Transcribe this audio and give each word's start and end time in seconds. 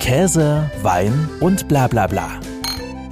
Käse, 0.00 0.68
Wein 0.82 1.28
und 1.40 1.68
bla 1.68 1.86
bla 1.86 2.06
bla. 2.06 2.30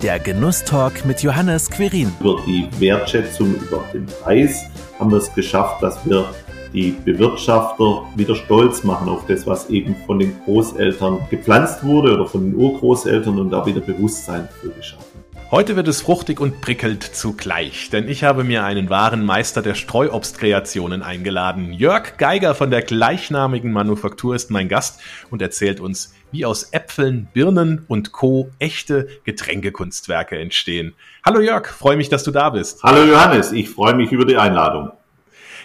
Der 0.02 0.18
Genusstalk 0.18 1.04
mit 1.04 1.22
Johannes 1.22 1.70
Querin. 1.70 2.10
Über 2.18 2.40
die 2.46 2.66
Wertschätzung, 2.80 3.54
über 3.56 3.84
den 3.92 4.06
Preis 4.06 4.64
haben 4.98 5.10
wir 5.10 5.18
es 5.18 5.32
geschafft, 5.34 5.82
dass 5.82 6.04
wir 6.06 6.24
die 6.72 6.92
Bewirtschafter 7.04 8.04
wieder 8.16 8.34
stolz 8.34 8.84
machen 8.84 9.10
auf 9.10 9.26
das, 9.26 9.46
was 9.46 9.68
eben 9.68 9.94
von 10.06 10.18
den 10.18 10.34
Großeltern 10.44 11.18
gepflanzt 11.30 11.84
wurde 11.84 12.14
oder 12.14 12.26
von 12.26 12.50
den 12.50 12.54
Urgroßeltern 12.58 13.38
und 13.38 13.50
da 13.50 13.64
wieder 13.66 13.80
Bewusstsein 13.80 14.48
für 14.60 14.70
geschaffen. 14.70 15.04
Heute 15.50 15.76
wird 15.76 15.88
es 15.88 16.02
fruchtig 16.02 16.40
und 16.40 16.60
prickelt 16.60 17.02
zugleich, 17.02 17.88
denn 17.90 18.08
ich 18.08 18.24
habe 18.24 18.44
mir 18.44 18.64
einen 18.64 18.90
wahren 18.90 19.24
Meister 19.24 19.62
der 19.62 19.74
Streuobstkreationen 19.74 21.02
eingeladen. 21.02 21.72
Jörg 21.72 22.18
Geiger 22.18 22.54
von 22.54 22.70
der 22.70 22.82
gleichnamigen 22.82 23.72
Manufaktur 23.72 24.34
ist 24.34 24.50
mein 24.50 24.68
Gast 24.68 25.00
und 25.30 25.40
erzählt 25.40 25.80
uns, 25.80 26.12
wie 26.32 26.44
aus 26.44 26.72
Äpfeln, 26.72 27.28
Birnen 27.32 27.84
und 27.88 28.12
Co. 28.12 28.50
echte 28.58 29.08
Getränkekunstwerke 29.24 30.38
entstehen. 30.38 30.94
Hallo 31.24 31.40
Jörg, 31.40 31.68
freue 31.68 31.96
mich, 31.96 32.08
dass 32.08 32.24
du 32.24 32.30
da 32.30 32.50
bist. 32.50 32.82
Hallo 32.82 33.04
Johannes, 33.04 33.52
ich 33.52 33.70
freue 33.70 33.94
mich 33.94 34.12
über 34.12 34.24
die 34.24 34.36
Einladung. 34.36 34.90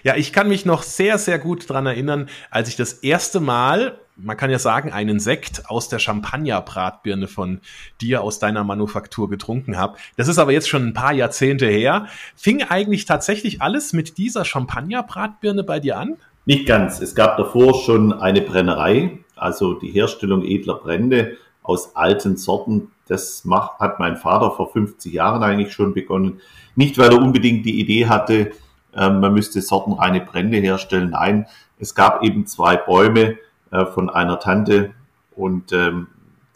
Ja, 0.03 0.17
ich 0.17 0.33
kann 0.33 0.49
mich 0.49 0.65
noch 0.65 0.83
sehr, 0.83 1.17
sehr 1.17 1.39
gut 1.39 1.69
dran 1.69 1.85
erinnern, 1.85 2.27
als 2.51 2.67
ich 2.67 2.75
das 2.75 2.91
erste 2.91 3.39
Mal, 3.39 3.97
man 4.17 4.35
kann 4.35 4.51
ja 4.51 4.59
sagen, 4.59 4.91
einen 4.91 5.21
Sekt 5.21 5.69
aus 5.69 5.87
der 5.87 5.97
Champagner-Bratbirne 5.97 7.29
von 7.29 7.61
dir 8.01 8.21
aus 8.21 8.37
deiner 8.37 8.65
Manufaktur 8.65 9.29
getrunken 9.29 9.77
habe. 9.77 9.97
Das 10.17 10.27
ist 10.27 10.39
aber 10.39 10.51
jetzt 10.51 10.67
schon 10.67 10.87
ein 10.87 10.93
paar 10.93 11.13
Jahrzehnte 11.13 11.67
her. 11.67 12.07
Fing 12.35 12.63
eigentlich 12.63 13.05
tatsächlich 13.05 13.61
alles 13.61 13.93
mit 13.93 14.17
dieser 14.17 14.43
Champagner-Bratbirne 14.43 15.63
bei 15.63 15.79
dir 15.79 15.97
an? 15.97 16.17
Nicht 16.45 16.65
ganz. 16.65 16.99
Es 16.99 17.15
gab 17.15 17.37
davor 17.37 17.73
schon 17.73 18.11
eine 18.11 18.41
Brennerei, 18.41 19.19
also 19.43 19.73
die 19.73 19.91
Herstellung 19.91 20.43
edler 20.43 20.75
Brände 20.75 21.37
aus 21.61 21.95
alten 21.95 22.37
Sorten. 22.37 22.91
Das 23.07 23.43
macht, 23.43 23.79
hat 23.79 23.99
mein 23.99 24.15
Vater 24.15 24.51
vor 24.51 24.71
50 24.71 25.13
Jahren 25.13 25.43
eigentlich 25.43 25.73
schon 25.73 25.93
begonnen. 25.93 26.39
Nicht, 26.75 26.97
weil 26.97 27.11
er 27.11 27.21
unbedingt 27.21 27.65
die 27.65 27.79
Idee 27.79 28.07
hatte, 28.07 28.51
ähm, 28.95 29.19
man 29.19 29.33
müsste 29.33 29.61
sortenreine 29.61 30.21
Brände 30.21 30.57
herstellen. 30.57 31.09
Nein, 31.11 31.45
es 31.77 31.93
gab 31.95 32.23
eben 32.23 32.47
zwei 32.47 32.77
Bäume 32.77 33.37
äh, 33.71 33.85
von 33.85 34.09
einer 34.09 34.39
Tante 34.39 34.93
und 35.35 35.73
ähm, 35.73 36.07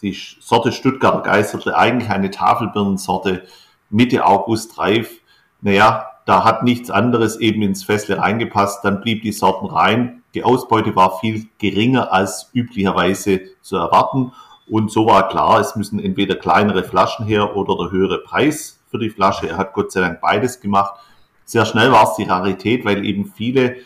die 0.01 0.15
Sorte 0.39 0.71
Stuttgarter 0.71 1.21
Geistertle, 1.21 1.75
eigentlich 1.75 2.09
eine 2.09 2.31
Tafelbirnensorte, 2.31 3.43
Mitte 3.89 4.25
August 4.25 4.77
reif. 4.77 5.19
Naja, 5.61 6.07
da 6.25 6.43
hat 6.43 6.63
nichts 6.63 6.91
anderes 6.91 7.37
eben 7.37 7.61
ins 7.63 7.83
Fässle 7.83 8.19
reingepasst, 8.19 8.85
dann 8.85 9.01
blieb 9.01 9.23
die 9.23 9.31
Sorten 9.31 9.65
rein. 9.65 10.16
Die 10.33 10.43
Ausbeute 10.43 10.95
war 10.95 11.19
viel 11.19 11.47
geringer 11.57 12.11
als 12.11 12.49
üblicherweise 12.53 13.41
zu 13.61 13.77
erwarten. 13.77 14.33
Und 14.69 14.91
so 14.91 15.05
war 15.05 15.29
klar, 15.29 15.59
es 15.59 15.75
müssen 15.75 15.99
entweder 15.99 16.35
kleinere 16.35 16.83
Flaschen 16.83 17.25
her 17.25 17.55
oder 17.55 17.77
der 17.77 17.91
höhere 17.91 18.19
Preis 18.19 18.79
für 18.89 18.99
die 18.99 19.09
Flasche. 19.09 19.49
Er 19.49 19.57
hat 19.57 19.73
Gott 19.73 19.91
sei 19.91 20.01
Dank 20.01 20.21
beides 20.21 20.59
gemacht. 20.59 20.99
Sehr 21.45 21.65
schnell 21.65 21.91
war 21.91 22.03
es 22.03 22.15
die 22.15 22.23
Rarität, 22.23 22.83
weil 22.83 23.05
eben 23.05 23.25
viele 23.25 23.77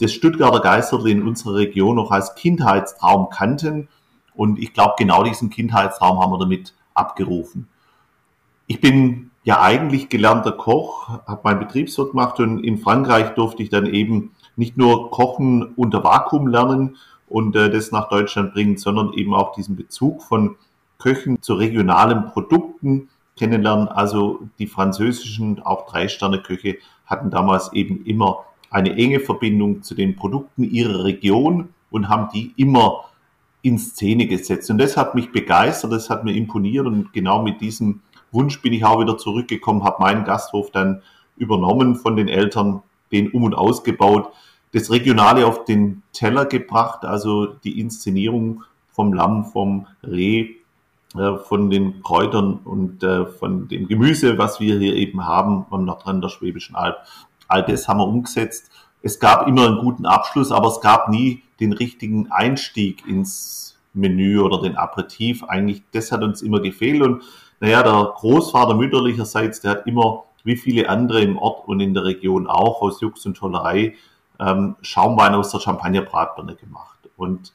das 0.00 0.12
Stuttgarter 0.12 0.60
Geisterl 0.60 1.06
in 1.08 1.22
unserer 1.22 1.56
Region 1.56 1.96
noch 1.96 2.10
als 2.10 2.34
Kindheitstraum 2.34 3.28
kannten. 3.30 3.88
Und 4.34 4.58
ich 4.58 4.72
glaube, 4.72 4.94
genau 4.96 5.22
diesen 5.22 5.50
Kindheitstraum 5.50 6.18
haben 6.18 6.32
wir 6.32 6.38
damit 6.38 6.74
abgerufen. 6.94 7.68
Ich 8.66 8.80
bin 8.80 9.30
ja 9.44 9.60
eigentlich 9.60 10.08
gelernter 10.08 10.52
Koch, 10.52 11.08
habe 11.26 11.40
meinen 11.44 11.60
Betriebswirt 11.60 12.12
gemacht 12.12 12.40
und 12.40 12.64
in 12.64 12.78
Frankreich 12.78 13.34
durfte 13.34 13.62
ich 13.62 13.68
dann 13.68 13.86
eben 13.86 14.34
nicht 14.56 14.76
nur 14.76 15.10
Kochen 15.10 15.74
unter 15.76 16.04
Vakuum 16.04 16.46
lernen 16.46 16.96
und 17.28 17.56
äh, 17.56 17.70
das 17.70 17.92
nach 17.92 18.08
Deutschland 18.08 18.52
bringen, 18.52 18.76
sondern 18.76 19.12
eben 19.14 19.34
auch 19.34 19.54
diesen 19.54 19.76
Bezug 19.76 20.22
von 20.22 20.56
Köchen 20.98 21.42
zu 21.42 21.54
regionalen 21.54 22.26
Produkten 22.26 23.08
kennenlernen. 23.36 23.88
Also 23.88 24.40
die 24.58 24.66
französischen, 24.66 25.60
auch 25.62 25.86
Drei-Sterne-Köche 25.86 26.78
hatten 27.06 27.30
damals 27.30 27.72
eben 27.72 28.04
immer 28.04 28.44
eine 28.70 28.94
enge 28.96 29.20
Verbindung 29.20 29.82
zu 29.82 29.94
den 29.94 30.16
Produkten 30.16 30.64
ihrer 30.64 31.04
Region 31.04 31.70
und 31.90 32.08
haben 32.08 32.28
die 32.32 32.54
immer 32.56 33.04
in 33.62 33.78
Szene 33.78 34.26
gesetzt. 34.26 34.70
Und 34.70 34.78
das 34.78 34.96
hat 34.96 35.14
mich 35.14 35.30
begeistert, 35.30 35.92
das 35.92 36.10
hat 36.10 36.24
mir 36.24 36.34
imponiert 36.34 36.86
und 36.86 37.12
genau 37.12 37.42
mit 37.42 37.60
diesem 37.60 38.00
Wunsch 38.32 38.60
bin 38.62 38.72
ich 38.72 38.84
auch 38.84 39.00
wieder 39.00 39.18
zurückgekommen, 39.18 39.84
habe 39.84 40.02
meinen 40.02 40.24
Gasthof 40.24 40.70
dann 40.70 41.02
übernommen 41.36 41.96
von 41.96 42.16
den 42.16 42.28
Eltern, 42.28 42.82
den 43.12 43.30
um 43.30 43.44
und 43.44 43.54
ausgebaut, 43.54 44.32
das 44.72 44.90
Regionale 44.90 45.46
auf 45.46 45.64
den 45.64 46.02
Teller 46.12 46.46
gebracht, 46.46 47.04
also 47.04 47.46
die 47.46 47.78
Inszenierung 47.78 48.64
vom 48.90 49.12
Lamm, 49.12 49.44
vom 49.44 49.86
Reh, 50.02 50.56
äh, 51.16 51.36
von 51.36 51.68
den 51.68 52.02
Kräutern 52.02 52.60
und 52.64 53.02
äh, 53.02 53.26
von 53.26 53.68
dem 53.68 53.86
Gemüse, 53.86 54.38
was 54.38 54.60
wir 54.60 54.78
hier 54.78 54.94
eben 54.96 55.26
haben 55.26 55.66
am 55.70 55.84
Nordrand 55.84 56.24
der 56.24 56.30
Schwäbischen 56.30 56.74
Alb. 56.74 56.96
All 57.48 57.62
das 57.64 57.86
haben 57.86 57.98
wir 57.98 58.08
umgesetzt. 58.08 58.70
Es 59.02 59.18
gab 59.18 59.46
immer 59.46 59.66
einen 59.66 59.78
guten 59.78 60.06
Abschluss, 60.06 60.50
aber 60.50 60.68
es 60.68 60.80
gab 60.80 61.08
nie 61.08 61.42
den 61.60 61.72
richtigen 61.72 62.30
Einstieg 62.30 63.06
ins 63.06 63.78
Menü 63.92 64.40
oder 64.40 64.62
den 64.62 64.76
Aperitif. 64.76 65.44
Eigentlich, 65.44 65.82
das 65.92 66.12
hat 66.12 66.22
uns 66.22 66.40
immer 66.40 66.60
gefehlt. 66.60 67.02
Und 67.02 67.22
naja, 67.60 67.82
der 67.82 68.14
Großvater 68.16 68.74
mütterlicherseits, 68.74 69.60
der 69.60 69.72
hat 69.72 69.86
immer, 69.86 70.24
wie 70.44 70.56
viele 70.56 70.88
andere 70.88 71.20
im 71.20 71.38
Ort 71.38 71.68
und 71.68 71.80
in 71.80 71.94
der 71.94 72.04
Region 72.04 72.46
auch, 72.46 72.82
aus 72.82 73.00
Jux 73.00 73.24
und 73.26 73.36
Tollerei, 73.36 73.94
ähm, 74.40 74.76
Schaumwein 74.82 75.34
aus 75.34 75.50
der 75.50 75.60
Champagner-Bratbirne 75.60 76.56
gemacht. 76.56 76.98
Und 77.16 77.52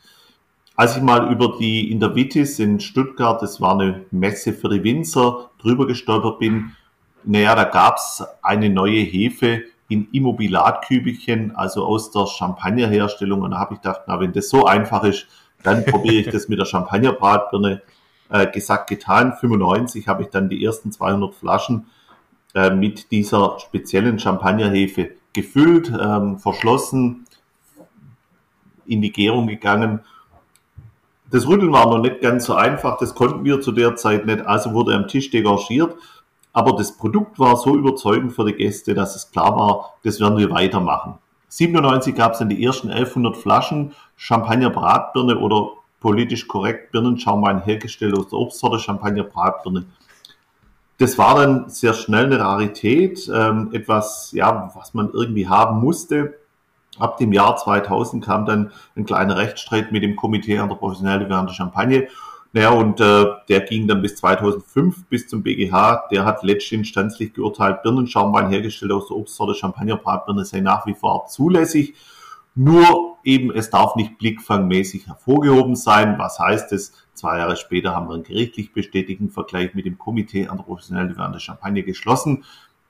als 0.76 0.96
ich 0.96 1.02
mal 1.02 1.32
über 1.32 1.58
die 1.60 1.92
in 1.92 2.00
der 2.00 2.16
Vitis 2.16 2.60
in 2.60 2.80
Stuttgart, 2.80 3.42
das 3.42 3.60
war 3.60 3.74
eine 3.74 4.06
Messe 4.12 4.54
für 4.54 4.70
die 4.70 4.84
Winzer, 4.84 5.50
drüber 5.60 5.88
gestolpert 5.88 6.40
bin, 6.40 6.76
naja, 7.24 7.56
da 7.56 7.66
gab's 7.66 8.24
eine 8.42 8.70
neue 8.70 9.02
Hefe 9.02 9.64
in 9.90 10.08
Immobiliatkübelchen, 10.12 11.56
also 11.56 11.86
aus 11.86 12.12
der 12.12 12.28
Champagnerherstellung. 12.28 13.42
Und 13.42 13.52
da 13.52 13.58
habe 13.58 13.74
ich 13.74 13.82
gedacht, 13.82 14.02
na, 14.08 14.20
wenn 14.20 14.34
das 14.34 14.50
so 14.50 14.66
einfach 14.66 15.04
ist, 15.04 15.28
dann 15.64 15.84
probiere 15.84 16.16
ich 16.16 16.30
das 16.30 16.48
mit 16.48 16.60
der 16.60 16.66
Champagnerbratbirne. 16.66 17.82
Äh, 18.30 18.48
gesagt, 18.48 18.90
getan. 18.90 19.34
95 19.34 20.08
habe 20.08 20.24
ich 20.24 20.30
dann 20.30 20.50
die 20.50 20.64
ersten 20.64 20.92
200 20.92 21.34
Flaschen 21.34 21.88
äh, 22.58 22.76
mit 22.76 23.12
dieser 23.12 23.60
speziellen 23.60 24.20
Champagnerhefe 24.20 25.12
gefüllt, 25.34 25.92
ähm, 26.00 26.40
verschlossen, 26.40 27.26
in 28.86 29.02
die 29.02 29.12
Gärung 29.12 29.48
gegangen 29.48 30.02
das 31.30 31.48
Rütteln 31.48 31.74
war 31.74 31.88
noch 31.88 32.00
nicht 32.00 32.22
ganz 32.22 32.46
so 32.46 32.54
einfach, 32.54 32.98
das 32.98 33.14
konnten 33.14 33.44
wir 33.44 33.60
zu 33.60 33.72
der 33.72 33.96
Zeit 33.96 34.26
nicht, 34.26 34.46
also 34.46 34.74
wurde 34.74 34.96
am 34.96 35.08
Tisch 35.08 35.30
degagiert. 35.30 35.96
Aber 36.54 36.76
das 36.76 36.98
Produkt 36.98 37.38
war 37.38 37.56
so 37.58 37.76
überzeugend 37.76 38.34
für 38.34 38.46
die 38.46 38.54
Gäste, 38.54 38.94
dass 38.94 39.16
es 39.16 39.32
klar 39.32 39.56
war, 39.56 39.94
das 40.04 40.20
werden 40.20 40.38
wir 40.38 40.50
weitermachen. 40.50 41.16
97 41.50 42.16
gab 42.16 42.34
es 42.34 42.40
dann 42.40 42.50
die 42.50 42.64
ersten 42.64 42.90
1100 42.90 43.38
Flaschen 43.38 43.94
Champagner 44.16 44.70
Bratbirne 44.70 45.38
oder 45.38 45.72
politisch 46.00 46.48
korrekt 46.48 46.92
Birnenschaumwein 46.92 47.62
hergestellt 47.62 48.18
aus 48.18 48.30
der 48.30 48.40
Obstsorte 48.40 48.80
Champagner 48.80 49.24
Bratbirne. 49.24 49.86
Das 50.98 51.18
war 51.18 51.36
dann 51.36 51.70
sehr 51.70 51.94
schnell 51.94 52.26
eine 52.26 52.40
Rarität, 52.40 53.30
ähm, 53.32 53.70
etwas, 53.72 54.32
ja, 54.32 54.72
was 54.76 54.94
man 54.96 55.12
irgendwie 55.12 55.48
haben 55.48 55.80
musste. 55.80 56.40
Ab 56.98 57.18
dem 57.18 57.34
Jahr 57.34 57.56
2000 57.56 58.26
kam 58.26 58.46
dann 58.46 58.72
ein 58.96 59.06
kleiner 59.06 59.38
Rechtsstreit 59.38 59.92
mit 59.92 60.02
dem 60.02 60.16
Komitee 60.16 60.58
an 60.58 60.70
der 60.70 60.76
Professionelle 60.76 61.30
während 61.30 61.50
der 61.50 61.54
Champagne. 61.54 62.08
Naja, 62.54 62.72
und 62.72 63.00
äh, 63.00 63.26
der 63.50 63.60
ging 63.62 63.88
dann 63.88 64.02
bis 64.02 64.16
2005 64.16 65.06
bis 65.08 65.28
zum 65.28 65.44
BGH. 65.44 66.08
Der 66.10 66.26
hat 66.26 66.42
letztinstanzlich 66.42 67.34
geurteilt, 67.34 67.84
Birnenschaumwein 67.84 68.50
hergestellt 68.50 68.92
aus 68.92 69.10
der 69.10 69.18
Obstsorte 69.18 69.54
Champagnerbratbirne 69.54 70.46
sei 70.46 70.62
nach 70.62 70.88
wie 70.88 70.96
vor 70.96 71.28
zulässig. 71.28 71.94
Nur 72.58 73.18
eben, 73.24 73.52
es 73.52 73.70
darf 73.70 73.96
nicht 73.96 74.18
blickfangmäßig 74.18 75.06
hervorgehoben 75.06 75.76
sein. 75.76 76.18
Was 76.18 76.40
heißt 76.40 76.74
es? 76.74 76.92
Zwei 77.14 77.38
Jahre 77.38 77.56
später 77.56 77.96
haben 77.96 78.08
wir 78.08 78.16
einen 78.16 78.24
gerichtlich 78.24 78.74
bestätigten 78.74 79.30
Vergleich 79.30 79.76
mit 79.76 79.86
dem 79.86 80.00
Komitee 80.00 80.48
an 80.48 80.58
der 80.58 80.64
Professionelle 80.64 81.16
während 81.16 81.36
der 81.36 81.40
Champagne 81.40 81.84
geschlossen. 81.84 82.44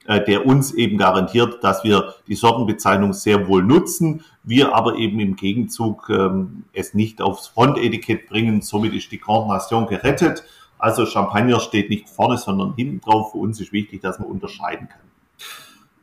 Äh, 0.05 0.23
der 0.23 0.45
uns 0.45 0.71
eben 0.73 0.97
garantiert, 0.97 1.61
dass 1.65 1.83
wir 1.83 2.13
die 2.27 2.35
Sortenbezeichnung 2.35 3.11
sehr 3.11 3.49
wohl 3.49 3.61
nutzen, 3.61 4.23
wir 4.41 4.73
aber 4.73 4.95
eben 4.95 5.19
im 5.19 5.35
Gegenzug 5.35 6.09
ähm, 6.09 6.63
es 6.71 6.93
nicht 6.93 7.21
aufs 7.21 7.47
Frontetikett 7.47 8.29
bringen. 8.29 8.61
Somit 8.61 8.93
ist 8.93 9.11
die 9.11 9.19
Grand 9.19 9.49
Nation 9.49 9.85
gerettet. 9.85 10.45
Also 10.79 11.05
Champagner 11.05 11.59
steht 11.59 11.89
nicht 11.89 12.07
vorne, 12.07 12.37
sondern 12.37 12.73
hinten 12.75 13.01
drauf. 13.01 13.33
Für 13.33 13.39
uns 13.39 13.59
ist 13.59 13.73
wichtig, 13.73 13.99
dass 13.99 14.17
man 14.17 14.29
unterscheiden 14.29 14.87
kann. 14.87 15.01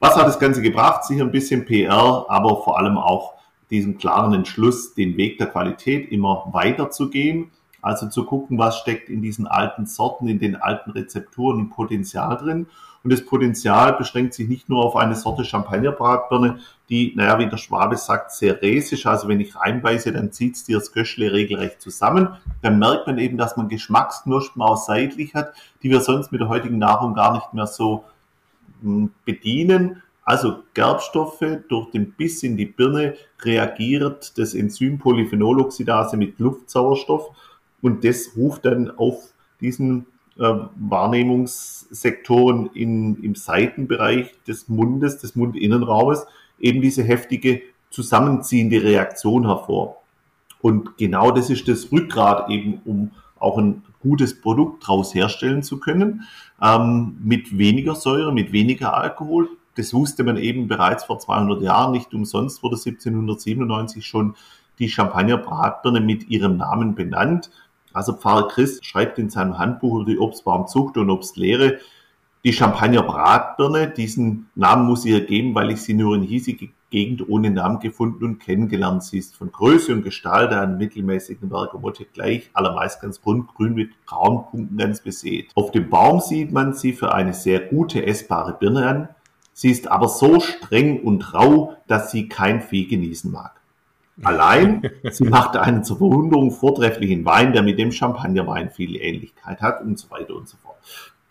Was 0.01 0.17
hat 0.17 0.27
das 0.27 0.39
Ganze 0.39 0.61
gebracht? 0.61 1.05
Sicher 1.05 1.23
ein 1.23 1.31
bisschen 1.31 1.65
PR, 1.65 2.27
aber 2.29 2.63
vor 2.63 2.79
allem 2.79 2.99
auch 2.99 3.33
diesen 3.75 3.99
klaren 3.99 4.33
Entschluss, 4.33 4.95
den 4.95 5.17
Weg 5.17 5.39
der 5.39 5.49
Qualität 5.49 6.11
immer 6.11 6.49
weiter 6.53 6.91
zu 6.91 7.11
gehen. 7.11 7.51
Also 7.83 8.09
zu 8.09 8.25
gucken, 8.25 8.57
was 8.57 8.79
steckt 8.79 9.11
in 9.11 9.21
diesen 9.21 9.47
alten 9.47 9.85
Sorten, 9.85 10.27
in 10.27 10.39
den 10.39 10.57
alten 10.57 10.91
Rezepturen 10.93 11.59
und 11.59 11.71
Potenzial 11.71 12.39
drin. 12.39 12.67
Und 13.03 13.13
das 13.13 13.27
Potenzial 13.27 13.93
beschränkt 13.93 14.33
sich 14.33 14.49
nicht 14.49 14.71
nur 14.71 14.83
auf 14.83 14.97
eine 14.97 15.15
Sorte 15.15 15.45
Champagnerbratbirne, 15.45 16.61
die, 16.89 17.13
naja, 17.15 17.39
wie 17.39 17.47
der 17.47 17.59
Schwabe 17.59 17.99
sagt, 17.99 18.33
sehr 18.33 18.63
räsisch. 18.63 19.05
Also 19.05 19.29
wenn 19.29 19.41
ich 19.41 19.55
reinbeiße, 19.55 20.13
dann 20.13 20.33
zieht 20.33 20.55
es 20.55 20.65
dir 20.65 20.79
das 20.79 20.93
Göschle 20.93 21.31
regelrecht 21.31 21.83
zusammen. 21.83 22.29
Dann 22.63 22.79
merkt 22.79 23.07
man 23.07 23.19
eben, 23.19 23.37
dass 23.37 23.59
man 23.59 23.69
Geschmacksknospen 23.69 24.63
auch 24.63 24.79
seitlich 24.79 25.35
hat, 25.35 25.53
die 25.83 25.91
wir 25.91 26.01
sonst 26.01 26.33
mit 26.33 26.41
der 26.41 26.49
heutigen 26.49 26.79
Nahrung 26.79 27.13
gar 27.13 27.35
nicht 27.35 27.53
mehr 27.53 27.67
so 27.67 28.05
hm, 28.81 29.11
bedienen. 29.27 30.03
Also 30.25 30.63
Gerbstoffe 30.73 31.45
durch 31.69 31.91
den 31.91 32.13
Biss 32.13 32.43
in 32.43 32.57
die 32.57 32.67
Birne 32.67 33.15
reagiert 33.43 34.39
das 34.39 34.55
Enzym 34.55 34.99
Polyphenoloxidase 34.99 36.17
mit 36.17 36.39
Luftsauerstoff 36.39 37.31
und 37.83 38.05
das 38.05 38.31
ruft 38.37 38.65
dann 38.65 38.91
auf 38.91 39.35
diesen 39.61 40.07
äh, 40.39 40.55
Wahrnehmungssektoren 40.77 42.71
in, 42.75 43.23
im 43.23 43.35
Seitenbereich 43.35 44.35
des 44.49 44.69
Mundes, 44.69 45.19
des 45.19 45.37
Mundinnenraumes, 45.37 46.27
eben 46.59 46.81
diese 46.81 47.03
heftige 47.03 47.63
zusammenziehende 47.91 48.83
Reaktion 48.83 49.47
hervor. 49.47 50.03
Und 50.61 50.97
genau 50.97 51.31
das 51.31 51.51
ist 51.51 51.69
das 51.69 51.93
Rückgrat 51.93 52.49
eben, 52.49 52.81
um 52.87 53.11
auch 53.39 53.59
ein 53.59 53.83
gutes 54.01 54.41
Produkt 54.41 54.85
daraus 54.85 55.15
herstellen 55.15 55.63
zu 55.63 55.79
können, 55.79 56.23
ähm, 56.63 57.19
mit 57.23 57.59
weniger 57.59 57.95
Säure, 57.95 58.33
mit 58.33 58.53
weniger 58.53 58.97
Alkohol. 58.97 59.49
Das 59.77 59.93
wusste 59.93 60.25
man 60.25 60.37
eben 60.37 60.69
bereits 60.69 61.05
vor 61.05 61.19
200 61.19 61.63
Jahren. 61.63 61.93
Nicht 61.93 62.15
umsonst 62.15 62.63
wurde 62.63 62.77
1797 62.77 64.07
schon 64.07 64.35
die 64.79 64.89
Champagnerbratbirne 64.89 66.01
mit 66.01 66.29
ihrem 66.29 66.57
Namen 66.57 66.95
benannt. 66.95 67.51
Also 67.93 68.13
Pfarrer 68.13 68.49
Christ 68.49 68.85
schreibt 68.85 69.19
in 69.19 69.31
seinem 69.31 69.59
Handbuch 69.59 70.01
über 70.01 70.11
die 70.11 70.19
Obstbaumzucht 70.19 70.97
und 70.97 71.11
Obstlehre, 71.11 71.79
die 72.45 72.53
Champagner 72.53 73.03
Bratbirne, 73.03 73.89
diesen 73.89 74.51
Namen 74.55 74.87
muss 74.87 75.07
ihr 75.07 75.25
geben, 75.25 75.55
weil 75.55 75.71
ich 75.71 75.81
sie 75.81 75.95
nur 75.95 76.15
in 76.15 76.23
hiesige 76.23 76.69
Gegend 76.91 77.27
ohne 77.27 77.51
Namen 77.51 77.81
gefunden 77.81 78.23
und 78.23 78.39
kennengelernt. 78.39 79.03
Sie 79.03 79.17
ist 79.17 79.35
von 79.35 79.51
Größe 79.51 79.95
und 79.95 80.03
Gestalt 80.03 80.53
an 80.53 80.77
mittelmäßigen 80.77 81.49
Bergamotte 81.49 82.05
gleich, 82.05 82.51
allermeist 82.53 83.01
ganz 83.01 83.19
rund, 83.25 83.49
grün 83.55 83.75
mit 83.75 83.93
grauen 84.05 84.45
Punkten 84.51 84.77
ganz 84.77 85.01
besät. 85.01 85.53
Auf 85.55 85.71
dem 85.71 85.89
Baum 85.89 86.21
sieht 86.21 86.53
man 86.53 86.75
sie 86.75 86.93
für 86.93 87.15
eine 87.15 87.33
sehr 87.33 87.61
gute 87.61 88.05
essbare 88.05 88.53
Birne 88.53 88.87
an. 88.87 89.09
Sie 89.55 89.71
ist 89.71 89.89
aber 89.89 90.09
so 90.09 90.41
streng 90.41 91.01
und 91.01 91.33
rau, 91.33 91.77
dass 91.87 92.11
sie 92.11 92.29
kein 92.29 92.61
Vieh 92.61 92.87
genießen 92.87 93.31
mag. 93.31 93.53
Allein, 94.23 94.83
sie 95.11 95.25
machte 95.25 95.63
einen 95.63 95.85
zur 95.85 95.99
Verwunderung 95.99 96.51
vortrefflichen 96.51 97.25
Wein, 97.25 97.53
der 97.53 97.63
mit 97.63 97.79
dem 97.79 97.93
Champagnerwein 97.93 98.71
viel 98.71 98.97
Ähnlichkeit 98.97 99.63
hat 99.63 99.81
und 99.81 99.99
so 99.99 100.11
weiter 100.11 100.35
und 100.35 100.49
so 100.49 100.57
fort. 100.59 100.77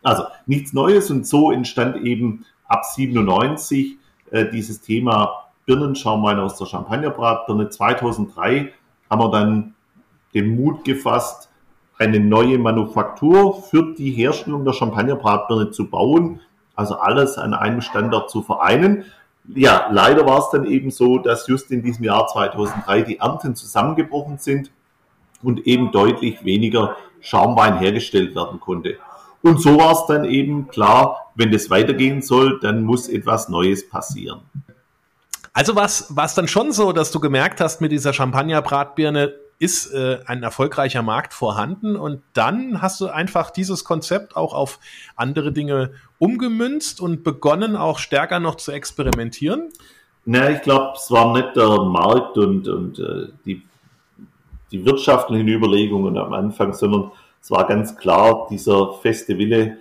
Also 0.02 0.24
nichts 0.46 0.74
Neues 0.74 1.12
und 1.12 1.28
so 1.28 1.52
entstand 1.52 1.98
eben 1.98 2.46
ab 2.66 2.86
97 2.86 3.98
äh, 4.32 4.46
dieses 4.50 4.82
Thema 4.82 5.44
Birnenschaumwein 5.66 6.40
aus 6.40 6.58
der 6.58 6.66
Champagnerbratbirne. 6.66 7.70
2003 7.70 8.74
haben 9.10 9.22
wir 9.22 9.32
dann 9.32 9.76
den 10.34 10.56
Mut 10.56 10.84
gefasst, 10.86 11.50
eine 11.98 12.20
neue 12.20 12.58
Manufaktur 12.58 13.62
für 13.62 13.94
die 13.94 14.12
Herstellung 14.12 14.66
der 14.66 14.74
Champagnerbratbirne 14.74 15.72
zu 15.72 15.90
bauen, 15.90 16.40
also 16.76 16.96
alles 16.96 17.38
an 17.38 17.54
einem 17.54 17.82
Standort 17.82 18.30
zu 18.30 18.42
vereinen 18.42 19.06
ja, 19.48 19.90
leider 19.92 20.26
war 20.26 20.40
es 20.40 20.50
dann 20.52 20.66
eben 20.66 20.92
so, 20.92 21.18
dass 21.18 21.48
just 21.48 21.72
in 21.72 21.84
diesem 21.84 22.06
Jahr 22.06 22.28
2003 22.28 23.02
die 23.02 23.20
Ernten 23.20 23.56
zusammengebrochen 23.56 24.38
sind 24.38 24.72
und 25.42 25.68
eben 25.68 25.92
deutlich 25.92 26.46
weniger 26.46 26.96
Schaumwein 27.20 27.78
hergestellt 27.78 28.36
werden 28.36 28.60
konnte. 28.60 28.98
Und 29.42 29.62
so 29.62 29.78
war 29.78 29.92
es 29.92 30.06
dann 30.08 30.24
eben 30.24 30.70
klar, 30.70 31.32
wenn 31.36 31.52
das 31.52 31.70
weitergehen 31.70 32.22
soll, 32.22 32.60
dann 32.62 32.84
muss 32.84 33.10
etwas 33.10 33.50
Neues 33.50 33.90
passieren. 33.90 34.40
Also 35.52 35.76
war 35.76 35.86
es 35.86 36.34
dann 36.34 36.48
schon 36.48 36.72
so, 36.72 36.94
dass 36.94 37.12
du 37.12 37.20
gemerkt 37.20 37.60
hast 37.60 37.82
mit 37.82 37.92
dieser 37.92 38.14
Champagner-Bratbirne, 38.14 39.34
ist 39.64 39.94
äh, 39.94 40.20
ein 40.26 40.44
erfolgreicher 40.44 41.04
Markt 41.04 41.34
vorhanden 41.34 41.96
und 41.96 42.22
dann 42.34 42.82
hast 42.82 43.00
du 43.00 43.08
einfach 43.08 43.50
dieses 43.50 43.86
Konzept 43.86 44.36
auch 44.36 44.54
auf 44.54 44.78
andere 45.16 45.54
Dinge 45.54 45.92
umgemünzt 46.20 47.00
und 47.00 47.24
begonnen 47.24 47.78
auch 47.78 47.98
stärker 47.98 48.42
noch 48.42 48.56
zu 48.56 48.74
experimentieren? 48.74 49.70
Na, 50.26 50.50
ich 50.50 50.62
glaube, 50.64 50.98
es 50.98 51.10
war 51.10 51.32
nicht 51.32 51.56
der 51.56 51.82
Markt 51.82 52.38
und, 52.38 52.68
und 52.68 53.00
äh, 53.00 53.28
die, 53.46 53.62
die 54.74 54.86
wirtschaftlichen 54.86 55.48
Überlegungen 55.48 56.18
am 56.18 56.34
Anfang, 56.34 56.74
sondern 56.74 57.12
es 57.42 57.50
war 57.50 57.66
ganz 57.66 57.96
klar 57.96 58.48
dieser 58.50 58.92
feste 58.96 59.38
Wille, 59.38 59.78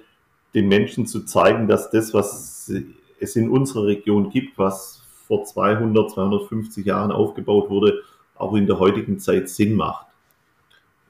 den 0.55 0.69
Menschen 0.69 1.07
zu 1.07 1.25
zeigen, 1.25 1.67
dass 1.67 1.91
das, 1.91 2.15
was 2.15 2.71
es 3.19 3.35
in 3.35 3.51
unserer 3.51 3.87
Region 3.87 4.31
gibt, 4.31 4.59
was 4.59 5.03
vor 5.27 5.45
200, 5.45 6.09
250 6.09 6.87
Jahren 6.87 7.11
aufgebaut 7.11 7.69
wurde, 7.69 8.03
auch 8.37 8.55
in 8.55 8.67
der 8.67 8.79
heutigen 8.79 9.19
Zeit 9.19 9.49
Sinn 9.49 9.75
macht. 9.75 10.07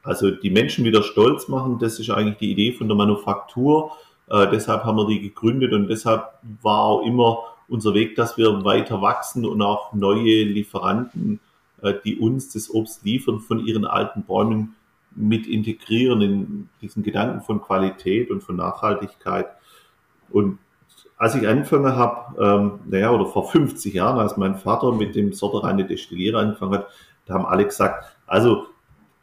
Also 0.03 0.31
die 0.31 0.51
Menschen 0.51 0.85
wieder 0.85 1.03
stolz 1.03 1.49
machen, 1.49 1.79
das 1.79 2.01
ist 2.01 2.11
eigentlich 2.11 2.39
die 2.39 2.51
Idee 2.51 2.73
von 2.73 2.89
der 2.89 2.97
Manufaktur. 2.97 3.93
Äh, 4.29 4.49
deshalb 4.51 4.85
haben 4.85 4.97
wir 4.97 5.07
die 5.07 5.21
gegründet 5.21 5.73
und 5.73 5.89
deshalb 5.89 6.33
war 6.63 6.81
auch 6.81 7.07
immer 7.07 7.39
unser 7.69 7.95
Weg, 7.95 8.17
dass 8.17 8.37
wir 8.37 8.65
weiter 8.65 9.01
wachsen 9.01 9.47
und 9.47 9.63
auch 9.63 9.93
neue 9.93 10.43
Lieferanten, 10.43 11.41
äh, 11.83 11.95
die 12.05 12.17
uns 12.19 12.53
das 12.53 12.69
Obst 12.69 13.05
liefern, 13.05 13.41
von 13.41 13.65
ihren 13.65 13.85
alten 13.85 14.25
Bäumen 14.25 14.75
mit 15.15 15.47
integrieren 15.47 16.21
in 16.23 16.69
diesen 16.81 17.03
Gedanken 17.03 17.43
von 17.43 17.61
Qualität 17.61 18.31
und 18.31 18.43
von 18.43 18.57
Nachhaltigkeit. 18.57 19.47
Und 20.31 20.59
als 21.17 21.35
ich 21.35 21.47
angefangen 21.47 21.95
habe, 21.95 22.43
ähm, 22.43 22.81
naja, 22.87 23.13
oder 23.13 23.27
vor 23.27 23.49
50 23.49 23.95
Jahren, 23.95 24.19
als 24.19 24.37
mein 24.37 24.57
Vater 24.57 24.93
mit 24.93 25.15
dem 25.15 25.33
Sortereine 25.33 25.85
Destilliere 25.85 26.39
angefangen 26.39 26.75
hat, 26.75 26.89
da 27.27 27.35
haben 27.35 27.47
alle 27.47 27.65
gesagt, 27.65 28.05
also 28.27 28.67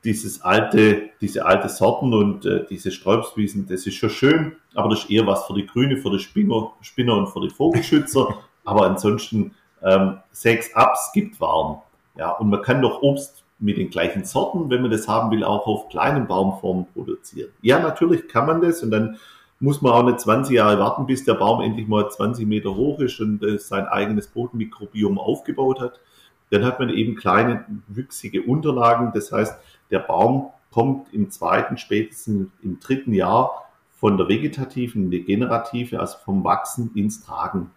dieses 0.04 0.42
alte, 0.42 1.10
diese 1.20 1.46
alte 1.46 1.68
Sorten 1.68 2.14
und 2.14 2.46
äh, 2.46 2.66
diese 2.70 2.92
Sträubswiesen, 2.92 3.68
das 3.68 3.86
ist 3.86 3.96
schon 3.96 4.10
schön, 4.10 4.56
aber 4.74 4.90
das 4.90 5.04
ist 5.04 5.10
eher 5.10 5.28
was 5.28 5.46
für 5.46 5.54
die 5.54 5.66
Grüne, 5.66 5.98
für 5.98 6.12
die 6.12 6.20
Spinner, 6.20 6.72
Spinner 6.82 7.16
und 7.16 7.28
für 7.28 7.42
die 7.42 7.50
Vogelschützer. 7.50 8.38
aber 8.70 8.86
ansonsten 8.86 9.56
ähm, 9.84 10.18
sechs 10.32 10.70
Ups 10.76 11.12
gibt 11.14 11.40
warm. 11.42 11.82
Ja, 12.18 12.32
und 12.32 12.50
man 12.50 12.62
kann 12.62 12.82
doch 12.82 13.02
Obst 13.02 13.44
mit 13.60 13.78
den 13.78 13.90
gleichen 13.90 14.24
Sorten, 14.24 14.70
wenn 14.70 14.82
man 14.82 14.92
das 14.92 15.08
haben 15.08 15.32
will, 15.32 15.44
auch 15.44 15.68
auf 15.68 15.90
kleinen 15.90 16.28
Baumformen 16.28 16.86
produzieren. 16.94 17.50
Ja, 17.62 17.80
natürlich 17.80 18.28
kann 18.28 18.46
man 18.46 18.62
das 18.62 18.84
und 18.84 18.92
dann 18.92 19.18
muss 19.60 19.82
man 19.82 19.92
auch 19.92 20.04
nicht 20.04 20.22
20 20.22 20.56
Jahre 20.56 20.80
warten, 20.80 21.06
bis 21.06 21.26
der 21.26 21.34
Baum 21.34 21.62
endlich 21.62 21.88
mal 21.88 22.10
20 22.10 22.48
Meter 22.48 22.76
hoch 22.76 23.00
ist 23.00 23.20
und 23.20 23.44
äh, 23.44 23.58
sein 23.58 23.88
eigenes 23.88 24.28
Bodenmikrobiom 24.28 25.20
aufgebaut 25.20 25.82
hat. 25.82 26.00
Dann 26.50 26.66
hat 26.66 26.80
man 26.80 26.90
eben 26.90 27.16
kleine, 27.16 27.66
wüchsige 27.88 28.44
Unterlagen. 28.44 29.12
Das 29.14 29.32
heißt, 29.32 29.56
der 29.92 30.00
Baum 30.00 30.50
kommt 30.72 31.14
im 31.14 31.30
zweiten, 31.30 31.78
spätestens 31.78 32.50
im 32.62 32.80
dritten 32.80 33.14
Jahr 33.14 33.70
von 34.00 34.18
der 34.18 34.28
vegetativen 34.28 35.06
in 35.06 35.12
die 35.12 35.24
generative, 35.24 36.00
also 36.00 36.18
vom 36.24 36.44
Wachsen 36.44 36.92
ins 36.96 37.24
Tragen. 37.24 37.72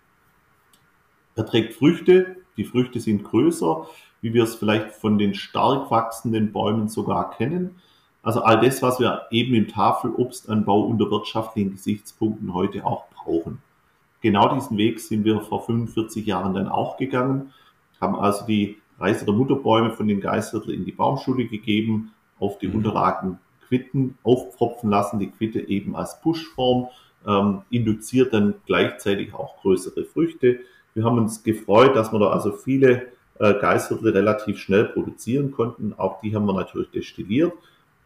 Er 1.35 1.47
trägt 1.47 1.75
Früchte. 1.75 2.37
Die 2.57 2.65
Früchte 2.65 3.01
sind 3.01 3.25
größer, 3.25 3.87
wie 4.21 4.35
wir 4.35 4.45
es 4.45 4.55
vielleicht 4.55 4.93
von 4.93 5.19
den 5.19 5.35
stark 5.35 5.91
wachsenden 5.91 6.53
Bäumen 6.53 6.89
sogar 6.89 7.31
kennen. 7.31 7.77
Also 8.23 8.43
all 8.43 8.61
das, 8.61 8.83
was 8.83 9.01
wir 9.01 9.23
eben 9.31 9.55
im 9.55 9.69
Tafelobstanbau 9.69 10.83
unter 10.83 11.11
wirtschaftlichen 11.11 11.73
Gesichtspunkten 11.73 12.55
heute 12.55 12.85
auch 12.85 13.07
brauchen. 13.11 13.61
Genau 14.21 14.55
diesen 14.55 14.77
Weg 14.77 15.01
sind 15.01 15.25
wir 15.25 15.41
vor 15.41 15.65
45 15.65 16.25
Jahren 16.25 16.55
dann 16.55 16.69
auch 16.69 16.99
gegangen 16.99 17.53
haben 18.03 18.17
also 18.17 18.45
die 18.45 18.77
Reißer 18.99 19.25
der 19.25 19.35
Mutterbäume 19.35 19.93
von 19.93 20.07
den 20.07 20.21
Geißviertel 20.21 20.75
in 20.75 20.85
die 20.85 20.93
Baumschule 20.93 21.47
gegeben, 21.47 22.13
auf 22.39 22.59
die 22.59 22.69
mhm. 22.69 22.77
Unterlagen 22.77 23.39
Quitten 23.67 24.19
aufpfropfen 24.23 24.91
lassen, 24.91 25.19
die 25.19 25.31
Quitte 25.31 25.61
eben 25.61 25.97
als 25.97 26.21
Pushform, 26.21 26.89
ähm, 27.27 27.63
induziert 27.71 28.35
dann 28.35 28.55
gleichzeitig 28.67 29.33
auch 29.33 29.61
größere 29.63 30.05
Früchte. 30.05 30.59
Wir 30.95 31.05
haben 31.05 31.17
uns 31.17 31.43
gefreut, 31.43 31.97
dass 31.97 32.13
wir 32.13 32.19
da 32.19 32.31
also 32.31 32.53
viele 32.53 33.07
äh, 33.39 33.55
Geißviertel 33.55 34.11
relativ 34.11 34.59
schnell 34.59 34.85
produzieren 34.87 35.53
konnten. 35.53 35.95
Auch 35.97 36.21
die 36.21 36.35
haben 36.35 36.45
wir 36.45 36.53
natürlich 36.53 36.91
destilliert. 36.91 37.53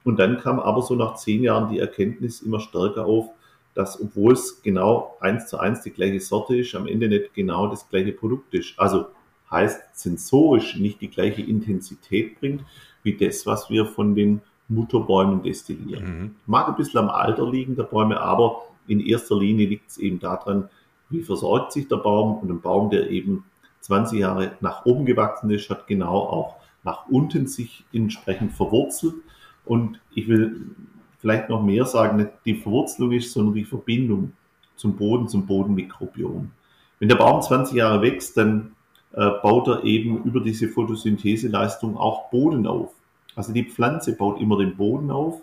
Und 0.05 0.21
dann 0.21 0.39
kam 0.39 0.61
aber 0.61 0.83
so 0.83 0.95
nach 0.95 1.17
zehn 1.17 1.43
Jahren 1.43 1.73
die 1.73 1.81
Erkenntnis 1.81 2.43
immer 2.43 2.61
stärker 2.61 3.07
auf, 3.07 3.31
dass 3.75 4.01
obwohl 4.01 4.35
es 4.35 4.63
genau 4.63 5.17
eins 5.21 5.49
zu 5.49 5.59
eins 5.59 5.83
die 5.83 5.91
gleiche 5.91 6.21
Sorte 6.21 6.57
ist, 6.57 6.75
am 6.75 6.87
Ende 6.87 7.09
nicht 7.09 7.35
genau 7.35 7.67
das 7.67 7.89
gleiche 7.89 8.13
Produkt 8.13 8.55
ist. 8.55 8.79
Also 8.79 9.07
heißt 9.51 9.99
sensorisch 9.99 10.77
nicht 10.77 11.01
die 11.01 11.11
gleiche 11.11 11.43
Intensität 11.43 12.41
bringt, 12.41 12.65
wie 13.03 13.17
das, 13.17 13.47
was 13.47 13.71
wir 13.71 13.87
von 13.87 14.15
den 14.15 14.43
Mutterbäumen 14.69 15.43
destillieren. 15.43 16.05
Mhm. 16.05 16.35
Mag 16.47 16.69
ein 16.69 16.77
bisschen 16.77 17.01
am 17.01 17.09
Alter 17.09 17.49
liegen 17.49 17.77
der 17.77 17.85
Bäume, 17.85 18.21
aber 18.21 18.63
in 18.89 19.01
erster 19.01 19.39
Linie 19.39 19.67
liegt 19.67 19.91
es 19.91 19.99
eben 19.99 20.19
daran, 20.19 20.69
wie 21.09 21.23
versorgt 21.23 21.73
sich 21.73 21.89
der 21.89 21.97
Baum 21.97 22.39
und 22.39 22.51
ein 22.51 22.61
Baum, 22.61 22.91
der 22.91 23.11
eben 23.11 23.45
20 23.81 24.19
Jahre 24.19 24.53
nach 24.61 24.85
oben 24.85 25.05
gewachsen 25.05 25.51
ist, 25.51 25.71
hat 25.71 25.87
genau 25.87 26.19
auch 26.19 26.57
nach 26.83 27.07
unten 27.09 27.47
sich 27.47 27.85
entsprechend 27.93 28.53
verwurzelt. 28.53 29.15
Und 29.65 30.01
ich 30.15 30.29
will 30.29 30.71
vielleicht 31.19 31.49
noch 31.49 31.63
mehr 31.63 31.85
sagen, 31.85 32.17
nicht 32.17 32.31
die 32.45 32.55
Verwurzelung 32.55 33.13
ist, 33.13 33.33
sondern 33.33 33.55
die 33.55 33.65
Verbindung 33.65 34.33
zum 34.77 34.97
Boden, 34.97 35.29
zum 35.29 35.47
Bodenmikrobiom. 35.47 36.51
Wenn 36.99 37.09
der 37.09 37.17
Baum 37.17 37.43
20 37.43 37.77
Jahre 37.77 38.03
wächst, 38.03 38.37
dann 38.37 38.76
äh, 39.17 39.31
baut 39.43 39.67
er 39.67 39.83
eben 39.85 40.23
über 40.25 40.41
diese 40.41 40.69
Photosyntheseleistung 40.69 41.97
auch 41.97 42.31
Boden 42.31 42.67
auf. 42.67 42.93
Also 43.35 43.53
die 43.53 43.65
Pflanze 43.65 44.15
baut 44.15 44.41
immer 44.41 44.59
den 44.59 44.77
Boden 44.77 45.11
auf. 45.11 45.41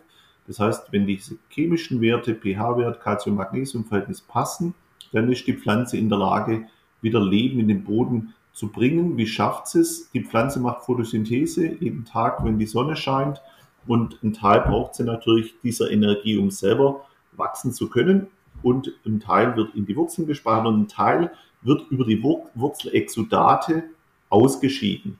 Das 0.47 0.59
heißt, 0.59 0.91
wenn 0.91 1.07
diese 1.07 1.37
chemischen 1.49 1.99
Werte, 1.99 2.35
pH-Wert, 2.35 3.01
Calcium-Magnesium-Verhältnis 3.01 4.21
passen, 4.21 4.73
dann 5.11 5.31
ist 5.31 5.47
die 5.47 5.53
Pflanze 5.53 5.97
in 5.97 6.09
der 6.09 6.19
Lage, 6.19 6.67
wieder 7.01 7.19
Leben 7.19 7.59
in 7.59 7.67
den 7.67 7.83
Boden 7.83 8.33
zu 8.51 8.71
bringen. 8.71 9.17
Wie 9.17 9.27
schafft 9.27 9.73
es? 9.75 10.11
Die 10.11 10.23
Pflanze 10.23 10.59
macht 10.59 10.85
Photosynthese 10.85 11.75
jeden 11.79 12.05
Tag, 12.05 12.43
wenn 12.43 12.59
die 12.59 12.65
Sonne 12.65 12.95
scheint. 12.95 13.41
Und 13.87 14.21
ein 14.23 14.33
Teil 14.33 14.61
braucht 14.61 14.95
sie 14.95 15.03
natürlich 15.03 15.55
dieser 15.63 15.91
Energie, 15.91 16.37
um 16.37 16.51
selber 16.51 17.05
wachsen 17.33 17.71
zu 17.71 17.89
können. 17.89 18.27
Und 18.61 18.93
ein 19.05 19.19
Teil 19.19 19.55
wird 19.55 19.75
in 19.75 19.85
die 19.85 19.95
Wurzeln 19.95 20.27
gespeichert 20.27 20.67
und 20.67 20.81
ein 20.81 20.87
Teil 20.87 21.31
wird 21.63 21.89
über 21.89 22.05
die 22.05 22.21
Wurzelexudate 22.21 23.83
ausgeschieden. 24.29 25.19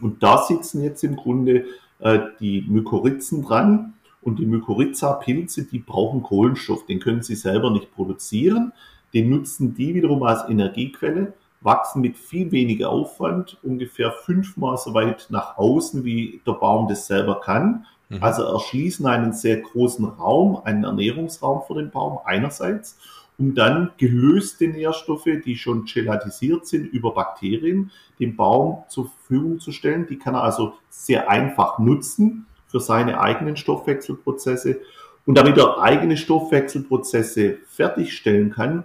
Und 0.00 0.22
da 0.22 0.38
sitzen 0.38 0.82
jetzt 0.82 1.04
im 1.04 1.16
Grunde 1.16 1.66
äh, 1.98 2.20
die 2.40 2.64
Mykorrhizen 2.68 3.42
dran. 3.42 3.94
Und 4.22 4.38
die 4.38 4.46
Mykorrhiza-Pilze, 4.46 5.64
die 5.64 5.80
brauchen 5.80 6.22
Kohlenstoff. 6.22 6.86
Den 6.86 6.98
können 6.98 7.22
sie 7.22 7.34
selber 7.34 7.70
nicht 7.70 7.94
produzieren. 7.94 8.72
Den 9.12 9.30
nutzen 9.30 9.74
die 9.74 9.94
wiederum 9.94 10.22
als 10.22 10.48
Energiequelle, 10.48 11.34
wachsen 11.60 12.00
mit 12.00 12.16
viel 12.16 12.50
weniger 12.50 12.90
Aufwand, 12.90 13.58
ungefähr 13.62 14.12
fünfmal 14.12 14.76
so 14.76 14.92
weit 14.92 15.26
nach 15.30 15.56
außen, 15.56 16.04
wie 16.04 16.40
der 16.46 16.52
Baum 16.52 16.88
das 16.88 17.06
selber 17.06 17.40
kann. 17.40 17.86
Mhm. 18.08 18.22
Also 18.22 18.42
erschließen 18.42 19.06
einen 19.06 19.32
sehr 19.32 19.58
großen 19.58 20.04
Raum, 20.04 20.60
einen 20.64 20.84
Ernährungsraum 20.84 21.62
für 21.66 21.74
den 21.74 21.90
Baum 21.90 22.18
einerseits 22.24 22.98
um 23.38 23.54
dann 23.54 23.90
gelöste 23.96 24.68
Nährstoffe, 24.68 25.28
die 25.44 25.56
schon 25.56 25.86
gelatisiert 25.86 26.66
sind 26.66 26.86
über 26.86 27.14
Bakterien, 27.14 27.90
dem 28.20 28.36
Baum 28.36 28.84
zur 28.88 29.10
Verfügung 29.10 29.58
zu 29.58 29.72
stellen. 29.72 30.06
Die 30.06 30.18
kann 30.18 30.34
er 30.34 30.44
also 30.44 30.74
sehr 30.88 31.28
einfach 31.28 31.78
nutzen 31.78 32.46
für 32.68 32.80
seine 32.80 33.20
eigenen 33.20 33.56
Stoffwechselprozesse. 33.56 34.80
Und 35.26 35.38
damit 35.38 35.58
er 35.58 35.80
eigene 35.80 36.16
Stoffwechselprozesse 36.16 37.58
fertigstellen 37.66 38.50
kann, 38.50 38.84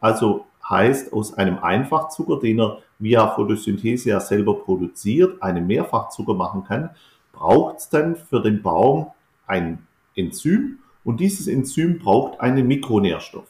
also 0.00 0.46
heißt 0.68 1.12
aus 1.12 1.34
einem 1.34 1.58
Einfachzucker, 1.58 2.38
den 2.40 2.60
er 2.60 2.82
via 2.98 3.28
Photosynthese 3.28 4.10
ja 4.10 4.20
selber 4.20 4.54
produziert, 4.60 5.42
einen 5.42 5.66
Mehrfachzucker 5.66 6.34
machen 6.34 6.64
kann, 6.64 6.90
braucht 7.32 7.78
es 7.78 7.88
dann 7.88 8.16
für 8.16 8.40
den 8.40 8.62
Baum 8.62 9.08
ein 9.46 9.86
Enzym 10.16 10.78
und 11.04 11.20
dieses 11.20 11.46
Enzym 11.46 11.98
braucht 11.98 12.40
einen 12.40 12.66
Mikronährstoff. 12.66 13.46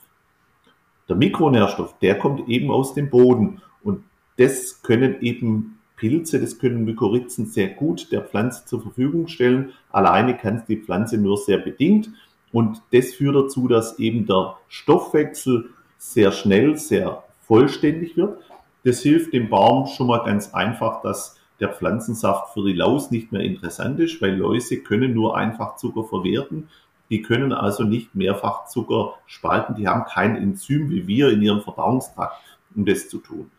Der 1.08 1.16
Mikronährstoff, 1.16 1.98
der 2.00 2.18
kommt 2.18 2.48
eben 2.48 2.70
aus 2.70 2.94
dem 2.94 3.10
Boden 3.10 3.62
und 3.82 4.02
das 4.38 4.82
können 4.82 5.20
eben 5.20 5.78
Pilze, 5.96 6.40
das 6.40 6.58
können 6.58 6.84
Mykorrhizen 6.84 7.46
sehr 7.46 7.68
gut 7.68 8.12
der 8.12 8.22
Pflanze 8.22 8.64
zur 8.66 8.82
Verfügung 8.82 9.28
stellen. 9.28 9.72
Alleine 9.90 10.36
kann 10.36 10.56
es 10.56 10.64
die 10.66 10.76
Pflanze 10.76 11.16
nur 11.16 11.38
sehr 11.38 11.58
bedingt 11.58 12.10
und 12.52 12.82
das 12.92 13.14
führt 13.14 13.36
dazu, 13.36 13.68
dass 13.68 13.98
eben 13.98 14.26
der 14.26 14.56
Stoffwechsel 14.68 15.70
sehr 15.96 16.32
schnell, 16.32 16.76
sehr 16.76 17.22
vollständig 17.46 18.16
wird. 18.16 18.38
Das 18.84 19.00
hilft 19.00 19.32
dem 19.32 19.48
Baum 19.48 19.86
schon 19.86 20.08
mal 20.08 20.24
ganz 20.24 20.52
einfach, 20.54 21.02
dass 21.02 21.38
der 21.60 21.70
Pflanzensaft 21.70 22.52
für 22.52 22.64
die 22.64 22.74
Laus 22.74 23.10
nicht 23.10 23.32
mehr 23.32 23.40
interessant 23.40 23.98
ist, 24.00 24.20
weil 24.20 24.36
Läuse 24.36 24.78
können 24.78 25.14
nur 25.14 25.36
einfach 25.36 25.76
Zucker 25.76 26.04
verwerten 26.04 26.68
die 27.10 27.22
können 27.22 27.52
also 27.52 27.84
nicht 27.84 28.14
mehrfach 28.14 28.66
Zucker 28.66 29.14
spalten. 29.26 29.76
Die 29.76 29.88
haben 29.88 30.04
kein 30.04 30.36
Enzym 30.36 30.90
wie 30.90 31.06
wir 31.06 31.30
in 31.30 31.42
ihrem 31.42 31.60
Verdauungstrakt, 31.60 32.36
um 32.74 32.84
das 32.84 33.08
zu 33.08 33.18
tun. 33.18 33.50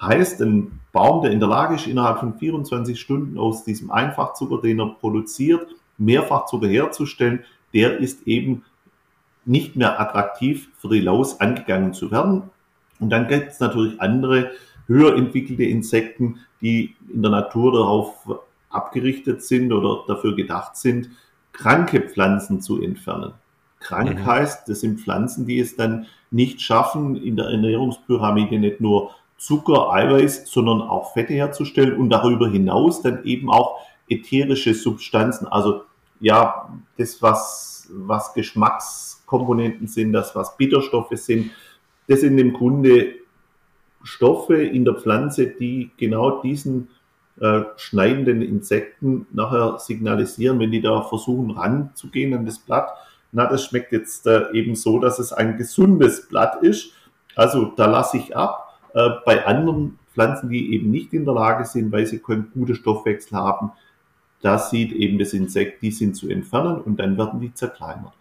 Heißt, 0.00 0.42
ein 0.42 0.80
Baum, 0.92 1.22
der 1.22 1.30
in 1.30 1.40
der 1.40 1.48
Lage 1.48 1.76
ist, 1.76 1.86
innerhalb 1.86 2.18
von 2.18 2.38
24 2.38 3.00
Stunden 3.00 3.38
aus 3.38 3.64
diesem 3.64 3.90
Einfachzucker, 3.90 4.60
den 4.60 4.80
er 4.80 4.88
produziert, 5.00 5.68
Mehrfachzucker 5.96 6.68
herzustellen, 6.68 7.44
der 7.72 7.98
ist 7.98 8.26
eben 8.26 8.64
nicht 9.46 9.76
mehr 9.76 9.98
attraktiv 10.00 10.68
für 10.76 10.88
die 10.88 11.00
Laus 11.00 11.40
angegangen 11.40 11.94
zu 11.94 12.10
werden. 12.10 12.42
Und 12.98 13.10
dann 13.10 13.28
gibt 13.28 13.52
es 13.52 13.60
natürlich 13.60 14.00
andere 14.00 14.50
höher 14.86 15.16
entwickelte 15.16 15.64
Insekten, 15.64 16.40
die 16.60 16.94
in 17.12 17.22
der 17.22 17.30
Natur 17.30 17.72
darauf 17.72 18.28
abgerichtet 18.70 19.42
sind 19.42 19.72
oder 19.72 20.04
dafür 20.06 20.36
gedacht 20.36 20.76
sind, 20.76 21.10
kranke 21.56 22.00
Pflanzen 22.00 22.60
zu 22.60 22.80
entfernen. 22.82 23.32
Krank 23.80 24.20
mhm. 24.20 24.26
heißt, 24.26 24.68
das 24.68 24.80
sind 24.80 25.00
Pflanzen, 25.00 25.46
die 25.46 25.58
es 25.58 25.76
dann 25.76 26.06
nicht 26.30 26.60
schaffen, 26.60 27.16
in 27.16 27.36
der 27.36 27.46
Ernährungspyramide 27.46 28.58
nicht 28.58 28.80
nur 28.80 29.10
Zucker, 29.38 29.92
Eiweiß, 29.92 30.50
sondern 30.50 30.82
auch 30.82 31.12
Fette 31.12 31.34
herzustellen 31.34 31.96
und 31.96 32.10
darüber 32.10 32.48
hinaus 32.48 33.02
dann 33.02 33.24
eben 33.24 33.50
auch 33.50 33.80
ätherische 34.08 34.74
Substanzen, 34.74 35.46
also 35.46 35.82
ja, 36.20 36.70
das, 36.96 37.20
was, 37.20 37.88
was 37.90 38.32
Geschmackskomponenten 38.32 39.86
sind, 39.86 40.12
das, 40.12 40.34
was 40.34 40.56
Bitterstoffe 40.56 41.12
sind, 41.12 41.50
das 42.08 42.20
sind 42.20 42.38
im 42.38 42.54
Grunde 42.54 43.14
Stoffe 44.02 44.62
in 44.62 44.84
der 44.84 44.94
Pflanze, 44.94 45.48
die 45.48 45.90
genau 45.96 46.40
diesen 46.40 46.88
äh, 47.40 47.62
schneidenden 47.76 48.42
Insekten 48.42 49.26
nachher 49.32 49.78
signalisieren, 49.78 50.58
wenn 50.58 50.70
die 50.70 50.80
da 50.80 51.02
versuchen 51.02 51.50
ranzugehen 51.50 52.34
an 52.34 52.46
das 52.46 52.58
Blatt. 52.58 52.88
Na, 53.32 53.46
das 53.46 53.64
schmeckt 53.64 53.92
jetzt 53.92 54.26
äh, 54.26 54.50
eben 54.52 54.74
so, 54.74 54.98
dass 54.98 55.18
es 55.18 55.32
ein 55.32 55.56
gesundes 55.56 56.28
Blatt 56.28 56.62
ist. 56.62 56.92
Also 57.34 57.66
da 57.76 57.86
lasse 57.86 58.16
ich 58.16 58.36
ab. 58.36 58.80
Äh, 58.94 59.10
bei 59.26 59.44
anderen 59.44 59.98
Pflanzen, 60.14 60.48
die 60.48 60.72
eben 60.74 60.90
nicht 60.90 61.12
in 61.12 61.26
der 61.26 61.34
Lage 61.34 61.66
sind, 61.66 61.92
weil 61.92 62.06
sie 62.06 62.20
keinen 62.20 62.50
guten 62.54 62.74
Stoffwechsel 62.74 63.36
haben, 63.36 63.72
da 64.40 64.58
sieht 64.58 64.92
eben 64.92 65.18
das 65.18 65.34
Insekt, 65.34 65.82
die 65.82 65.90
sind 65.90 66.16
zu 66.16 66.30
entfernen 66.30 66.80
und 66.80 66.98
dann 66.98 67.18
werden 67.18 67.40
die 67.40 67.52
zerkleinert. 67.52 68.12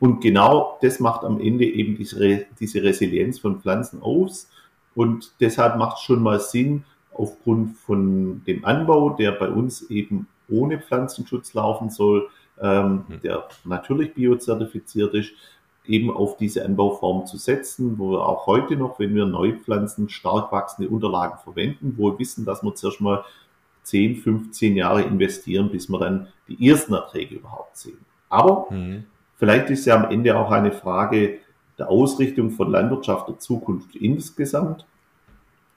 Und 0.00 0.20
genau 0.20 0.78
das 0.80 0.98
macht 0.98 1.24
am 1.24 1.40
Ende 1.40 1.64
eben 1.64 1.96
diese, 1.96 2.46
diese 2.58 2.82
Resilienz 2.82 3.38
von 3.38 3.60
Pflanzen 3.60 4.02
aus. 4.02 4.48
Und 4.94 5.32
deshalb 5.40 5.76
macht 5.76 5.98
es 5.98 6.04
schon 6.04 6.22
mal 6.22 6.40
Sinn, 6.40 6.84
aufgrund 7.14 7.76
von 7.76 8.42
dem 8.46 8.64
Anbau, 8.64 9.10
der 9.10 9.32
bei 9.32 9.48
uns 9.48 9.90
eben 9.90 10.28
ohne 10.48 10.78
Pflanzenschutz 10.78 11.54
laufen 11.54 11.90
soll, 11.90 12.28
ähm, 12.60 13.04
mhm. 13.08 13.20
der 13.22 13.44
natürlich 13.64 14.14
biozertifiziert 14.14 15.14
ist, 15.14 15.32
eben 15.86 16.10
auf 16.10 16.36
diese 16.36 16.64
Anbauform 16.64 17.26
zu 17.26 17.36
setzen, 17.36 17.98
wo 17.98 18.12
wir 18.12 18.26
auch 18.26 18.46
heute 18.46 18.76
noch, 18.76 18.98
wenn 18.98 19.14
wir 19.14 19.26
Neupflanzen, 19.26 20.08
stark 20.08 20.52
wachsende 20.52 20.88
Unterlagen 20.88 21.38
verwenden, 21.42 21.94
wo 21.96 22.12
wir 22.12 22.18
wissen, 22.18 22.44
dass 22.44 22.62
wir 22.62 22.74
zuerst 22.74 23.00
mal 23.00 23.24
10, 23.82 24.16
15 24.16 24.76
Jahre 24.76 25.02
investieren, 25.02 25.70
bis 25.70 25.88
wir 25.88 25.98
dann 25.98 26.28
die 26.48 26.68
ersten 26.68 26.94
Erträge 26.94 27.36
überhaupt 27.36 27.76
sehen. 27.76 27.98
Aber 28.28 28.66
mhm. 28.70 29.04
vielleicht 29.36 29.70
ist 29.70 29.84
ja 29.86 29.96
am 29.96 30.10
Ende 30.10 30.36
auch 30.38 30.50
eine 30.52 30.72
Frage 30.72 31.40
der 31.78 31.88
Ausrichtung 31.88 32.50
von 32.50 32.70
Landwirtschaft 32.70 33.28
der 33.28 33.38
Zukunft 33.38 33.96
insgesamt. 33.96 34.86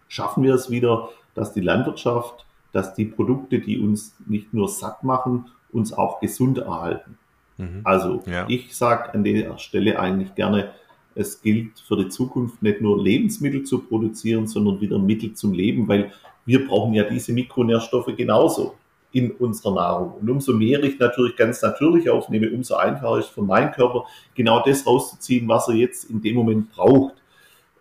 Schaffen 0.08 0.44
wir 0.44 0.54
es 0.54 0.70
wieder, 0.70 1.10
dass 1.36 1.54
die 1.54 1.62
Landwirtschaft, 1.62 2.46
dass 2.72 2.96
die 2.96 3.06
Produkte, 3.06 3.60
die 3.60 3.80
uns 3.80 4.15
nicht 4.25 4.54
nur 4.54 4.68
satt 4.68 5.04
machen, 5.04 5.46
uns 5.72 5.94
auch 5.94 6.20
gesund 6.20 6.58
erhalten. 6.58 7.18
Mhm. 7.58 7.82
Also 7.84 8.24
ja. 8.25 8.46
ich 8.48 8.75
sage 8.75 9.13
an 9.13 9.24
der 9.24 9.58
Stelle 9.58 10.00
eigentlich 10.00 10.34
gerne, 10.36 10.72
es 11.13 11.42
gilt 11.42 11.80
für 11.80 11.96
die 11.96 12.10
Zukunft 12.10 12.62
nicht 12.62 12.82
nur 12.82 13.01
Lebensmittel 13.01 13.63
zu 13.63 13.80
produzieren, 13.80 14.48
sondern 14.48 14.82
wieder 14.82 15.00
Mittel 15.00 15.34
zum 15.34 15.54
Leben, 15.54 15.88
weil 15.88 16.12
wir 16.46 16.68
brauchen 16.68 16.94
ja 16.94 17.04
diese 17.04 17.32
Mikronährstoffe 17.34 18.13
genauso 18.18 18.75
in 19.12 19.32
unserer 19.32 19.74
Nahrung. 19.74 20.13
Und 20.20 20.30
umso 20.30 20.54
mehr 20.54 20.84
ich 20.84 21.00
natürlich 21.00 21.38
ganz 21.38 21.62
natürlich 21.62 22.10
aufnehme, 22.10 22.51
umso 22.51 22.75
einfacher 22.75 23.20
ist 23.20 23.30
für 23.30 23.42
meinen 23.42 23.72
Körper 23.72 24.06
genau 24.36 24.62
das 24.65 24.86
rauszuziehen, 24.86 25.48
was 25.48 25.70
er 25.70 25.75
jetzt 25.75 26.10
in 26.10 26.22
dem 26.22 26.36
Moment 26.36 26.72
braucht. 26.72 27.13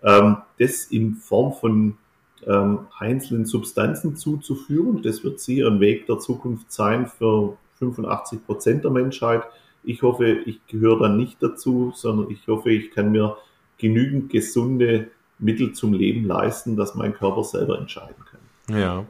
Ähm, 0.04 0.37
das 0.61 0.84
in 0.84 1.16
Form 1.16 1.52
von 1.52 1.96
ähm, 2.46 2.80
einzelnen 2.98 3.46
Substanzen 3.46 4.16
zuzuführen. 4.16 5.02
Das 5.02 5.24
wird 5.24 5.40
sicher 5.40 5.68
ein 5.68 5.80
Weg 5.80 6.06
der 6.06 6.18
Zukunft 6.18 6.72
sein 6.72 7.06
für 7.06 7.56
85 7.78 8.44
Prozent 8.46 8.84
der 8.84 8.90
Menschheit. 8.90 9.42
Ich 9.82 10.02
hoffe, 10.02 10.26
ich 10.28 10.66
gehöre 10.66 10.98
dann 11.00 11.16
nicht 11.16 11.42
dazu, 11.42 11.92
sondern 11.94 12.30
ich 12.30 12.46
hoffe, 12.46 12.70
ich 12.70 12.90
kann 12.90 13.12
mir 13.12 13.36
genügend 13.78 14.30
gesunde 14.30 15.08
Mittel 15.38 15.72
zum 15.72 15.92
Leben 15.92 16.24
leisten, 16.24 16.76
dass 16.76 16.94
mein 16.94 17.12
Körper 17.12 17.44
selber 17.44 17.78
entscheiden 17.78 18.24
kann. 18.30 18.78
Ja. 18.78 19.04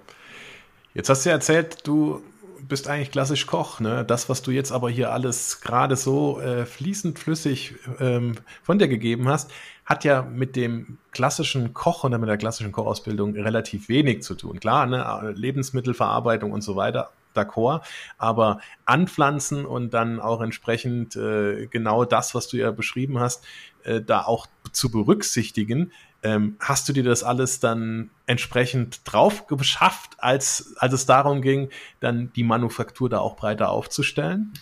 Jetzt 0.94 1.08
hast 1.08 1.24
du 1.24 1.30
ja 1.30 1.36
erzählt, 1.36 1.86
du 1.86 2.22
bist 2.68 2.88
eigentlich 2.88 3.10
klassisch 3.10 3.46
Koch, 3.46 3.80
ne? 3.80 4.04
Das, 4.04 4.28
was 4.28 4.42
du 4.42 4.50
jetzt 4.50 4.72
aber 4.72 4.90
hier 4.90 5.12
alles 5.12 5.60
gerade 5.60 5.96
so 5.96 6.40
äh, 6.40 6.66
fließend 6.66 7.18
flüssig 7.18 7.74
ähm, 8.00 8.34
von 8.62 8.78
dir 8.78 8.88
gegeben 8.88 9.28
hast, 9.28 9.50
hat 9.84 10.04
ja 10.04 10.22
mit 10.22 10.56
dem 10.56 10.98
klassischen 11.12 11.74
Koch 11.74 12.04
und 12.04 12.18
mit 12.18 12.28
der 12.28 12.38
klassischen 12.38 12.72
Kochausbildung 12.72 13.34
relativ 13.34 13.88
wenig 13.88 14.22
zu 14.22 14.34
tun. 14.34 14.60
Klar, 14.60 14.86
ne, 14.86 15.32
Lebensmittelverarbeitung 15.36 16.52
und 16.52 16.62
so 16.62 16.76
weiter 16.76 17.10
d'accord. 17.34 17.82
Aber 18.16 18.60
anpflanzen 18.84 19.66
und 19.66 19.92
dann 19.92 20.20
auch 20.20 20.40
entsprechend 20.40 21.16
äh, 21.16 21.66
genau 21.66 22.04
das, 22.04 22.34
was 22.34 22.48
du 22.48 22.56
ja 22.56 22.70
beschrieben 22.70 23.18
hast, 23.18 23.44
äh, 23.82 24.00
da 24.00 24.22
auch 24.22 24.46
zu 24.72 24.90
berücksichtigen, 24.90 25.92
ähm, 26.24 26.56
hast 26.58 26.88
du 26.88 26.92
dir 26.92 27.04
das 27.04 27.22
alles 27.22 27.60
dann 27.60 28.10
entsprechend 28.26 29.00
drauf 29.04 29.46
geschafft, 29.46 30.12
als, 30.18 30.74
als 30.78 30.94
es 30.94 31.06
darum 31.06 31.42
ging, 31.42 31.68
dann 32.00 32.32
die 32.34 32.44
Manufaktur 32.44 33.10
da 33.10 33.18
auch 33.18 33.36
breiter 33.36 33.70
aufzustellen? 33.70 34.52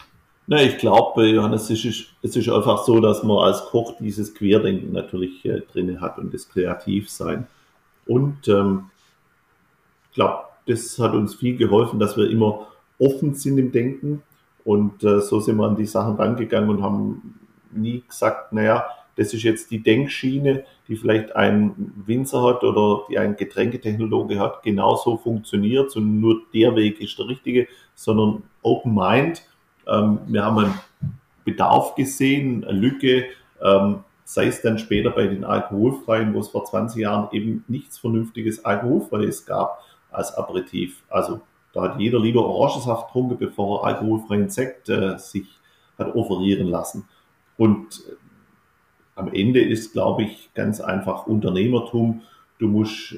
Na, 0.48 0.60
ich 0.60 0.76
glaube, 0.78 1.28
Johannes, 1.28 1.70
es 1.70 1.84
ist, 1.84 2.06
es 2.20 2.34
ist 2.34 2.48
einfach 2.48 2.82
so, 2.84 3.00
dass 3.00 3.22
man 3.22 3.38
als 3.38 3.64
Koch 3.66 3.94
dieses 4.00 4.34
Querdenken 4.34 4.92
natürlich 4.92 5.44
äh, 5.44 5.60
drin 5.72 6.00
hat 6.00 6.18
und 6.18 6.34
das 6.34 6.48
Kreativsein. 6.48 7.46
Und 8.06 8.48
ähm, 8.48 8.90
ich 10.10 10.16
glaube, 10.16 10.42
das 10.66 10.98
hat 10.98 11.14
uns 11.14 11.36
viel 11.36 11.56
geholfen, 11.56 12.00
dass 12.00 12.16
wir 12.16 12.28
immer 12.28 12.66
offen 12.98 13.34
sind 13.34 13.56
im 13.58 13.70
Denken. 13.70 14.22
Und 14.64 15.04
äh, 15.04 15.20
so 15.20 15.38
sind 15.38 15.56
wir 15.56 15.66
an 15.66 15.76
die 15.76 15.86
Sachen 15.86 16.16
rangegangen 16.16 16.70
und 16.70 16.82
haben 16.82 17.38
nie 17.70 18.02
gesagt, 18.06 18.52
naja, 18.52 18.84
das 19.16 19.34
ist 19.34 19.42
jetzt 19.42 19.70
die 19.70 19.82
Denkschiene, 19.82 20.64
die 20.88 20.96
vielleicht 20.96 21.34
ein 21.36 21.92
Winzer 22.06 22.42
hat 22.42 22.64
oder 22.64 23.04
die 23.08 23.18
ein 23.18 23.36
Getränketechnologe 23.36 24.38
hat, 24.38 24.62
genauso 24.62 25.16
funktioniert 25.16 25.94
und 25.96 26.20
nur 26.20 26.42
der 26.54 26.74
Weg 26.76 27.00
ist 27.00 27.18
der 27.18 27.28
richtige, 27.28 27.68
sondern 27.94 28.42
Open 28.62 28.94
Mind. 28.94 29.42
Ähm, 29.86 30.20
wir 30.26 30.44
haben 30.44 30.58
einen 30.58 30.80
Bedarf 31.44 31.94
gesehen, 31.94 32.64
eine 32.64 32.78
Lücke, 32.78 33.26
ähm, 33.62 34.00
sei 34.24 34.46
es 34.46 34.62
dann 34.62 34.78
später 34.78 35.10
bei 35.10 35.26
den 35.26 35.44
Alkoholfreien, 35.44 36.32
wo 36.32 36.40
es 36.40 36.48
vor 36.48 36.64
20 36.64 37.02
Jahren 37.02 37.28
eben 37.32 37.64
nichts 37.68 37.98
Vernünftiges 37.98 38.64
Alkoholfreies 38.64 39.44
gab 39.44 39.82
als 40.10 40.34
Aperitif. 40.34 41.02
Also 41.08 41.40
da 41.72 41.82
hat 41.82 42.00
jeder 42.00 42.20
lieber 42.20 42.46
Orangensaft 42.46 43.08
getrunken, 43.08 43.38
bevor 43.38 43.80
er 43.80 43.94
alkoholfreien 43.94 44.50
Sekt 44.50 44.88
äh, 44.88 45.18
sich 45.18 45.46
hat 45.98 46.14
offerieren 46.14 46.68
lassen. 46.68 47.08
Und 47.56 48.02
am 49.14 49.32
Ende 49.32 49.60
ist, 49.60 49.92
glaube 49.92 50.22
ich, 50.22 50.50
ganz 50.54 50.80
einfach 50.80 51.26
Unternehmertum. 51.26 52.22
Du 52.58 52.68
musst 52.68 53.16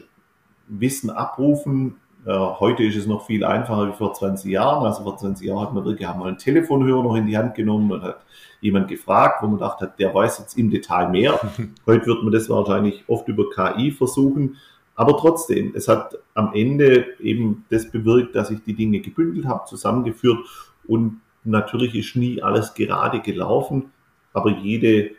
Wissen 0.66 1.10
abrufen. 1.10 1.96
Äh, 2.26 2.32
heute 2.32 2.82
ist 2.82 2.96
es 2.96 3.06
noch 3.06 3.26
viel 3.26 3.44
einfacher 3.44 3.88
wie 3.88 3.96
vor 3.96 4.14
20 4.14 4.50
Jahren. 4.50 4.84
Also 4.84 5.02
vor 5.02 5.16
20 5.16 5.46
Jahren 5.46 5.60
hat 5.60 5.74
man 5.74 5.84
wirklich 5.84 6.08
einmal 6.08 6.28
einen 6.28 6.38
Telefonhörer 6.38 7.02
noch 7.02 7.16
in 7.16 7.26
die 7.26 7.36
Hand 7.36 7.54
genommen 7.54 7.92
und 7.92 8.02
hat 8.02 8.24
jemand 8.60 8.88
gefragt, 8.88 9.42
wo 9.42 9.46
man 9.46 9.58
dachte, 9.58 9.92
der 9.98 10.14
weiß 10.14 10.38
jetzt 10.38 10.56
im 10.56 10.70
Detail 10.70 11.10
mehr. 11.10 11.38
Heute 11.86 12.06
wird 12.06 12.22
man 12.22 12.32
das 12.32 12.48
wahrscheinlich 12.48 13.04
oft 13.06 13.28
über 13.28 13.44
KI 13.50 13.90
versuchen. 13.90 14.56
Aber 14.96 15.16
trotzdem, 15.16 15.72
es 15.74 15.88
hat 15.88 16.16
am 16.34 16.52
Ende 16.54 17.06
eben 17.20 17.64
das 17.70 17.90
bewirkt, 17.90 18.36
dass 18.36 18.50
ich 18.50 18.62
die 18.62 18.74
Dinge 18.74 19.00
gebündelt 19.00 19.46
habe, 19.46 19.66
zusammengeführt 19.66 20.38
und 20.86 21.20
natürlich 21.42 21.94
ist 21.94 22.16
nie 22.16 22.42
alles 22.42 22.74
gerade 22.74 23.20
gelaufen, 23.20 23.90
aber 24.32 24.50
jede 24.50 25.10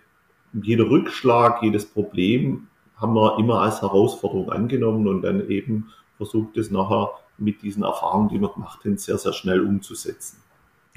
jeder 0.63 0.89
Rückschlag, 0.89 1.61
jedes 1.61 1.85
Problem 1.85 2.67
haben 2.95 3.13
wir 3.13 3.37
immer 3.39 3.61
als 3.61 3.81
Herausforderung 3.81 4.51
angenommen 4.51 5.07
und 5.07 5.21
dann 5.21 5.49
eben 5.49 5.91
versucht 6.17 6.57
es 6.57 6.71
nachher 6.71 7.11
mit 7.37 7.61
diesen 7.61 7.83
Erfahrungen, 7.83 8.29
die 8.29 8.39
wir 8.39 8.49
gemacht 8.49 8.85
haben, 8.85 8.97
sehr, 8.97 9.17
sehr 9.17 9.33
schnell 9.33 9.61
umzusetzen. 9.61 10.37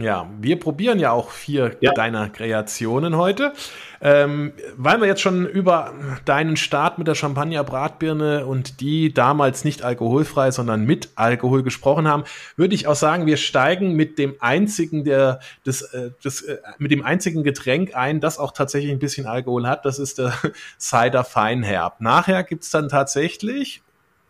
Ja, 0.00 0.30
wir 0.40 0.60
probieren 0.60 1.00
ja 1.00 1.10
auch 1.10 1.30
vier 1.30 1.76
ja. 1.80 1.92
deiner 1.92 2.28
Kreationen 2.28 3.16
heute. 3.16 3.52
Ähm, 4.00 4.52
weil 4.76 5.00
wir 5.00 5.08
jetzt 5.08 5.20
schon 5.20 5.44
über 5.44 5.92
deinen 6.24 6.56
Start 6.56 6.98
mit 6.98 7.08
der 7.08 7.16
Champagner-Bratbirne 7.16 8.46
und 8.46 8.80
die 8.80 9.12
damals 9.12 9.64
nicht 9.64 9.82
alkoholfrei, 9.82 10.52
sondern 10.52 10.84
mit 10.84 11.08
Alkohol 11.16 11.64
gesprochen 11.64 12.06
haben, 12.06 12.22
würde 12.54 12.76
ich 12.76 12.86
auch 12.86 12.94
sagen, 12.94 13.26
wir 13.26 13.36
steigen 13.36 13.94
mit 13.94 14.18
dem 14.18 14.36
einzigen 14.38 15.02
der, 15.02 15.40
des, 15.66 15.82
äh, 15.82 16.12
des, 16.24 16.42
äh, 16.42 16.58
mit 16.78 16.92
dem 16.92 17.04
einzigen 17.04 17.42
Getränk 17.42 17.96
ein, 17.96 18.20
das 18.20 18.38
auch 18.38 18.52
tatsächlich 18.52 18.92
ein 18.92 19.00
bisschen 19.00 19.26
Alkohol 19.26 19.66
hat. 19.66 19.84
Das 19.84 19.98
ist 19.98 20.18
der 20.18 20.32
Cider 20.78 21.24
Feinherb. 21.24 22.00
Nachher 22.00 22.44
gibt's 22.44 22.70
dann 22.70 22.88
tatsächlich 22.88 23.82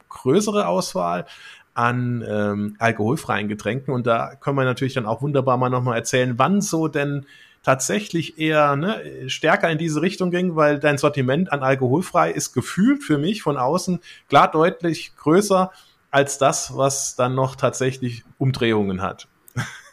größere 0.09 0.67
Auswahl 0.67 1.27
an 1.79 2.25
ähm, 2.29 2.75
alkoholfreien 2.81 3.47
Getränken. 3.47 3.95
Und 3.95 4.09
da 4.09 4.35
können 4.35 4.57
wir 4.57 4.65
natürlich 4.65 4.95
dann 4.95 5.07
auch 5.07 5.23
wunderbar 5.23 5.57
mal 5.59 5.71
nochmal 5.71 5.97
erzählen, 5.97 6.35
wann 6.37 6.61
so 6.61 6.89
denn 6.89 7.25
tatsächlich 7.63 8.37
eher 8.37 8.75
ne, 8.75 9.01
stärker 9.29 9.71
in 9.71 9.79
diese 9.79 10.03
Richtung 10.03 10.33
ging, 10.33 10.57
weil 10.57 10.81
dein 10.81 10.99
Sortiment 10.99 11.53
an 11.53 11.62
alkoholfrei 11.62 12.33
ist 12.33 12.53
gefühlt 12.53 13.05
für 13.05 13.17
mich 13.17 13.43
von 13.43 13.57
außen 13.57 14.01
klar 14.29 14.51
deutlich 14.51 15.14
größer 15.17 15.71
als 16.11 16.38
das, 16.38 16.77
was 16.77 17.14
dann 17.14 17.37
noch 17.37 17.55
tatsächlich 17.55 18.25
Umdrehungen 18.38 19.01
hat. 19.01 19.29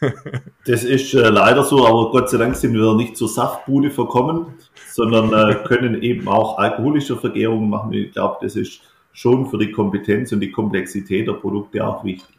das 0.66 0.82
ist 0.82 1.14
äh, 1.14 1.28
leider 1.28 1.62
so, 1.62 1.86
aber 1.86 2.10
Gott 2.10 2.30
sei 2.30 2.38
Dank 2.38 2.56
sind 2.56 2.74
wir 2.74 2.94
nicht 2.94 3.16
zur 3.16 3.28
Saftbude 3.28 3.92
verkommen, 3.92 4.54
sondern 4.90 5.32
äh, 5.32 5.54
können 5.54 6.02
eben 6.02 6.26
auch 6.26 6.58
alkoholische 6.58 7.16
Vergärungen 7.16 7.70
machen. 7.70 7.92
Ich 7.92 8.12
glaube, 8.12 8.38
das 8.40 8.56
ist 8.56 8.80
schon 9.16 9.46
für 9.46 9.56
die 9.56 9.72
Kompetenz 9.72 10.30
und 10.32 10.40
die 10.40 10.52
Komplexität 10.52 11.26
der 11.26 11.32
Produkte 11.32 11.84
auch 11.84 12.04
wichtig. 12.04 12.36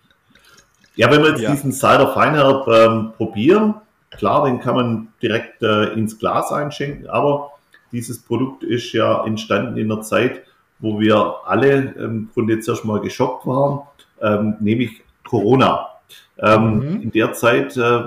Ja, 0.95 1.09
wenn 1.11 1.23
wir 1.23 1.31
jetzt 1.31 1.41
ja. 1.41 1.51
diesen 1.51 1.71
Cider 1.71 2.13
Feinherb 2.13 2.67
ähm, 2.67 3.13
probieren, 3.17 3.75
klar, 4.11 4.45
den 4.45 4.59
kann 4.59 4.75
man 4.75 5.07
direkt 5.21 5.63
äh, 5.63 5.93
ins 5.93 6.19
Glas 6.19 6.51
einschenken, 6.51 7.07
aber 7.07 7.51
dieses 7.91 8.21
Produkt 8.21 8.63
ist 8.63 8.93
ja 8.93 9.25
entstanden 9.25 9.77
in 9.77 9.91
einer 9.91 10.01
Zeit, 10.01 10.43
wo 10.77 10.99
wir 10.99 11.37
alle 11.45 11.95
im 11.97 12.29
Grunde 12.31 12.53
jetzt 12.53 12.69
erstmal 12.69 13.01
geschockt 13.01 13.47
waren, 13.47 13.79
ähm, 14.21 14.57
nämlich 14.59 15.01
Corona. 15.23 15.87
Ähm, 16.37 16.77
mhm. 16.77 17.01
In 17.01 17.11
der 17.11 17.33
Zeit 17.33 17.75
äh, 17.75 18.01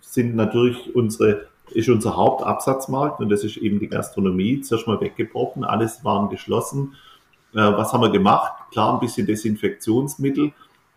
sind 0.00 0.34
natürlich 0.34 0.94
unsere, 0.94 1.46
ist 1.72 1.90
unser 1.90 2.16
Hauptabsatzmarkt 2.16 3.20
und 3.20 3.28
das 3.28 3.44
ist 3.44 3.58
eben 3.58 3.80
die 3.80 3.88
Gastronomie 3.88 4.62
zuerst 4.62 4.86
mal 4.86 5.00
weggebrochen, 5.00 5.62
alles 5.62 6.02
waren 6.04 6.30
geschlossen 6.30 6.94
was 7.60 7.92
haben 7.92 8.02
wir 8.02 8.10
gemacht? 8.10 8.52
Klar, 8.72 8.94
ein 8.94 9.00
bisschen 9.00 9.26
Desinfektionsmittel, 9.26 10.52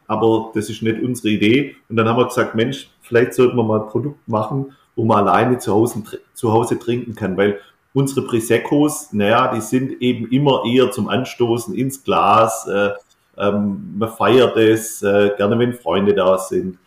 aber 0.08 0.52
das 0.54 0.70
ist 0.70 0.82
nicht 0.82 1.02
unsere 1.02 1.30
Idee. 1.30 1.76
Und 1.89 1.98
dann 1.98 2.08
haben 2.08 2.17
wir 2.17 2.26
gesagt, 2.26 2.56
Mensch, 2.56 2.89
vielleicht 3.02 3.34
sollten 3.34 3.58
wir 3.58 3.63
mal 3.63 3.82
ein 3.82 3.88
Produkt 3.88 4.28
machen, 4.28 4.74
wo 4.96 5.06
man 5.06 5.28
alleine 5.28 5.60
zu 5.60 5.74
Hause, 5.74 6.04
zu 6.34 6.52
Hause 6.52 6.80
trinken 6.80 7.13
kann, 7.15 7.38
weil 7.38 7.60
unsere 7.93 8.26
Priseccos, 8.26 9.13
naja, 9.13 9.54
die 9.54 9.62
sind 9.62 10.02
eben 10.02 10.30
immer 10.30 10.63
eher 10.65 10.91
zum 10.91 11.08
Anstoßen 11.08 11.74
ins 11.76 12.04
Glas. 12.04 12.67
Äh, 12.67 12.91
ähm, 13.38 13.96
man 13.98 14.10
feiert 14.10 14.58
es, 14.58 15.02
äh, 15.04 15.32
gerne 15.38 15.58
wenn 15.60 15.74
Freunde 15.74 16.13
da 16.13 16.38
sind. 16.38 16.78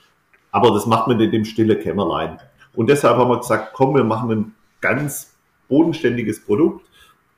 Aber 0.50 0.72
das 0.72 0.86
macht 0.86 1.06
man 1.06 1.20
in 1.20 1.30
dem 1.30 1.44
stille 1.44 1.76
Kämmerlein. 1.76 2.38
Und 2.74 2.90
deshalb 2.90 3.16
haben 3.16 3.30
wir 3.30 3.38
gesagt, 3.38 3.72
komm, 3.72 3.94
wir 3.94 4.04
machen 4.04 4.30
ein 4.30 4.54
ganz 4.80 5.36
bodenständiges 5.68 6.44
Produkt 6.44 6.86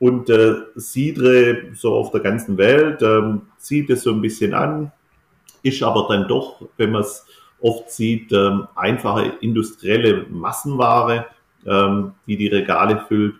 und 0.03 0.29
äh, 0.31 0.55
Sidre 0.75 1.63
so 1.75 1.95
auf 1.95 2.11
der 2.11 2.23
ganzen 2.23 2.59
Welt 2.59 3.03
ähm, 3.03 3.43
zieht 3.59 3.89
es 3.89 4.03
so 4.03 4.11
ein 4.11 4.21
bisschen 4.21 4.53
an, 4.53 4.91
ist 5.63 5.81
aber 5.81 6.09
dann 6.09 6.27
doch, 6.27 6.61
wenn 6.77 6.91
man 6.91 7.03
es 7.03 7.25
oft 7.61 7.89
sieht, 7.89 8.33
ähm, 8.33 8.67
einfache 8.75 9.35
industrielle 9.41 10.27
Massenware, 10.29 11.27
ähm, 11.65 12.15
die 12.27 12.37
die 12.37 12.49
Regale 12.49 13.05
füllt. 13.07 13.37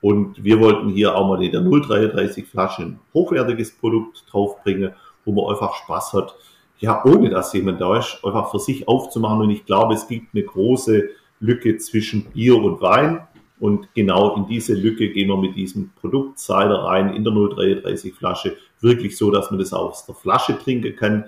Und 0.00 0.42
wir 0.42 0.58
wollten 0.58 0.88
hier 0.88 1.14
auch 1.14 1.28
mal 1.28 1.44
in 1.44 1.52
der 1.52 1.60
033 1.60 2.46
Flasche 2.46 2.80
ein 2.84 2.98
hochwertiges 3.12 3.72
Produkt 3.72 4.24
draufbringen, 4.30 4.92
wo 5.26 5.32
man 5.32 5.52
einfach 5.52 5.74
Spaß 5.74 6.14
hat, 6.14 6.34
ja, 6.78 7.04
ohne 7.04 7.28
dass 7.28 7.52
jemand 7.52 7.82
da 7.82 7.98
ist, 7.98 8.24
einfach 8.24 8.50
für 8.50 8.58
sich 8.58 8.88
aufzumachen. 8.88 9.42
Und 9.42 9.50
ich 9.50 9.66
glaube, 9.66 9.92
es 9.92 10.08
gibt 10.08 10.34
eine 10.34 10.44
große 10.44 11.10
Lücke 11.40 11.76
zwischen 11.76 12.24
Bier 12.30 12.56
und 12.56 12.80
Wein. 12.80 13.20
Und 13.58 13.88
genau 13.94 14.36
in 14.36 14.46
diese 14.46 14.74
Lücke 14.74 15.08
gehen 15.10 15.28
wir 15.28 15.36
mit 15.36 15.56
diesem 15.56 15.90
Produkt 16.00 16.38
Cider 16.38 16.84
rein, 16.84 17.14
in 17.14 17.24
der 17.24 17.32
033 17.32 18.12
Flasche, 18.14 18.56
wirklich 18.80 19.16
so, 19.16 19.30
dass 19.30 19.50
man 19.50 19.58
das 19.58 19.72
aus 19.72 20.04
der 20.04 20.14
Flasche 20.14 20.58
trinken 20.58 20.94
kann. 20.94 21.24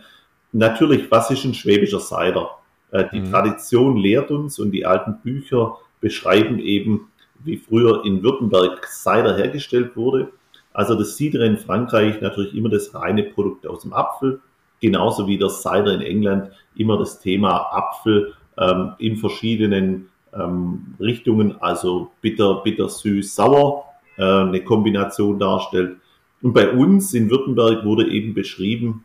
Natürlich, 0.53 1.11
was 1.11 1.31
ist 1.31 1.45
ein 1.45 1.55
schwäbischer 1.55 2.01
Cider? 2.01 2.51
Äh, 2.91 3.05
die 3.13 3.21
mhm. 3.21 3.31
Tradition 3.31 3.97
lehrt 3.97 4.31
uns 4.31 4.59
und 4.59 4.73
die 4.73 4.85
alten 4.85 5.19
Bücher 5.23 5.79
beschreiben 6.01 6.59
eben, 6.59 7.09
wie 7.45 7.57
früher 7.57 8.05
in 8.05 8.23
Württemberg 8.23 8.87
Cider 8.87 9.37
hergestellt 9.37 9.97
wurde. 9.97 10.29
Also 10.73 10.95
das 10.95 11.17
Cider 11.17 11.45
in 11.45 11.57
Frankreich 11.57 12.21
natürlich 12.21 12.55
immer 12.55 12.69
das 12.69 12.95
reine 12.95 13.25
Produkt 13.25 13.67
aus 13.67 13.83
dem 13.83 13.93
Apfel, 13.93 14.41
genauso 14.81 15.27
wie 15.27 15.39
der 15.39 15.49
Cider 15.49 15.95
in 15.95 16.03
England 16.03 16.51
immer 16.77 16.99
das 16.99 17.21
Thema 17.21 17.73
Apfel 17.73 18.35
ähm, 18.59 18.93
in 18.99 19.17
verschiedenen 19.17 20.09
ähm, 20.39 20.95
Richtungen, 21.01 21.61
also 21.61 22.11
bitter, 22.21 22.63
bitter, 22.63 22.89
süß, 22.89 23.35
sauer, 23.35 23.85
äh, 24.17 24.23
eine 24.23 24.63
Kombination 24.63 25.39
darstellt. 25.39 25.97
Und 26.43 26.53
bei 26.53 26.71
uns 26.71 27.15
in 27.15 27.31
Württemberg 27.31 27.85
wurde 27.85 28.09
eben 28.11 28.35
beschrieben, 28.35 29.05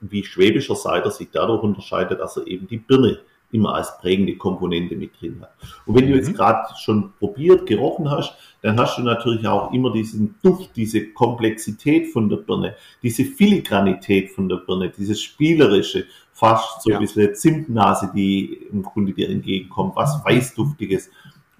wie 0.00 0.24
schwäbischer 0.24 0.74
Cider 0.74 1.10
sich 1.10 1.28
dadurch 1.32 1.62
unterscheidet, 1.62 2.20
dass 2.20 2.36
er 2.36 2.46
eben 2.46 2.66
die 2.66 2.78
Birne 2.78 3.20
immer 3.52 3.74
als 3.74 3.96
prägende 3.98 4.36
Komponente 4.36 4.96
mit 4.96 5.20
drin 5.20 5.38
hat. 5.40 5.52
Und 5.86 5.94
wenn 5.94 6.08
du 6.08 6.16
jetzt 6.16 6.30
mhm. 6.30 6.34
gerade 6.34 6.74
schon 6.78 7.12
probiert, 7.18 7.66
gerochen 7.66 8.10
hast, 8.10 8.34
dann 8.62 8.78
hast 8.78 8.98
du 8.98 9.02
natürlich 9.02 9.46
auch 9.46 9.72
immer 9.72 9.92
diesen 9.92 10.34
Duft, 10.42 10.70
diese 10.76 11.08
Komplexität 11.08 12.08
von 12.12 12.28
der 12.28 12.36
Birne, 12.36 12.74
diese 13.02 13.24
Filigranität 13.24 14.30
von 14.30 14.48
der 14.48 14.56
Birne, 14.56 14.90
dieses 14.90 15.20
Spielerische, 15.20 16.06
fast 16.32 16.82
so 16.82 16.90
ja. 16.90 16.96
ein 16.96 17.02
bisschen 17.02 17.34
Zimtnase, 17.34 18.10
die 18.14 18.66
im 18.72 18.82
Grunde 18.82 19.12
dir 19.12 19.28
entgegenkommt, 19.28 19.94
was 19.96 20.24
Weißduftiges. 20.24 21.10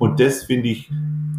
Und 0.03 0.19
das 0.19 0.43
finde 0.43 0.69
ich 0.69 0.91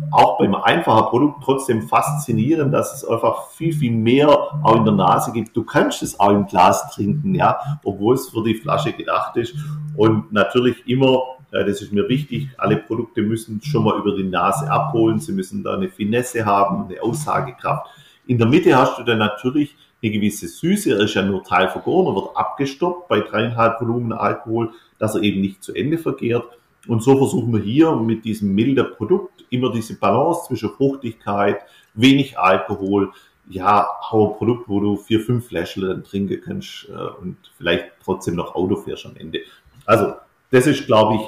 auch 0.09 0.37
beim 0.37 0.55
einfachen 0.55 1.09
Produkt 1.09 1.43
trotzdem 1.43 1.81
faszinierend, 1.81 2.73
dass 2.73 2.95
es 2.95 3.03
einfach 3.03 3.49
viel, 3.49 3.73
viel 3.73 3.91
mehr 3.91 4.29
auch 4.29 4.77
in 4.77 4.85
der 4.85 4.93
Nase 4.93 5.33
gibt. 5.33 5.53
Du 5.57 5.65
kannst 5.65 6.01
es 6.01 6.17
auch 6.17 6.29
im 6.29 6.45
Glas 6.45 6.89
trinken, 6.91 7.35
ja, 7.35 7.59
obwohl 7.83 8.15
es 8.15 8.29
für 8.29 8.41
die 8.41 8.55
Flasche 8.55 8.93
gedacht 8.93 9.35
ist. 9.35 9.53
Und 9.97 10.31
natürlich 10.31 10.77
immer, 10.87 11.23
äh, 11.51 11.65
das 11.65 11.81
ist 11.81 11.91
mir 11.91 12.07
wichtig, 12.07 12.51
alle 12.57 12.77
Produkte 12.77 13.21
müssen 13.21 13.61
schon 13.61 13.83
mal 13.83 13.99
über 13.99 14.15
die 14.15 14.23
Nase 14.23 14.71
abholen. 14.71 15.19
Sie 15.19 15.33
müssen 15.33 15.61
da 15.61 15.73
eine 15.73 15.89
Finesse 15.89 16.45
haben, 16.45 16.85
eine 16.85 17.03
Aussagekraft. 17.03 17.87
In 18.27 18.37
der 18.37 18.47
Mitte 18.47 18.77
hast 18.77 18.97
du 18.97 19.03
dann 19.03 19.17
natürlich 19.17 19.75
eine 20.01 20.13
gewisse 20.13 20.47
Süße. 20.47 20.91
Er 20.91 21.01
ist 21.01 21.15
ja 21.15 21.21
nur 21.21 21.43
Teil 21.43 21.67
vergoren, 21.67 22.15
wird 22.15 22.37
abgestoppt 22.37 23.09
bei 23.09 23.19
dreieinhalb 23.19 23.81
Volumen 23.81 24.13
Alkohol, 24.13 24.71
dass 24.99 25.15
er 25.15 25.21
eben 25.21 25.41
nicht 25.41 25.61
zu 25.61 25.73
Ende 25.73 25.97
vergehrt. 25.97 26.45
Und 26.87 27.01
so 27.01 27.17
versuchen 27.17 27.53
wir 27.53 27.61
hier 27.61 27.95
mit 27.95 28.25
diesem 28.25 28.53
milden 28.53 28.91
Produkt 28.95 29.45
immer 29.49 29.71
diese 29.71 29.97
Balance 29.97 30.47
zwischen 30.47 30.71
Fruchtigkeit, 30.71 31.61
wenig 31.93 32.37
Alkohol, 32.37 33.11
ja, 33.49 33.87
auch 34.09 34.31
ein 34.31 34.37
Produkt, 34.37 34.69
wo 34.69 34.79
du 34.79 34.95
vier, 34.95 35.19
fünf 35.19 35.47
Fläschchen 35.47 35.87
dann 35.87 36.03
trinken 36.03 36.41
kannst 36.43 36.87
äh, 36.89 37.21
und 37.21 37.37
vielleicht 37.57 37.85
trotzdem 38.03 38.35
noch 38.35 38.55
Auto 38.55 38.77
fährst 38.77 39.05
am 39.05 39.15
Ende. 39.17 39.39
Also, 39.85 40.13
das 40.51 40.67
ist, 40.67 40.85
glaube 40.85 41.15
ich, 41.15 41.21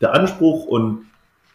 der 0.00 0.14
Anspruch 0.14 0.66
und 0.66 1.06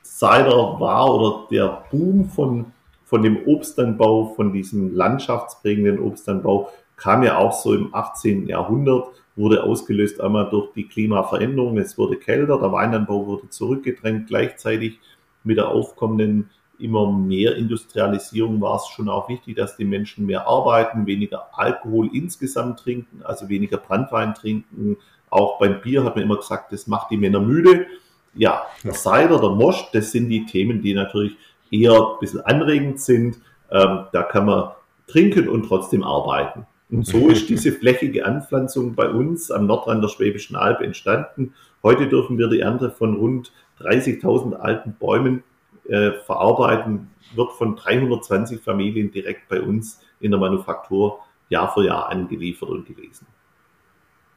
Cider 0.04 0.80
war 0.80 1.14
oder 1.14 1.48
der 1.50 1.84
Boom 1.92 2.30
von, 2.30 2.72
von 3.06 3.22
dem 3.22 3.48
Obstanbau, 3.48 4.34
von 4.36 4.54
diesem 4.54 4.94
landschaftsprägenden 4.94 6.00
Obstanbau, 6.00 6.70
kam 6.98 7.24
ja 7.24 7.38
auch 7.38 7.54
so 7.54 7.74
im 7.74 7.94
18. 7.94 8.48
Jahrhundert 8.48 9.08
wurde 9.36 9.64
ausgelöst 9.64 10.22
einmal 10.22 10.50
durch 10.50 10.72
die 10.74 10.88
Klimaveränderung. 10.88 11.78
Es 11.78 11.98
wurde 11.98 12.18
kälter, 12.18 12.60
der 12.60 12.72
Weinanbau 12.72 13.26
wurde 13.26 13.50
zurückgedrängt. 13.50 14.28
Gleichzeitig 14.28 15.00
mit 15.44 15.58
der 15.58 15.70
aufkommenden 15.70 16.50
immer 16.80 17.12
mehr 17.12 17.56
Industrialisierung 17.56 18.60
war 18.62 18.78
es 18.78 18.88
schon 18.88 19.10
auch 19.10 19.30
wichtig, 19.30 19.56
dass 19.56 19.78
die 19.78 19.86
Menschen 19.86 20.26
mehr 20.26 20.48
arbeiten, 20.48 21.06
weniger 21.06 21.48
Alkohol 21.54 22.10
insgesamt 22.14 22.80
trinken, 22.80 23.22
also 23.24 23.50
weniger 23.50 23.78
Brandwein 23.78 24.34
trinken. 24.34 24.98
Auch 25.30 25.60
beim 25.60 25.82
Bier 25.82 26.04
hat 26.04 26.16
man 26.16 26.24
immer 26.24 26.38
gesagt, 26.38 26.72
das 26.72 26.88
macht 26.88 27.12
die 27.12 27.18
Männer 27.18 27.40
müde. 27.40 27.88
Ja, 28.34 28.64
der 28.84 28.94
Cider, 28.94 29.40
der 29.40 29.52
Mosch, 29.52 29.86
das 29.94 30.12
sind 30.12 30.30
die 30.30 30.46
Themen, 30.46 30.82
die 30.82 30.94
natürlich 30.94 31.38
eher 31.72 31.94
ein 31.94 32.20
bisschen 32.20 32.42
anregend 32.42 33.00
sind. 33.00 33.38
Ähm, 33.72 34.06
da 34.12 34.24
kann 34.24 34.46
man 34.46 34.72
trinken 35.08 35.48
und 35.48 35.68
trotzdem 35.68 36.04
arbeiten. 36.04 36.66
Und 36.96 37.06
so 37.06 37.28
ist 37.28 37.50
diese 37.50 37.74
flächige 37.74 38.26
Anpflanzung 38.26 38.96
bei 38.96 39.10
uns 39.10 39.52
am 39.52 39.66
Nordrand 39.66 40.02
der 40.04 40.08
Schwäbischen 40.08 40.56
Alb 40.56 40.82
entstanden. 40.82 41.54
Heute 41.84 42.08
dürfen 42.08 42.38
wir 42.38 42.48
die 42.48 42.62
Ernte 42.62 42.90
von 42.90 43.16
rund 43.16 43.52
30.000 43.82 44.54
alten 44.54 44.94
Bäumen 44.94 45.44
äh, 45.90 46.12
verarbeiten, 46.26 47.10
wird 47.36 47.52
von 47.52 47.76
320 47.76 48.62
Familien 48.62 49.12
direkt 49.12 49.50
bei 49.50 49.62
uns 49.62 50.00
in 50.20 50.32
der 50.32 50.40
Manufaktur 50.40 51.20
Jahr 51.50 51.74
für 51.74 51.84
Jahr 51.84 52.10
angeliefert 52.10 52.70
und 52.70 52.88
gelesen. 52.88 53.28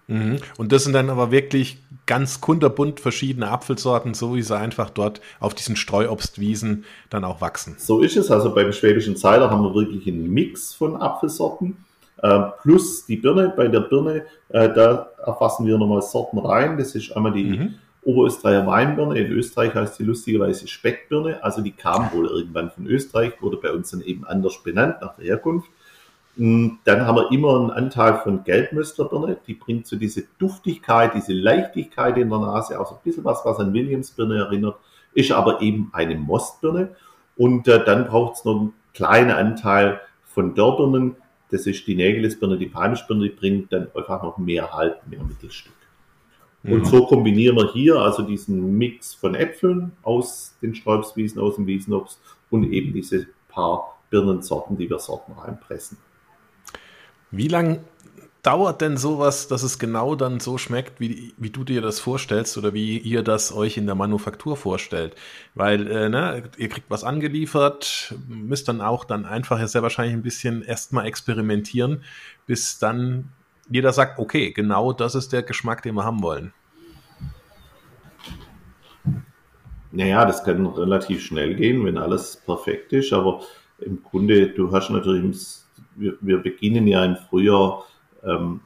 Mhm. 0.08 0.38
Und 0.56 0.72
das 0.72 0.84
sind 0.84 0.94
dann 0.94 1.10
aber 1.10 1.30
wirklich 1.30 1.78
ganz 2.06 2.40
kunterbunt 2.40 2.98
verschiedene 2.98 3.48
Apfelsorten, 3.50 4.14
so 4.14 4.34
wie 4.34 4.42
sie 4.42 4.56
einfach 4.56 4.90
dort 4.90 5.20
auf 5.38 5.54
diesen 5.54 5.76
Streuobstwiesen 5.76 6.84
dann 7.08 7.24
auch 7.24 7.40
wachsen. 7.40 7.76
So 7.78 8.00
ist 8.00 8.16
es. 8.16 8.30
Also 8.30 8.52
beim 8.52 8.72
schwäbischen 8.72 9.16
Zeiler 9.16 9.50
haben 9.50 9.62
wir 9.62 9.74
wirklich 9.74 10.08
einen 10.08 10.28
Mix 10.30 10.74
von 10.74 10.96
Apfelsorten. 10.96 11.76
Äh, 12.22 12.40
plus 12.62 13.06
die 13.06 13.16
Birne. 13.16 13.52
Bei 13.56 13.68
der 13.68 13.80
Birne, 13.80 14.24
äh, 14.48 14.68
da 14.72 15.08
erfassen 15.24 15.66
wir 15.66 15.78
nochmal 15.78 16.02
Sorten 16.02 16.38
rein. 16.38 16.76
Das 16.76 16.94
ist 16.94 17.12
einmal 17.12 17.32
die 17.32 17.44
mhm. 17.44 17.74
Oberösterreicher 18.02 18.66
Weinbirne. 18.66 19.18
In 19.18 19.32
Österreich 19.32 19.74
heißt 19.74 19.96
sie 19.96 20.04
lustigerweise 20.04 20.66
Speckbirne. 20.66 21.42
Also 21.42 21.62
die 21.62 21.72
kam 21.72 22.10
wohl 22.12 22.26
irgendwann 22.26 22.70
von 22.70 22.86
Österreich, 22.86 23.34
wurde 23.40 23.58
bei 23.58 23.72
uns 23.72 23.90
dann 23.90 24.00
eben 24.00 24.24
anders 24.24 24.62
benannt 24.62 24.96
nach 25.00 25.14
der 25.16 25.26
Herkunft. 25.26 25.68
Mm, 26.36 26.68
dann 26.84 27.06
haben 27.06 27.16
wir 27.16 27.30
immer 27.32 27.56
einen 27.56 27.70
Anteil 27.70 28.18
von 28.18 28.44
Gelbmöstlerbirne. 28.44 29.36
Die 29.46 29.54
bringt 29.54 29.86
so 29.86 29.96
diese 29.96 30.24
Duftigkeit, 30.38 31.14
diese 31.14 31.32
Leichtigkeit 31.32 32.16
in 32.16 32.30
der 32.30 32.38
Nase, 32.38 32.80
auch 32.80 32.88
so 32.88 32.94
ein 32.94 33.00
bisschen 33.04 33.24
was, 33.24 33.44
was 33.44 33.58
an 33.58 33.72
Williamsbirne 33.72 34.38
erinnert, 34.38 34.76
ist 35.14 35.30
aber 35.32 35.60
eben 35.60 35.90
eine 35.92 36.16
Mostbirne. 36.16 36.90
Und 37.36 37.68
äh, 37.68 37.84
dann 37.84 38.06
braucht 38.06 38.36
es 38.36 38.44
noch 38.44 38.60
einen 38.60 38.72
kleinen 38.94 39.30
Anteil 39.30 40.00
von 40.24 40.54
Dörrbirnen, 40.54 41.16
das 41.50 41.66
ist 41.66 41.86
die 41.86 41.94
Nägelesbirne, 41.94 42.58
die 42.58 42.66
Palmischbirne, 42.66 43.28
die 43.28 43.34
bringt 43.34 43.72
dann 43.72 43.88
einfach 43.94 44.22
noch 44.22 44.38
mehr 44.38 44.72
Halt, 44.72 45.06
mehr 45.08 45.22
Mittelstück. 45.22 45.72
Mhm. 46.62 46.72
Und 46.72 46.86
so 46.86 47.06
kombinieren 47.06 47.56
wir 47.56 47.72
hier 47.72 47.96
also 47.96 48.22
diesen 48.22 48.76
Mix 48.76 49.14
von 49.14 49.34
Äpfeln 49.34 49.92
aus 50.02 50.56
den 50.60 50.74
Sträubswiesen, 50.74 51.40
aus 51.40 51.56
dem 51.56 51.66
Wiesenobst 51.66 52.20
und 52.50 52.72
eben 52.72 52.92
diese 52.92 53.26
paar 53.48 53.98
Birnensorten, 54.10 54.76
die 54.76 54.88
wir 54.88 54.98
Sorten 54.98 55.32
reinpressen. 55.32 55.98
Wie 57.30 57.48
lange 57.48 57.80
dauert 58.48 58.80
denn 58.80 58.96
sowas, 58.96 59.46
dass 59.46 59.62
es 59.62 59.78
genau 59.78 60.14
dann 60.14 60.40
so 60.40 60.56
schmeckt, 60.56 61.00
wie, 61.00 61.34
wie 61.36 61.50
du 61.50 61.64
dir 61.64 61.82
das 61.82 62.00
vorstellst 62.00 62.56
oder 62.56 62.72
wie 62.72 62.96
ihr 62.96 63.22
das 63.22 63.54
euch 63.54 63.76
in 63.76 63.84
der 63.84 63.94
Manufaktur 63.94 64.56
vorstellt? 64.56 65.14
Weil 65.54 65.86
äh, 65.86 66.08
ne, 66.08 66.44
ihr 66.56 66.70
kriegt 66.70 66.88
was 66.88 67.04
angeliefert, 67.04 68.14
müsst 68.26 68.66
dann 68.66 68.80
auch 68.80 69.04
dann 69.04 69.26
einfach 69.26 69.64
sehr 69.68 69.82
wahrscheinlich 69.82 70.14
ein 70.14 70.22
bisschen 70.22 70.62
erstmal 70.62 71.04
experimentieren, 71.04 72.04
bis 72.46 72.78
dann 72.78 73.28
jeder 73.68 73.92
sagt, 73.92 74.18
okay, 74.18 74.50
genau 74.50 74.94
das 74.94 75.14
ist 75.14 75.30
der 75.34 75.42
Geschmack, 75.42 75.82
den 75.82 75.96
wir 75.96 76.04
haben 76.04 76.22
wollen. 76.22 76.54
Naja, 79.92 80.24
das 80.24 80.42
kann 80.42 80.64
relativ 80.64 81.22
schnell 81.22 81.54
gehen, 81.54 81.84
wenn 81.84 81.98
alles 81.98 82.42
perfekt 82.46 82.94
ist, 82.94 83.12
aber 83.12 83.42
im 83.80 84.02
Grunde, 84.02 84.48
du 84.48 84.72
hast 84.72 84.88
natürlich, 84.88 85.36
wir, 85.96 86.16
wir 86.22 86.38
beginnen 86.38 86.86
ja 86.86 87.04
im 87.04 87.16
Frühjahr 87.16 87.84
ähm, 88.28 88.60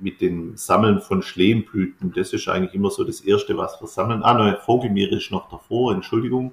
mit 0.00 0.20
dem 0.20 0.56
Sammeln 0.56 1.00
von 1.00 1.22
Schlehmblüten. 1.22 2.12
Das 2.12 2.32
ist 2.32 2.48
eigentlich 2.48 2.74
immer 2.74 2.90
so 2.90 3.04
das 3.04 3.20
Erste, 3.20 3.56
was 3.56 3.80
wir 3.80 3.86
sammeln. 3.86 4.22
Ah, 4.22 4.34
nein, 4.34 4.56
Vogelmiere 4.64 5.16
ist 5.16 5.30
noch 5.30 5.48
davor, 5.48 5.94
Entschuldigung. 5.94 6.52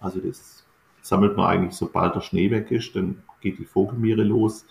Also 0.00 0.20
das 0.20 0.64
sammelt 1.02 1.36
man 1.36 1.46
eigentlich, 1.46 1.74
sobald 1.74 2.14
der 2.14 2.20
Schnee 2.20 2.50
weg 2.50 2.70
ist, 2.70 2.94
dann 2.96 3.22
geht 3.40 3.58
die 3.58 3.64
Vogelmiere 3.64 4.22
los. 4.22 4.64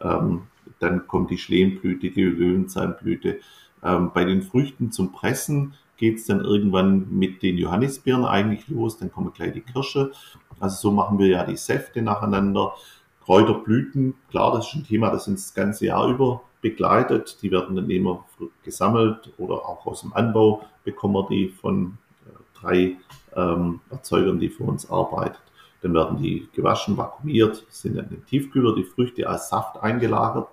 Ähm, 0.00 0.42
dann 0.78 1.06
kommt 1.06 1.30
die 1.30 1.38
Schlehmblüte, 1.38 2.10
die 2.10 2.22
Löwenzahnblüte. 2.22 3.40
Ähm, 3.82 4.10
bei 4.14 4.24
den 4.24 4.42
Früchten 4.42 4.92
zum 4.92 5.12
Pressen 5.12 5.74
geht 5.96 6.18
es 6.18 6.26
dann 6.26 6.40
irgendwann 6.40 7.06
mit 7.10 7.42
den 7.42 7.58
Johannisbeeren 7.58 8.24
eigentlich 8.24 8.68
los, 8.68 8.98
dann 8.98 9.12
kommen 9.12 9.32
gleich 9.32 9.52
die 9.52 9.60
Kirsche. 9.60 10.12
Also 10.60 10.76
so 10.76 10.92
machen 10.92 11.18
wir 11.18 11.28
ja 11.28 11.44
die 11.44 11.56
Säfte 11.56 12.02
nacheinander. 12.02 12.72
Kräuterblüten, 13.24 14.14
klar, 14.30 14.52
das 14.52 14.68
ist 14.68 14.74
ein 14.74 14.84
Thema, 14.84 15.10
das 15.10 15.28
uns 15.28 15.46
das 15.46 15.54
ganze 15.54 15.86
Jahr 15.86 16.08
über 16.08 16.42
begleitet. 16.62 17.38
Die 17.42 17.50
werden 17.50 17.76
dann 17.76 17.90
immer 17.90 18.24
gesammelt 18.62 19.32
oder 19.36 19.56
auch 19.56 19.84
aus 19.84 20.00
dem 20.00 20.14
Anbau 20.14 20.62
bekommen 20.84 21.14
wir 21.14 21.28
die 21.28 21.48
von 21.48 21.98
äh, 22.26 22.60
drei 22.60 22.96
ähm, 23.36 23.80
Erzeugern, 23.90 24.38
die 24.38 24.48
für 24.48 24.64
uns 24.64 24.90
arbeiten. 24.90 25.36
Dann 25.82 25.94
werden 25.94 26.22
die 26.22 26.48
gewaschen, 26.54 26.96
vakuumiert, 26.96 27.66
sind 27.68 27.96
dann 27.96 28.08
in 28.10 28.24
Tiefkühler, 28.24 28.74
die 28.74 28.84
Früchte 28.84 29.28
als 29.28 29.48
Saft 29.50 29.82
eingelagert. 29.82 30.48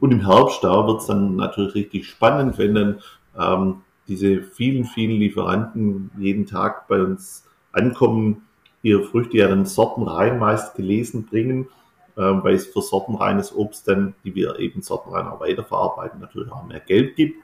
Und 0.00 0.10
im 0.10 0.26
Herbst, 0.26 0.62
da 0.62 0.86
wird 0.86 1.00
es 1.00 1.06
dann 1.06 1.36
natürlich 1.36 1.74
richtig 1.74 2.08
spannend, 2.08 2.58
wenn 2.58 2.74
dann 2.74 3.00
ähm, 3.38 3.82
diese 4.08 4.42
vielen, 4.42 4.84
vielen 4.84 5.18
Lieferanten 5.18 6.10
jeden 6.18 6.46
Tag 6.46 6.88
bei 6.88 7.00
uns 7.00 7.44
ankommen, 7.72 8.42
ihre 8.82 9.04
Früchte 9.04 9.38
ja 9.38 9.48
dann 9.48 9.66
sortenrein 9.66 10.38
meist 10.38 10.74
gelesen 10.74 11.26
bringen 11.26 11.68
weil 12.22 12.54
es 12.54 12.66
für 12.66 12.82
sortenreines 12.82 13.54
Obst 13.54 13.86
dann, 13.88 14.14
die 14.24 14.34
wir 14.34 14.58
eben 14.58 14.82
sortenrein 14.82 15.26
auch 15.26 15.40
weiterverarbeiten, 15.40 16.20
natürlich 16.20 16.50
auch 16.50 16.66
mehr 16.66 16.80
Geld 16.80 17.16
gibt. 17.16 17.42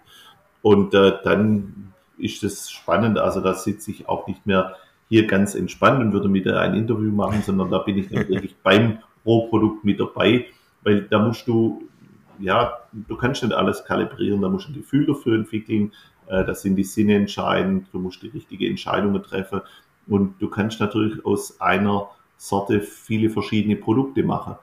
Und 0.62 0.94
äh, 0.94 1.12
dann 1.24 1.92
ist 2.18 2.42
es 2.44 2.70
spannend, 2.70 3.18
also 3.18 3.40
da 3.40 3.54
sitze 3.54 3.90
ich 3.90 4.08
auch 4.08 4.26
nicht 4.26 4.46
mehr 4.46 4.76
hier 5.08 5.26
ganz 5.26 5.54
entspannt 5.54 6.00
und 6.00 6.12
würde 6.12 6.28
mit 6.28 6.46
ein 6.48 6.74
Interview 6.74 7.10
machen, 7.12 7.42
sondern 7.42 7.70
da 7.70 7.78
bin 7.78 7.98
ich 7.98 8.08
dann 8.08 8.28
wirklich 8.28 8.56
beim 8.62 8.98
Rohprodukt 9.26 9.84
mit 9.84 10.00
dabei, 10.00 10.46
weil 10.82 11.02
da 11.02 11.18
musst 11.18 11.46
du, 11.46 11.88
ja, 12.38 12.78
du 12.92 13.16
kannst 13.16 13.42
nicht 13.42 13.54
alles 13.54 13.84
kalibrieren, 13.84 14.40
da 14.40 14.48
musst 14.48 14.68
du 14.68 14.72
ein 14.72 14.76
Gefühl 14.76 15.06
dafür 15.06 15.34
entwickeln, 15.34 15.92
äh, 16.26 16.44
da 16.44 16.54
sind 16.54 16.76
die 16.76 16.84
Sinne 16.84 17.16
entscheidend, 17.16 17.88
du 17.92 17.98
musst 17.98 18.22
die 18.22 18.28
richtige 18.28 18.66
Entscheidungen 18.66 19.22
treffen. 19.22 19.60
Und 20.06 20.40
du 20.40 20.48
kannst 20.48 20.80
natürlich 20.80 21.24
aus 21.24 21.60
einer 21.60 22.08
Sorte 22.48 22.80
viele 22.80 23.30
verschiedene 23.30 23.76
Produkte 23.76 24.22
machen. 24.22 24.56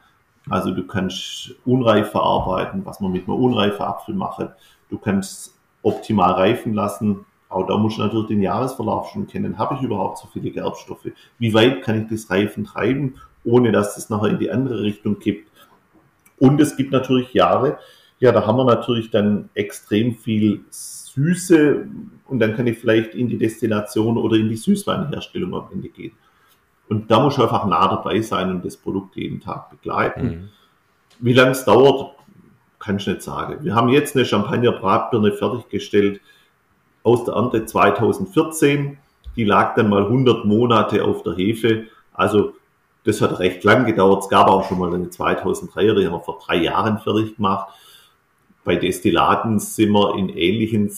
Also 0.50 0.72
du 0.72 0.86
kannst 0.86 1.56
unreif 1.65 2.12
verarbeiten, 2.12 2.86
was 2.86 3.00
man 3.00 3.12
mit 3.12 3.28
einem 3.28 3.38
unreifen 3.38 3.82
Apfel 3.82 4.15
macht. 4.15 4.50
Du 4.89 4.98
kannst 4.98 5.56
optimal 5.84 6.32
reifen 6.32 6.74
lassen 6.74 7.26
auch 7.50 7.65
da 7.65 7.78
muss 7.78 7.94
ich 7.94 7.98
natürlich 7.98 8.28
den 8.28 8.42
Jahresverlauf 8.42 9.10
schon 9.10 9.26
kennen. 9.28 9.58
Habe 9.58 9.76
ich 9.76 9.82
überhaupt 9.82 10.20
so 10.20 10.28
viele 10.32 10.52
Gerbstoffe? 10.52 11.08
Wie 11.39 11.54
weit 11.54 11.82
kann 11.82 12.04
ich 12.04 12.08
das 12.08 12.30
Reifen 12.30 12.63
treiben, 12.63 13.15
ohne 13.44 13.72
dass 13.72 13.98
es 13.98 14.10
nachher 14.10 14.30
in 14.30 14.39
die 14.39 14.52
andere 14.52 14.84
Richtung 14.84 15.20
kippt? 15.20 15.50
Und 16.38 16.62
es 16.62 16.78
gibt 16.78 16.92
natürlich 16.92 17.34
Jahre, 17.34 17.80
ja, 18.20 18.32
da 18.32 18.46
haben 18.46 18.58
wir 18.58 18.65
natürlich 18.65 19.10
dann 19.10 19.50
extrem 19.56 20.13
viel 20.15 20.62
Süße 20.70 21.88
und 22.28 22.39
dann 22.39 22.56
kann 22.56 22.68
ich 22.68 22.78
vielleicht 22.78 23.15
in 23.15 23.30
die 23.30 23.38
Destillation 23.38 24.18
oder 24.18 24.38
in 24.38 24.50
die 24.50 24.56
Süßweinherstellung 24.56 25.54
am 25.56 25.70
Ende 25.72 25.89
gehen. 25.89 26.12
Und 26.89 27.10
da 27.12 27.19
muss 27.19 27.38
ich 27.38 27.43
einfach 27.43 27.65
nah 27.65 27.88
dabei 27.88 28.19
sein 28.21 28.49
und 28.49 28.65
das 28.65 28.75
Produkt 28.75 29.15
jeden 29.15 29.39
Tag 29.39 29.69
begleiten. 29.69 30.23
Mhm. 30.23 30.49
Wie 31.19 31.34
lange 31.34 31.52
es 31.52 31.63
dauert, 31.63 32.15
kann 32.80 32.97
ich 32.97 33.08
nicht 33.08 33.21
sagen. 33.21 33.63
Wir 33.63 33.75
haben 33.75 33.89
jetzt 33.89 34.15
eine 34.15 34.25
Champagner-Bratbirne 34.25 35.34
fertiggestellt 35.34 36.19
aus 37.04 37.25
der 37.25 37.36
Ernte 37.36 37.65
2014. 37.65 38.97
Die 39.36 39.43
lag 39.43 39.75
dann 39.75 39.89
mal 39.89 40.04
100 40.04 40.45
Monate 40.45 41.04
auf 41.06 41.23
der 41.23 41.36
Hefe. 41.36 41.86
Also 42.13 42.54
das 43.04 43.21
hat 43.21 43.39
recht 43.39 43.63
lang 43.63 43.86
gedauert. 43.86 44.23
Es 44.23 44.30
gab 44.30 44.47
auch 44.47 44.67
schon 44.67 44.80
mal 44.80 44.93
eine 44.93 45.06
2003er, 45.06 45.99
die 45.99 46.06
haben 46.06 46.13
wir 46.13 46.19
vor 46.21 46.39
drei 46.43 46.56
Jahren 46.56 46.99
fertig 46.99 47.36
gemacht. 47.36 47.69
Bei 48.63 48.75
Destillaten 48.75 49.60
sind 49.60 49.91
wir 49.91 50.15
in 50.15 50.30
ähnlichen 50.30 50.91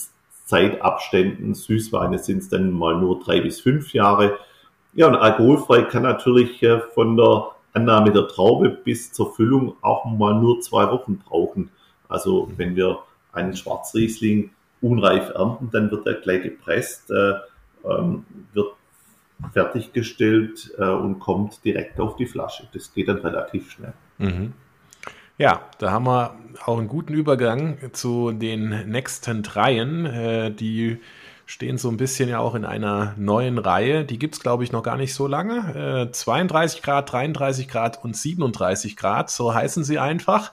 Zeitabständen. 0.46 1.54
Süßweine 1.54 2.18
sind 2.18 2.38
es 2.38 2.48
dann 2.48 2.72
mal 2.72 2.96
nur 2.96 3.20
drei 3.20 3.40
bis 3.40 3.60
fünf 3.60 3.92
Jahre. 3.92 4.38
Ja, 4.94 5.08
und 5.08 5.16
alkoholfrei 5.16 5.82
kann 5.82 6.02
natürlich 6.02 6.62
äh, 6.62 6.80
von 6.94 7.16
der 7.16 7.52
Annahme 7.72 8.12
der 8.12 8.28
Traube 8.28 8.68
bis 8.68 9.12
zur 9.12 9.34
Füllung 9.34 9.76
auch 9.80 10.04
mal 10.04 10.34
nur 10.34 10.60
zwei 10.60 10.90
Wochen 10.90 11.18
brauchen. 11.18 11.70
Also 12.08 12.50
wenn 12.56 12.76
wir 12.76 12.98
einen 13.32 13.56
Schwarzriesling 13.56 14.50
unreif 14.82 15.30
ernten, 15.30 15.70
dann 15.72 15.90
wird 15.90 16.06
er 16.06 16.14
gleich 16.14 16.42
gepresst, 16.42 17.10
äh, 17.10 17.34
ähm, 17.88 18.26
wird 18.52 18.74
fertiggestellt 19.52 20.72
äh, 20.78 20.84
und 20.84 21.18
kommt 21.20 21.64
direkt 21.64 21.98
auf 21.98 22.16
die 22.16 22.26
Flasche. 22.26 22.68
Das 22.74 22.92
geht 22.92 23.08
dann 23.08 23.18
relativ 23.18 23.70
schnell. 23.70 23.94
Mhm. 24.18 24.52
Ja, 25.38 25.62
da 25.78 25.90
haben 25.90 26.04
wir 26.04 26.36
auch 26.66 26.78
einen 26.78 26.88
guten 26.88 27.14
Übergang 27.14 27.78
zu 27.92 28.32
den 28.32 28.90
nächsten 28.90 29.42
Dreien. 29.42 30.04
Äh, 30.04 30.50
die 30.52 30.98
stehen 31.52 31.76
so 31.76 31.90
ein 31.90 31.98
bisschen 31.98 32.30
ja 32.30 32.38
auch 32.38 32.54
in 32.54 32.64
einer 32.64 33.12
neuen 33.18 33.58
Reihe. 33.58 34.06
Die 34.06 34.18
gibt 34.18 34.36
es, 34.36 34.40
glaube 34.40 34.64
ich, 34.64 34.72
noch 34.72 34.82
gar 34.82 34.96
nicht 34.96 35.12
so 35.12 35.26
lange. 35.26 36.06
Äh, 36.08 36.10
32 36.10 36.80
Grad, 36.80 37.12
33 37.12 37.68
Grad 37.68 38.02
und 38.02 38.16
37 38.16 38.96
Grad, 38.96 39.30
so 39.30 39.52
heißen 39.52 39.84
sie 39.84 39.98
einfach. 39.98 40.50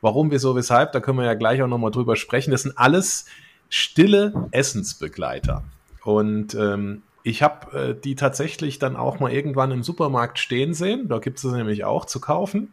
Warum, 0.00 0.30
wieso, 0.30 0.56
weshalb, 0.56 0.92
da 0.92 1.00
können 1.00 1.18
wir 1.18 1.26
ja 1.26 1.34
gleich 1.34 1.60
auch 1.60 1.66
nochmal 1.66 1.90
drüber 1.90 2.16
sprechen. 2.16 2.50
Das 2.50 2.62
sind 2.62 2.78
alles 2.78 3.26
stille 3.68 4.48
Essensbegleiter. 4.50 5.64
Und 6.02 6.54
ähm, 6.54 7.02
ich 7.24 7.42
habe 7.42 7.78
äh, 7.78 7.94
die 7.94 8.14
tatsächlich 8.14 8.78
dann 8.78 8.96
auch 8.96 9.20
mal 9.20 9.30
irgendwann 9.30 9.70
im 9.70 9.82
Supermarkt 9.82 10.38
stehen 10.38 10.72
sehen. 10.72 11.08
Da 11.08 11.18
gibt 11.18 11.36
es 11.36 11.44
nämlich 11.44 11.84
auch 11.84 12.06
zu 12.06 12.20
kaufen. 12.20 12.72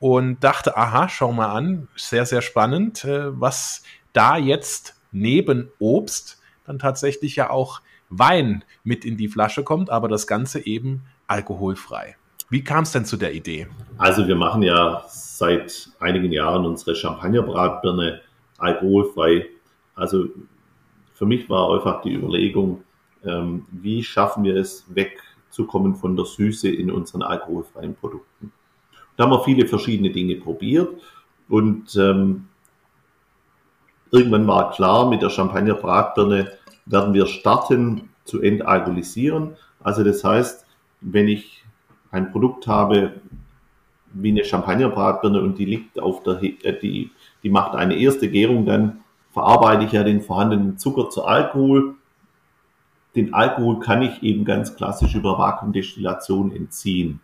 Und 0.00 0.42
dachte, 0.42 0.76
aha, 0.76 1.08
schau 1.08 1.32
mal 1.32 1.52
an, 1.52 1.86
sehr, 1.94 2.26
sehr 2.26 2.42
spannend, 2.42 3.04
äh, 3.04 3.40
was 3.40 3.84
da 4.12 4.36
jetzt 4.36 4.96
neben 5.12 5.70
Obst 5.78 6.40
dann 6.64 6.78
tatsächlich 6.78 7.36
ja 7.36 7.50
auch 7.50 7.80
Wein 8.08 8.64
mit 8.82 9.04
in 9.04 9.16
die 9.16 9.28
Flasche 9.28 9.64
kommt, 9.64 9.90
aber 9.90 10.08
das 10.08 10.26
Ganze 10.26 10.66
eben 10.66 11.02
alkoholfrei. 11.26 12.16
Wie 12.50 12.62
kam 12.62 12.84
es 12.84 12.92
denn 12.92 13.04
zu 13.04 13.16
der 13.16 13.34
Idee? 13.34 13.66
Also 13.96 14.28
wir 14.28 14.36
machen 14.36 14.62
ja 14.62 15.04
seit 15.08 15.90
einigen 15.98 16.30
Jahren 16.30 16.66
unsere 16.66 16.94
Champagnerbratbirne 16.94 18.20
alkoholfrei. 18.58 19.46
Also 19.94 20.26
für 21.14 21.26
mich 21.26 21.48
war 21.48 21.72
einfach 21.74 22.02
die 22.02 22.12
Überlegung, 22.12 22.82
ähm, 23.24 23.66
wie 23.70 24.02
schaffen 24.02 24.44
wir 24.44 24.56
es 24.56 24.84
wegzukommen 24.94 25.94
von 25.94 26.16
der 26.16 26.26
Süße 26.26 26.68
in 26.68 26.90
unseren 26.90 27.22
alkoholfreien 27.22 27.94
Produkten. 27.94 28.52
Da 29.16 29.24
haben 29.24 29.30
wir 29.30 29.44
viele 29.44 29.66
verschiedene 29.66 30.10
Dinge 30.10 30.36
probiert 30.36 31.00
und 31.48 31.94
ähm, 31.96 32.48
irgendwann 34.10 34.46
war 34.46 34.70
klar, 34.70 35.08
mit 35.08 35.22
der 35.22 35.30
Champagner-Bratbirne 35.30 36.52
werden 36.86 37.14
wir 37.14 37.26
starten 37.26 38.10
zu 38.24 38.40
entalkoholisieren. 38.40 39.56
Also 39.82 40.04
das 40.04 40.24
heißt, 40.24 40.66
wenn 41.00 41.28
ich 41.28 41.64
ein 42.10 42.30
Produkt 42.30 42.66
habe 42.66 43.12
wie 44.12 44.30
eine 44.30 44.44
Champagner-Bratbirne 44.44 45.40
und 45.42 45.58
die 45.58 45.64
liegt 45.64 46.00
auf 46.00 46.22
der, 46.22 46.42
äh, 46.42 46.78
die, 46.80 47.10
die 47.42 47.50
macht 47.50 47.74
eine 47.74 47.96
erste 47.96 48.30
Gärung, 48.30 48.64
dann 48.64 49.00
verarbeite 49.32 49.84
ich 49.84 49.92
ja 49.92 50.04
den 50.04 50.22
vorhandenen 50.22 50.78
Zucker 50.78 51.10
zu 51.10 51.24
Alkohol. 51.24 51.96
Den 53.16 53.34
Alkohol 53.34 53.80
kann 53.80 54.02
ich 54.02 54.22
eben 54.22 54.44
ganz 54.44 54.76
klassisch 54.76 55.14
über 55.14 55.38
Vakuumdestillation 55.38 56.54
entziehen. 56.54 57.20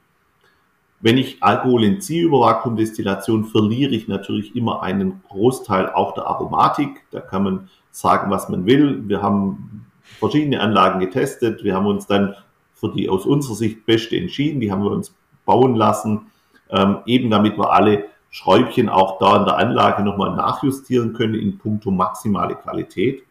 Wenn 1.03 1.17
ich 1.17 1.43
Alkohol 1.43 1.85
entziehe 1.85 2.25
über 2.25 2.41
Vakuumdestillation, 2.41 3.45
verliere 3.47 3.93
ich 3.93 4.07
natürlich 4.07 4.55
immer 4.55 4.83
einen 4.83 5.23
Großteil 5.29 5.91
auch 5.91 6.13
der 6.13 6.27
Aromatik. 6.27 7.05
Da 7.11 7.21
kann 7.21 7.43
man 7.43 7.69
sagen, 7.91 8.31
was 8.31 8.49
man 8.51 8.67
will. 8.67 9.09
Wir 9.09 9.23
haben 9.23 9.87
verschiedene 10.19 10.61
Anlagen 10.61 11.01
getestet. 11.01 11.65
Wir 11.65 11.75
haben 11.75 11.87
uns 11.87 12.07
dann 12.07 12.35
für 12.75 12.93
die 12.93 13.09
aus 13.09 13.25
unserer 13.25 13.55
Sicht 13.55 13.87
beste 13.87 14.17
entschieden. 14.17 14.61
Die 14.61 14.71
haben 14.71 14.83
wir 14.83 14.91
uns 14.91 15.15
bauen 15.47 15.75
lassen, 15.75 16.31
ähm, 16.69 16.99
eben 17.07 17.31
damit 17.31 17.59
wir 17.59 17.73
alle 17.73 18.05
Schräubchen 18.31 18.89
auch 18.89 19.19
da 19.19 19.39
in 19.39 19.45
der 19.45 19.57
Anlage 19.57 20.03
nochmal 20.03 20.37
nachjustieren 20.37 21.15
können 21.15 21.35
in 21.35 21.59
puncto 21.59 21.91
maximale 21.91 22.55
Qualität. 22.55 23.25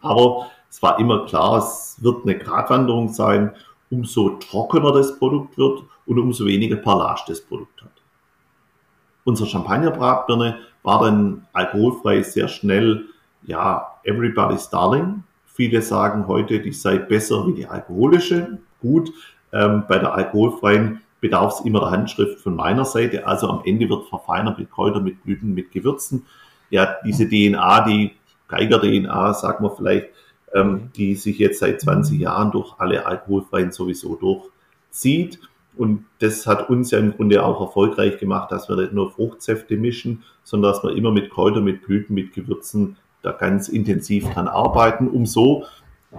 Aber 0.00 0.46
es 0.70 0.82
war 0.82 0.98
immer 0.98 1.26
klar, 1.26 1.58
es 1.58 1.98
wird 2.00 2.24
eine 2.24 2.38
Gratwanderung 2.38 3.08
sein. 3.08 3.52
Umso 3.90 4.30
trockener 4.30 4.92
das 4.92 5.18
Produkt 5.18 5.56
wird, 5.58 5.82
und 6.08 6.18
umso 6.18 6.46
weniger 6.46 6.76
Parlage 6.76 7.20
das 7.28 7.40
Produkt 7.40 7.82
hat. 7.82 7.92
Unsere 9.24 9.48
Champagnerbratbirne 9.48 10.58
war 10.82 11.04
dann 11.04 11.46
alkoholfrei 11.52 12.22
sehr 12.22 12.48
schnell, 12.48 13.04
ja, 13.42 13.98
everybody's 14.04 14.70
darling. 14.70 15.22
Viele 15.44 15.82
sagen 15.82 16.26
heute, 16.26 16.60
die 16.60 16.72
sei 16.72 16.98
besser 16.98 17.46
wie 17.46 17.52
die 17.52 17.66
alkoholische. 17.66 18.58
Gut, 18.80 19.12
ähm, 19.52 19.84
bei 19.86 19.98
der 19.98 20.14
alkoholfreien 20.14 21.02
bedarf 21.20 21.58
es 21.58 21.66
immer 21.66 21.80
der 21.80 21.90
Handschrift 21.90 22.40
von 22.40 22.56
meiner 22.56 22.84
Seite. 22.84 23.26
Also 23.26 23.48
am 23.48 23.62
Ende 23.64 23.88
wird 23.88 24.08
verfeinert 24.08 24.58
mit 24.58 24.70
Kräutern, 24.70 25.04
mit 25.04 25.22
Blüten, 25.22 25.52
mit 25.52 25.72
Gewürzen. 25.72 26.26
Ja, 26.70 26.96
diese 27.04 27.28
DNA, 27.28 27.80
die 27.86 28.12
Geiger-DNA, 28.48 29.34
sagen 29.34 29.64
wir 29.64 29.70
vielleicht, 29.70 30.06
ähm, 30.54 30.90
die 30.96 31.14
sich 31.16 31.38
jetzt 31.38 31.58
seit 31.58 31.80
20 31.80 32.18
Jahren 32.18 32.50
durch 32.50 32.74
alle 32.78 33.04
alkoholfreien 33.04 33.72
sowieso 33.72 34.16
durchzieht. 34.16 35.40
Und 35.78 36.04
das 36.18 36.46
hat 36.46 36.68
uns 36.68 36.90
ja 36.90 36.98
im 36.98 37.12
Grunde 37.12 37.44
auch 37.44 37.60
erfolgreich 37.60 38.18
gemacht, 38.18 38.50
dass 38.50 38.68
wir 38.68 38.76
nicht 38.76 38.92
nur 38.92 39.12
Fruchtsäfte 39.12 39.76
mischen, 39.76 40.24
sondern 40.42 40.72
dass 40.72 40.82
wir 40.82 40.96
immer 40.96 41.12
mit 41.12 41.30
Kräutern, 41.30 41.62
mit 41.64 41.86
Blüten, 41.86 42.14
mit 42.14 42.34
Gewürzen 42.34 42.96
da 43.22 43.30
ganz 43.30 43.68
intensiv 43.68 44.28
dran 44.30 44.48
arbeiten, 44.48 45.08
um 45.08 45.24
so 45.24 45.64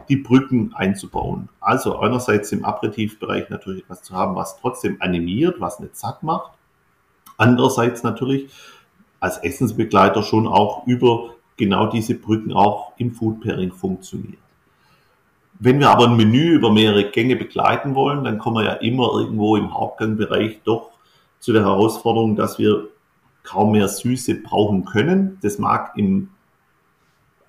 die 0.08 0.16
Brücken 0.16 0.72
einzubauen. 0.74 1.50
Also 1.60 2.00
einerseits 2.00 2.54
im 2.54 2.64
Aperitivbereich 2.64 3.50
natürlich 3.50 3.84
etwas 3.84 4.02
zu 4.02 4.14
haben, 4.14 4.36
was 4.36 4.58
trotzdem 4.60 4.98
animiert, 5.02 5.60
was 5.60 5.80
nicht 5.82 5.98
satt 5.98 6.24
macht. 6.24 6.54
Andererseits 7.38 8.04
natürlich 8.04 8.50
als 9.20 9.38
Essensbegleiter 9.40 10.24
schon 10.24 10.48
auch 10.48 10.88
über 10.88 11.32
genau 11.58 11.88
diese 11.88 12.16
Brücken 12.16 12.54
auch 12.54 12.94
im 12.98 13.12
Food 13.12 13.42
Pairing 13.42 13.74
funktioniert. 13.74 14.40
Wenn 15.62 15.80
wir 15.80 15.90
aber 15.90 16.08
ein 16.08 16.16
Menü 16.16 16.54
über 16.54 16.72
mehrere 16.72 17.12
Gänge 17.12 17.36
begleiten 17.36 17.94
wollen, 17.94 18.24
dann 18.24 18.40
kommen 18.40 18.58
wir 18.58 18.64
ja 18.64 18.74
immer 18.76 19.12
irgendwo 19.20 19.58
im 19.58 19.74
Hauptgangbereich 19.74 20.62
doch 20.64 20.92
zu 21.40 21.52
der 21.52 21.64
Herausforderung, 21.64 22.38
dass 22.38 22.58
wir 22.60 22.88
kaum 23.44 23.74
mehr 23.74 23.90
Süße 23.90 24.36
brauchen 24.36 24.86
können. 24.86 25.38
Das 25.42 25.60
mag 25.60 25.98
im 25.98 26.30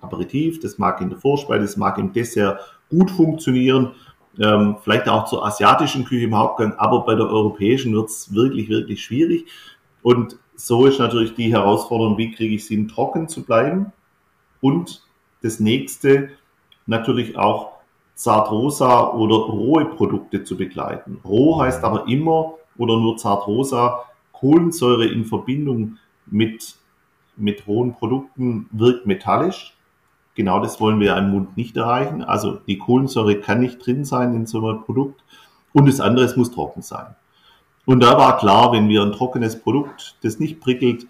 Aperitif, 0.01 0.59
das 0.59 0.77
mag 0.77 0.99
in 0.99 1.09
der 1.09 1.19
Vorspeise, 1.19 1.61
das 1.61 1.77
mag 1.77 1.97
im 1.97 2.11
Dessert 2.11 2.59
gut 2.89 3.11
funktionieren. 3.11 3.91
Ähm, 4.39 4.77
vielleicht 4.81 5.07
auch 5.07 5.25
zur 5.25 5.45
asiatischen 5.45 6.03
Küche 6.03 6.25
im 6.25 6.37
Hauptgang, 6.37 6.73
aber 6.73 7.05
bei 7.05 7.15
der 7.15 7.27
europäischen 7.27 7.93
wird 7.93 8.09
es 8.09 8.33
wirklich, 8.33 8.67
wirklich 8.67 9.03
schwierig. 9.03 9.45
Und 10.01 10.37
so 10.55 10.85
ist 10.85 10.99
natürlich 10.99 11.33
die 11.35 11.51
Herausforderung, 11.53 12.17
wie 12.17 12.31
kriege 12.31 12.55
ich 12.55 12.63
es 12.63 12.67
hin, 12.67 12.89
trocken 12.89 13.29
zu 13.29 13.43
bleiben. 13.43 13.93
Und 14.59 15.01
das 15.41 15.59
nächste 15.59 16.29
natürlich 16.85 17.37
auch 17.37 17.80
zartrosa 18.15 19.11
oder 19.11 19.35
rohe 19.35 19.85
Produkte 19.85 20.43
zu 20.43 20.57
begleiten. 20.57 21.19
Roh 21.25 21.59
heißt 21.59 21.83
aber 21.83 22.07
immer 22.07 22.53
oder 22.77 22.97
nur 22.97 23.17
zartrosa, 23.17 24.05
Kohlensäure 24.31 25.05
in 25.05 25.25
Verbindung 25.25 25.97
mit, 26.25 26.75
mit 27.37 27.67
rohen 27.67 27.93
Produkten 27.93 28.67
wirkt 28.71 29.05
metallisch. 29.05 29.75
Genau 30.35 30.59
das 30.59 30.79
wollen 30.79 30.99
wir 30.99 31.15
im 31.17 31.31
Mund 31.31 31.57
nicht 31.57 31.77
erreichen. 31.77 32.23
Also 32.23 32.59
die 32.67 32.77
Kohlensäure 32.77 33.39
kann 33.39 33.59
nicht 33.59 33.85
drin 33.85 34.05
sein 34.05 34.33
in 34.33 34.45
so 34.45 34.65
einem 34.67 34.83
Produkt. 34.83 35.23
Und 35.73 35.87
das 35.87 35.99
andere, 35.99 36.25
es 36.25 36.35
muss 36.35 36.51
trocken 36.51 36.81
sein. 36.81 37.15
Und 37.85 38.01
da 38.01 38.17
war 38.17 38.37
klar, 38.37 38.71
wenn 38.71 38.87
wir 38.89 39.01
ein 39.01 39.11
trockenes 39.11 39.61
Produkt, 39.61 40.15
das 40.21 40.39
nicht 40.39 40.59
prickelt, 40.59 41.07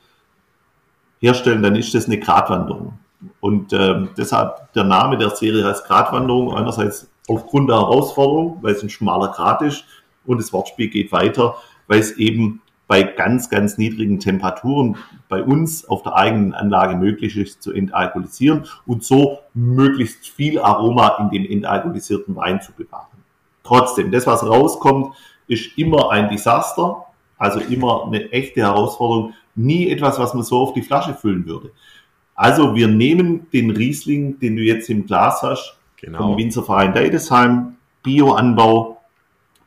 herstellen, 1.19 1.61
dann 1.61 1.75
ist 1.75 1.93
das 1.93 2.07
eine 2.07 2.19
Gratwanderung. 2.19 2.97
Und 3.39 3.73
ähm, 3.73 4.09
deshalb 4.17 4.73
der 4.73 4.83
Name 4.83 5.17
der 5.17 5.31
Serie 5.31 5.65
heißt 5.65 5.85
Gratwanderung. 5.85 6.55
Einerseits 6.55 7.09
aufgrund 7.27 7.69
der 7.69 7.77
Herausforderung, 7.77 8.59
weil 8.61 8.73
es 8.73 8.83
ein 8.83 8.89
schmaler 8.89 9.29
Grat 9.29 9.61
ist. 9.61 9.85
Und 10.25 10.39
das 10.39 10.53
Wortspiel 10.53 10.89
geht 10.89 11.11
weiter, 11.11 11.55
weil 11.87 11.99
es 11.99 12.11
eben 12.17 12.61
bei 12.91 13.03
ganz, 13.03 13.49
ganz 13.49 13.77
niedrigen 13.77 14.19
Temperaturen 14.19 14.97
bei 15.29 15.41
uns 15.41 15.87
auf 15.87 16.03
der 16.03 16.15
eigenen 16.15 16.53
Anlage 16.53 16.97
möglich 16.97 17.37
ist 17.37 17.63
zu 17.63 17.71
entalkoholisieren 17.71 18.65
und 18.85 19.05
so 19.05 19.39
möglichst 19.53 20.27
viel 20.27 20.59
Aroma 20.59 21.17
in 21.21 21.29
dem 21.29 21.49
entalkoholisierten 21.49 22.35
Wein 22.35 22.61
zu 22.61 22.73
bewahren. 22.73 23.07
Trotzdem, 23.63 24.11
das, 24.11 24.27
was 24.27 24.45
rauskommt, 24.45 25.15
ist 25.47 25.77
immer 25.77 26.11
ein 26.11 26.27
Desaster, 26.27 27.05
also 27.37 27.61
immer 27.61 28.07
eine 28.07 28.29
echte 28.33 28.59
Herausforderung, 28.59 29.35
nie 29.55 29.89
etwas, 29.89 30.19
was 30.19 30.33
man 30.33 30.43
so 30.43 30.59
auf 30.59 30.73
die 30.73 30.81
Flasche 30.81 31.13
füllen 31.13 31.45
würde. 31.45 31.71
Also 32.35 32.75
wir 32.75 32.87
nehmen 32.87 33.47
den 33.51 33.71
Riesling, 33.71 34.39
den 34.39 34.55
du 34.55 34.63
jetzt 34.63 34.89
im 34.89 35.05
Glas 35.05 35.41
hast, 35.41 35.77
genau. 35.97 36.19
vom 36.19 36.37
Winzerverein 36.37 36.93
Deidesheim, 36.93 37.75
Bioanbau, 38.03 39.01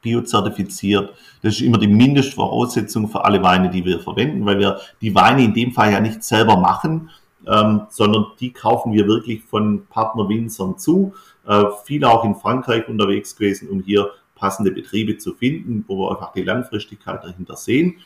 biozertifiziert. 0.02 1.14
Das 1.42 1.54
ist 1.54 1.60
immer 1.62 1.78
die 1.78 1.88
Mindestvoraussetzung 1.88 3.08
für 3.08 3.24
alle 3.24 3.42
Weine, 3.42 3.70
die 3.70 3.84
wir 3.84 4.00
verwenden, 4.00 4.44
weil 4.44 4.58
wir 4.58 4.78
die 5.00 5.14
Weine 5.14 5.44
in 5.44 5.54
dem 5.54 5.72
Fall 5.72 5.92
ja 5.92 6.00
nicht 6.00 6.22
selber 6.22 6.56
machen, 6.56 7.10
ähm, 7.46 7.82
sondern 7.90 8.26
die 8.40 8.52
kaufen 8.52 8.92
wir 8.92 9.06
wirklich 9.06 9.42
von 9.42 9.86
Partnerwinzern 9.86 10.78
zu. 10.78 11.14
Äh, 11.46 11.64
viele 11.84 12.10
auch 12.10 12.24
in 12.24 12.34
Frankreich 12.34 12.88
unterwegs 12.88 13.36
gewesen, 13.36 13.68
um 13.68 13.80
hier 13.80 14.10
passende 14.34 14.70
Betriebe 14.70 15.16
zu 15.18 15.34
finden, 15.34 15.84
wo 15.86 15.98
wir 15.98 16.10
einfach 16.12 16.32
die 16.32 16.42
Langfristigkeit 16.42 17.24
dahinter 17.24 17.56
sehen. 17.56 17.96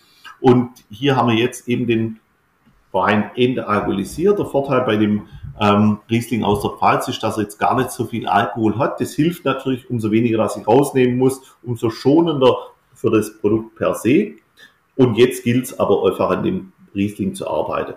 Und 0.40 0.71
hier 0.90 1.16
haben 1.16 1.29
wir 1.29 1.37
jetzt 1.37 1.68
eben 1.68 1.87
den 1.87 2.21
Wein 2.92 3.31
entalkoholisiert. 3.35 4.38
Der 4.38 4.46
Vorteil 4.46 4.83
bei 4.83 4.96
dem 4.96 5.27
ähm, 5.61 5.98
Riesling 6.11 6.44
aus 6.44 6.62
der 6.62 6.70
Pfalz 6.72 7.09
ist, 7.09 7.22
dass 7.22 7.37
er 7.37 7.44
jetzt 7.44 7.59
gar 7.59 7.77
nicht 7.77 7.90
so 7.90 8.05
viel 8.05 8.27
Alkohol 8.27 8.79
hat. 8.79 9.01
Das 9.01 9.14
hilft 9.14 9.44
natürlich, 9.44 9.90
umso 9.90 10.11
weniger, 10.11 10.38
dass 10.38 10.57
ich 10.57 10.66
rausnehmen 10.66 11.18
muss, 11.18 11.40
umso 11.62 11.90
schonender 11.90 12.57
für 12.94 13.11
das 13.11 13.38
Produkt 13.38 13.77
per 13.77 13.94
se. 13.94 14.33
Und 14.96 15.16
jetzt 15.16 15.44
gilt 15.44 15.66
es 15.66 15.79
aber 15.79 16.05
einfach 16.07 16.31
an 16.31 16.42
dem 16.42 16.72
Riesling 16.94 17.35
zu 17.35 17.48
arbeiten. 17.48 17.94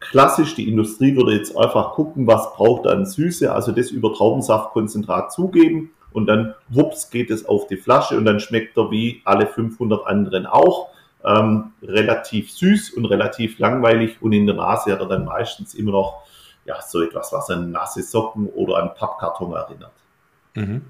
Klassisch, 0.00 0.54
die 0.54 0.68
Industrie 0.68 1.16
würde 1.16 1.32
jetzt 1.32 1.56
einfach 1.56 1.92
gucken, 1.92 2.26
was 2.26 2.52
braucht 2.54 2.86
an 2.86 3.06
Süße, 3.06 3.52
also 3.52 3.70
das 3.72 3.90
über 3.90 4.12
Traubensaftkonzentrat 4.12 5.32
zugeben 5.32 5.90
und 6.12 6.26
dann 6.26 6.54
wups 6.68 7.10
geht 7.10 7.30
es 7.30 7.46
auf 7.46 7.66
die 7.68 7.76
Flasche 7.76 8.16
und 8.16 8.24
dann 8.24 8.40
schmeckt 8.40 8.76
er 8.76 8.90
wie 8.90 9.22
alle 9.24 9.46
500 9.46 10.06
anderen 10.06 10.46
auch 10.46 10.88
ähm, 11.24 11.72
relativ 11.82 12.50
süß 12.50 12.90
und 12.90 13.06
relativ 13.06 13.58
langweilig 13.58 14.16
und 14.20 14.32
in 14.32 14.46
der 14.46 14.56
Nase 14.56 14.92
hat 14.92 15.00
er 15.00 15.06
dann 15.06 15.24
meistens 15.24 15.74
immer 15.74 15.92
noch 15.92 16.22
ja, 16.64 16.80
so 16.80 17.02
etwas, 17.02 17.32
was 17.32 17.50
an 17.50 17.70
nasse 17.70 18.02
Socken 18.02 18.46
oder 18.46 18.76
an 18.76 18.94
Pappkarton 18.94 19.52
erinnert. 19.52 19.92
Mhm. 20.54 20.82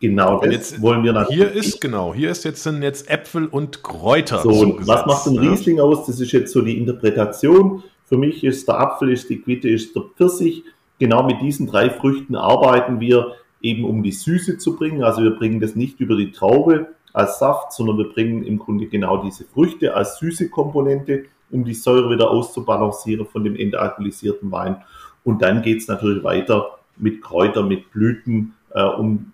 Genau, 0.00 0.40
das 0.40 0.52
jetzt, 0.52 0.82
wollen 0.82 1.02
wir 1.02 1.12
natürlich. 1.12 1.38
Hier 1.38 1.52
ist, 1.52 1.80
genau, 1.80 2.14
hier 2.14 2.30
ist 2.30 2.44
jetzt, 2.44 2.62
sind 2.62 2.82
jetzt 2.82 3.10
Äpfel 3.10 3.46
und 3.46 3.82
Kräuter. 3.82 4.38
So, 4.38 4.50
und 4.50 4.86
was 4.86 5.06
macht 5.06 5.26
ein 5.26 5.34
ne? 5.34 5.50
Riesling 5.50 5.80
aus? 5.80 6.06
Das 6.06 6.20
ist 6.20 6.30
jetzt 6.30 6.52
so 6.52 6.60
die 6.60 6.78
Interpretation. 6.78 7.82
Für 8.04 8.16
mich 8.16 8.44
ist 8.44 8.68
der 8.68 8.78
Apfel, 8.78 9.10
ist 9.10 9.28
die 9.28 9.40
Quitte, 9.40 9.68
ist 9.68 9.96
der 9.96 10.02
Pfirsich. 10.02 10.62
Genau 11.00 11.24
mit 11.24 11.40
diesen 11.40 11.66
drei 11.66 11.90
Früchten 11.90 12.36
arbeiten 12.36 13.00
wir 13.00 13.34
eben, 13.60 13.84
um 13.84 14.02
die 14.04 14.12
Süße 14.12 14.58
zu 14.58 14.76
bringen. 14.76 15.02
Also 15.02 15.22
wir 15.22 15.32
bringen 15.32 15.60
das 15.60 15.74
nicht 15.74 15.98
über 16.00 16.16
die 16.16 16.30
Traube, 16.30 16.94
als 17.12 17.38
Saft, 17.38 17.72
sondern 17.72 17.98
wir 17.98 18.08
bringen 18.08 18.44
im 18.44 18.58
Grunde 18.58 18.86
genau 18.86 19.22
diese 19.22 19.44
Früchte 19.44 19.94
als 19.94 20.18
süße 20.18 20.50
Komponente, 20.50 21.24
um 21.50 21.64
die 21.64 21.74
Säure 21.74 22.10
wieder 22.10 22.30
auszubalancieren 22.30 23.26
von 23.26 23.44
dem 23.44 23.56
entalkoholisierten 23.56 24.50
Wein. 24.50 24.82
Und 25.24 25.42
dann 25.42 25.62
geht 25.62 25.78
es 25.78 25.88
natürlich 25.88 26.22
weiter 26.24 26.78
mit 26.96 27.22
Kräutern, 27.22 27.68
mit 27.68 27.90
Blüten, 27.90 28.54
äh, 28.74 28.82
um 28.82 29.32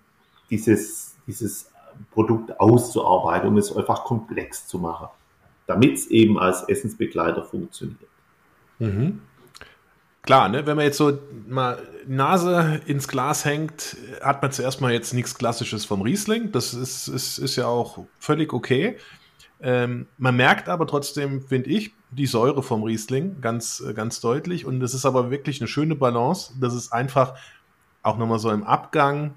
dieses, 0.49 1.15
dieses 1.27 1.71
Produkt 2.11 2.59
auszuarbeiten, 2.59 3.49
um 3.49 3.57
es 3.57 3.75
einfach 3.75 4.03
komplex 4.03 4.67
zu 4.67 4.79
machen, 4.79 5.07
damit 5.67 5.95
es 5.95 6.07
eben 6.07 6.37
als 6.39 6.67
Essensbegleiter 6.67 7.43
funktioniert. 7.43 7.99
Mhm 8.79 9.21
klar, 10.25 10.49
ne, 10.49 10.65
wenn 10.65 10.75
man 10.75 10.85
jetzt 10.85 10.97
so 10.97 11.17
mal 11.47 11.81
Nase 12.07 12.81
ins 12.85 13.07
Glas 13.07 13.45
hängt, 13.45 13.97
hat 14.21 14.41
man 14.41 14.51
zuerst 14.51 14.81
mal 14.81 14.91
jetzt 14.91 15.13
nichts 15.13 15.35
Klassisches 15.35 15.85
vom 15.85 16.01
Riesling. 16.01 16.51
Das 16.51 16.73
ist, 16.73 17.07
ist, 17.07 17.37
ist 17.37 17.55
ja 17.55 17.67
auch 17.67 18.05
völlig 18.19 18.53
okay. 18.53 18.97
Ähm, 19.61 20.07
man 20.17 20.35
merkt 20.35 20.69
aber 20.69 20.85
trotzdem, 20.85 21.41
finde 21.41 21.69
ich, 21.69 21.93
die 22.11 22.27
Säure 22.27 22.61
vom 22.61 22.83
Riesling 22.83 23.41
ganz, 23.41 23.83
ganz 23.95 24.21
deutlich. 24.21 24.65
Und 24.65 24.81
es 24.81 24.93
ist 24.93 25.05
aber 25.05 25.31
wirklich 25.31 25.61
eine 25.61 25.67
schöne 25.67 25.95
Balance, 25.95 26.53
dass 26.59 26.73
es 26.73 26.91
einfach 26.91 27.35
auch 28.03 28.17
nochmal 28.17 28.39
so 28.39 28.51
im 28.51 28.63
Abgang 28.63 29.35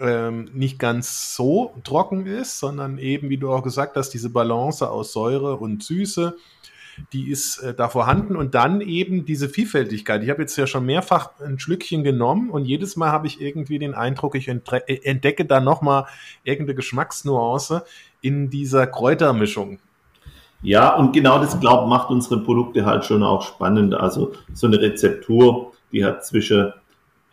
ähm, 0.00 0.48
nicht 0.52 0.78
ganz 0.78 1.34
so 1.34 1.74
trocken 1.82 2.26
ist, 2.26 2.58
sondern 2.60 2.98
eben, 2.98 3.30
wie 3.30 3.38
du 3.38 3.52
auch 3.52 3.62
gesagt 3.62 3.96
hast, 3.96 4.10
diese 4.10 4.30
Balance 4.30 4.88
aus 4.88 5.12
Säure 5.12 5.56
und 5.56 5.82
Süße 5.82 6.36
die 7.12 7.30
ist 7.30 7.58
äh, 7.58 7.74
da 7.74 7.88
vorhanden 7.88 8.36
und 8.36 8.54
dann 8.54 8.80
eben 8.80 9.24
diese 9.24 9.48
Vielfältigkeit. 9.48 10.22
Ich 10.22 10.30
habe 10.30 10.42
jetzt 10.42 10.56
ja 10.56 10.66
schon 10.66 10.86
mehrfach 10.86 11.30
ein 11.40 11.58
Schlückchen 11.58 12.04
genommen 12.04 12.50
und 12.50 12.64
jedes 12.64 12.96
Mal 12.96 13.10
habe 13.10 13.26
ich 13.26 13.40
irgendwie 13.40 13.78
den 13.78 13.94
Eindruck, 13.94 14.34
ich 14.34 14.48
äh, 14.48 14.60
entdecke 15.02 15.44
da 15.44 15.60
nochmal 15.60 16.06
irgendeine 16.44 16.76
Geschmacksnuance 16.76 17.84
in 18.20 18.50
dieser 18.50 18.86
Kräutermischung. 18.86 19.78
Ja, 20.62 20.94
und 20.96 21.12
genau 21.12 21.38
das, 21.38 21.58
glaube 21.60 21.84
ich, 21.84 21.90
macht 21.90 22.10
unsere 22.10 22.40
Produkte 22.42 22.84
halt 22.84 23.04
schon 23.04 23.22
auch 23.22 23.42
spannend. 23.42 23.94
Also 23.94 24.32
so 24.52 24.66
eine 24.66 24.80
Rezeptur, 24.80 25.72
die 25.92 26.04
hat 26.04 26.26
zwischen 26.26 26.72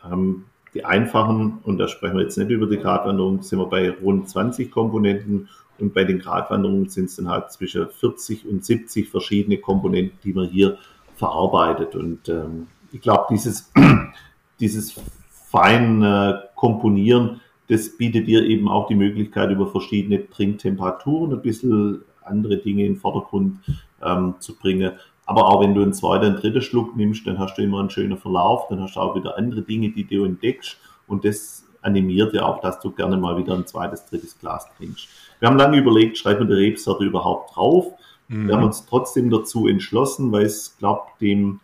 ähm, 0.10 0.46
die 0.76 0.86
einfachen, 0.86 1.60
und 1.64 1.78
da 1.78 1.88
sprechen 1.88 2.18
wir 2.18 2.24
jetzt 2.24 2.38
nicht 2.38 2.52
über 2.52 2.68
die 2.68 2.78
Gratwanderung, 2.78 3.42
sind 3.42 3.60
wir 3.60 3.66
bei 3.66 3.90
rund 3.90 4.30
20 4.30 4.70
Komponenten 4.70 5.50
und 5.80 5.94
bei 5.94 6.04
den 6.04 6.20
Gratwanderungen 6.20 6.90
sind 6.90 7.06
es 7.06 7.16
dann 7.18 7.30
halt 7.30 7.52
zwischen 7.52 7.88
40 7.88 8.48
und 8.48 8.64
70 8.64 9.10
verschiedene 9.10 9.58
Komponenten, 9.58 10.18
die 10.24 10.34
man 10.34 10.48
hier 10.48 10.78
verarbeitet. 11.16 11.96
Und 11.96 12.30
ähm, 12.30 12.68
ich 12.92 13.02
glaube, 13.02 13.26
dieses, 13.30 13.72
dieses 14.60 14.96
fein 15.30 16.02
äh, 16.02 16.40
Komponieren, 16.56 17.42
das 17.68 17.98
bietet 17.98 18.28
dir 18.28 18.46
eben 18.46 18.68
auch 18.68 18.88
die 18.88 18.96
Möglichkeit, 18.96 19.52
über 19.52 19.68
verschiedene 19.68 20.30
Trinktemperaturen 20.30 21.34
ein 21.34 21.42
bisschen 21.42 22.02
andere 22.24 22.58
Dinge 22.58 22.86
in 22.86 22.94
den 22.94 23.00
Vordergrund 23.00 23.60
ähm, 24.04 24.36
zu 24.40 24.56
bringen. 24.56 24.92
Aber 25.26 25.48
auch 25.48 25.62
wenn 25.62 25.74
du 25.74 25.82
einen 25.82 25.94
zweiten, 25.94 26.26
einen 26.26 26.36
dritten 26.36 26.62
Schluck 26.62 26.96
nimmst, 26.96 27.26
dann 27.26 27.40
hast 27.40 27.58
du 27.58 27.64
immer 27.64 27.80
einen 27.80 27.90
schönen 27.90 28.18
Verlauf, 28.18 28.68
dann 28.70 28.82
hast 28.82 28.96
du 28.96 29.00
auch 29.00 29.16
wieder 29.16 29.38
andere 29.38 29.64
Dinge, 29.64 29.90
die 29.90 30.06
du 30.06 30.24
entdeckst. 30.24 30.78
Und 31.08 31.26
das 31.26 31.65
animiert 31.86 32.34
ja 32.34 32.44
auch, 32.44 32.60
dass 32.62 32.80
du 32.80 32.92
gerne 32.92 33.18
mal 33.18 33.38
wieder 33.38 33.54
ein 33.54 33.66
zweites, 33.66 34.06
drittes 34.06 34.38
Glas 34.40 34.68
trinkst. 34.78 35.08
Wir 35.40 35.50
haben 35.50 35.58
lange 35.58 35.78
überlegt, 35.78 36.18
schreibt 36.18 36.40
man 36.40 36.50
die 36.50 36.56
Rebsorte 36.56 37.04
überhaupt 37.04 37.56
drauf? 37.56 37.94
Mhm. 38.28 38.48
Wir 38.48 38.56
haben 38.56 38.64
uns 38.64 38.86
trotzdem 38.86 39.30
dazu 39.30 39.68
entschlossen, 39.68 40.32
weil 40.32 40.46
es, 40.46 40.76
glaube 40.78 41.04
dem, 41.22 41.60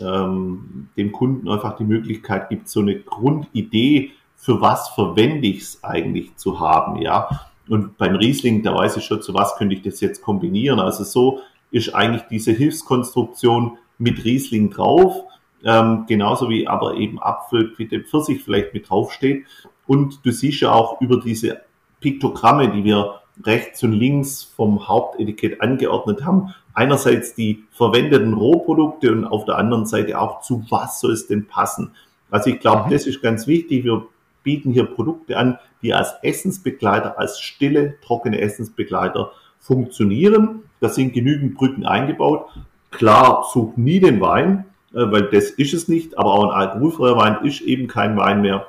ähm, 0.00 0.88
dem 0.96 1.12
Kunden 1.12 1.48
einfach 1.48 1.76
die 1.76 1.84
Möglichkeit 1.84 2.48
gibt, 2.48 2.68
so 2.68 2.80
eine 2.80 2.98
Grundidee, 2.98 4.12
für 4.36 4.60
was 4.60 4.88
verwende 4.90 5.46
ich 5.46 5.58
es 5.60 5.84
eigentlich 5.84 6.34
zu 6.36 6.60
haben, 6.60 7.02
ja. 7.02 7.28
Und 7.68 7.98
beim 7.98 8.16
Riesling, 8.16 8.62
da 8.62 8.74
weiß 8.74 8.96
ich 8.96 9.04
schon, 9.04 9.20
zu 9.20 9.34
was 9.34 9.56
könnte 9.56 9.74
ich 9.74 9.82
das 9.82 10.00
jetzt 10.00 10.22
kombinieren. 10.22 10.80
Also 10.80 11.04
so 11.04 11.40
ist 11.70 11.94
eigentlich 11.94 12.22
diese 12.30 12.52
Hilfskonstruktion 12.52 13.76
mit 13.98 14.24
Riesling 14.24 14.70
drauf, 14.70 15.24
ähm, 15.64 16.04
genauso 16.08 16.48
wie 16.48 16.66
aber 16.66 16.94
eben 16.94 17.20
Apfel, 17.20 17.72
Quitte, 17.74 18.00
Pfirsich 18.00 18.42
vielleicht 18.42 18.74
mit 18.74 18.88
draufsteht. 18.88 19.46
Und 19.86 20.24
du 20.24 20.30
siehst 20.30 20.60
ja 20.60 20.72
auch 20.72 21.00
über 21.00 21.20
diese 21.20 21.60
Piktogramme, 22.00 22.70
die 22.70 22.84
wir 22.84 23.20
rechts 23.44 23.82
und 23.82 23.92
links 23.92 24.44
vom 24.44 24.88
Hauptetikett 24.88 25.60
angeordnet 25.60 26.24
haben, 26.24 26.54
einerseits 26.74 27.34
die 27.34 27.64
verwendeten 27.70 28.34
Rohprodukte 28.34 29.12
und 29.12 29.24
auf 29.24 29.44
der 29.44 29.56
anderen 29.56 29.86
Seite 29.86 30.20
auch 30.20 30.42
zu 30.42 30.64
was 30.70 31.00
soll 31.00 31.12
es 31.12 31.26
denn 31.26 31.46
passen. 31.46 31.92
Also 32.30 32.50
ich 32.50 32.60
glaube, 32.60 32.86
mhm. 32.86 32.90
das 32.92 33.06
ist 33.06 33.22
ganz 33.22 33.46
wichtig. 33.46 33.84
Wir 33.84 34.06
bieten 34.42 34.72
hier 34.72 34.84
Produkte 34.84 35.36
an, 35.36 35.58
die 35.82 35.92
als 35.94 36.14
Essensbegleiter, 36.22 37.18
als 37.18 37.40
stille, 37.40 37.96
trockene 38.02 38.40
Essensbegleiter 38.40 39.32
funktionieren. 39.58 40.62
Da 40.80 40.88
sind 40.88 41.12
genügend 41.12 41.54
Brücken 41.54 41.84
eingebaut. 41.84 42.46
Klar, 42.90 43.44
such 43.52 43.76
nie 43.76 44.00
den 44.00 44.20
Wein, 44.20 44.64
weil 44.92 45.22
das 45.30 45.50
ist 45.50 45.74
es 45.74 45.88
nicht, 45.88 46.18
aber 46.18 46.32
auch 46.32 46.44
ein 46.44 46.50
alkoholfreier 46.50 47.16
Wein 47.16 47.44
ist 47.44 47.60
eben 47.60 47.86
kein 47.86 48.16
Wein 48.16 48.40
mehr. 48.42 48.66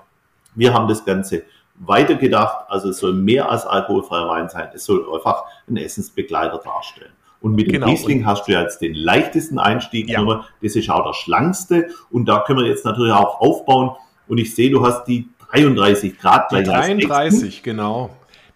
Wir 0.56 0.74
haben 0.74 0.88
das 0.88 1.06
Ganze 1.06 1.44
weitergedacht, 1.76 2.66
also 2.70 2.90
es 2.90 3.00
soll 3.00 3.14
mehr 3.14 3.50
als 3.50 3.66
alkoholfreier 3.66 4.28
Wein 4.28 4.50
sein, 4.50 4.70
es 4.74 4.86
soll 4.86 5.06
einfach 5.14 5.46
einen 5.68 5.78
Essensbegleiter 5.78 6.60
darstellen. 6.64 7.12
Und 7.42 7.56
mit 7.56 7.70
genau. 7.70 7.88
dem 7.88 7.96
Riesling 7.96 8.26
hast 8.26 8.48
du 8.48 8.52
ja 8.52 8.62
jetzt 8.62 8.82
den 8.82 8.94
leichtesten 8.94 9.58
Einstieg, 9.58 10.10
ja. 10.10 10.46
das 10.62 10.76
ist 10.76 10.90
auch 10.92 11.04
der 11.04 11.14
schlankste 11.14 11.88
und 12.12 12.26
da 12.26 12.42
können 12.42 12.60
wir 12.60 12.68
jetzt 12.68 12.86
natürlich 12.86 13.14
auch 13.14 13.42
aufbauen 13.42 13.96
und 14.28 14.38
ich 14.38 14.54
sehe, 14.54 14.70
du 14.70 14.86
hast 14.86 15.06
die 15.06 15.28
33 15.52 16.20
Grad 16.20 16.50
gleich. 16.50 16.64
Die 16.64 16.70
33, 16.70 17.64
genau. 17.64 18.12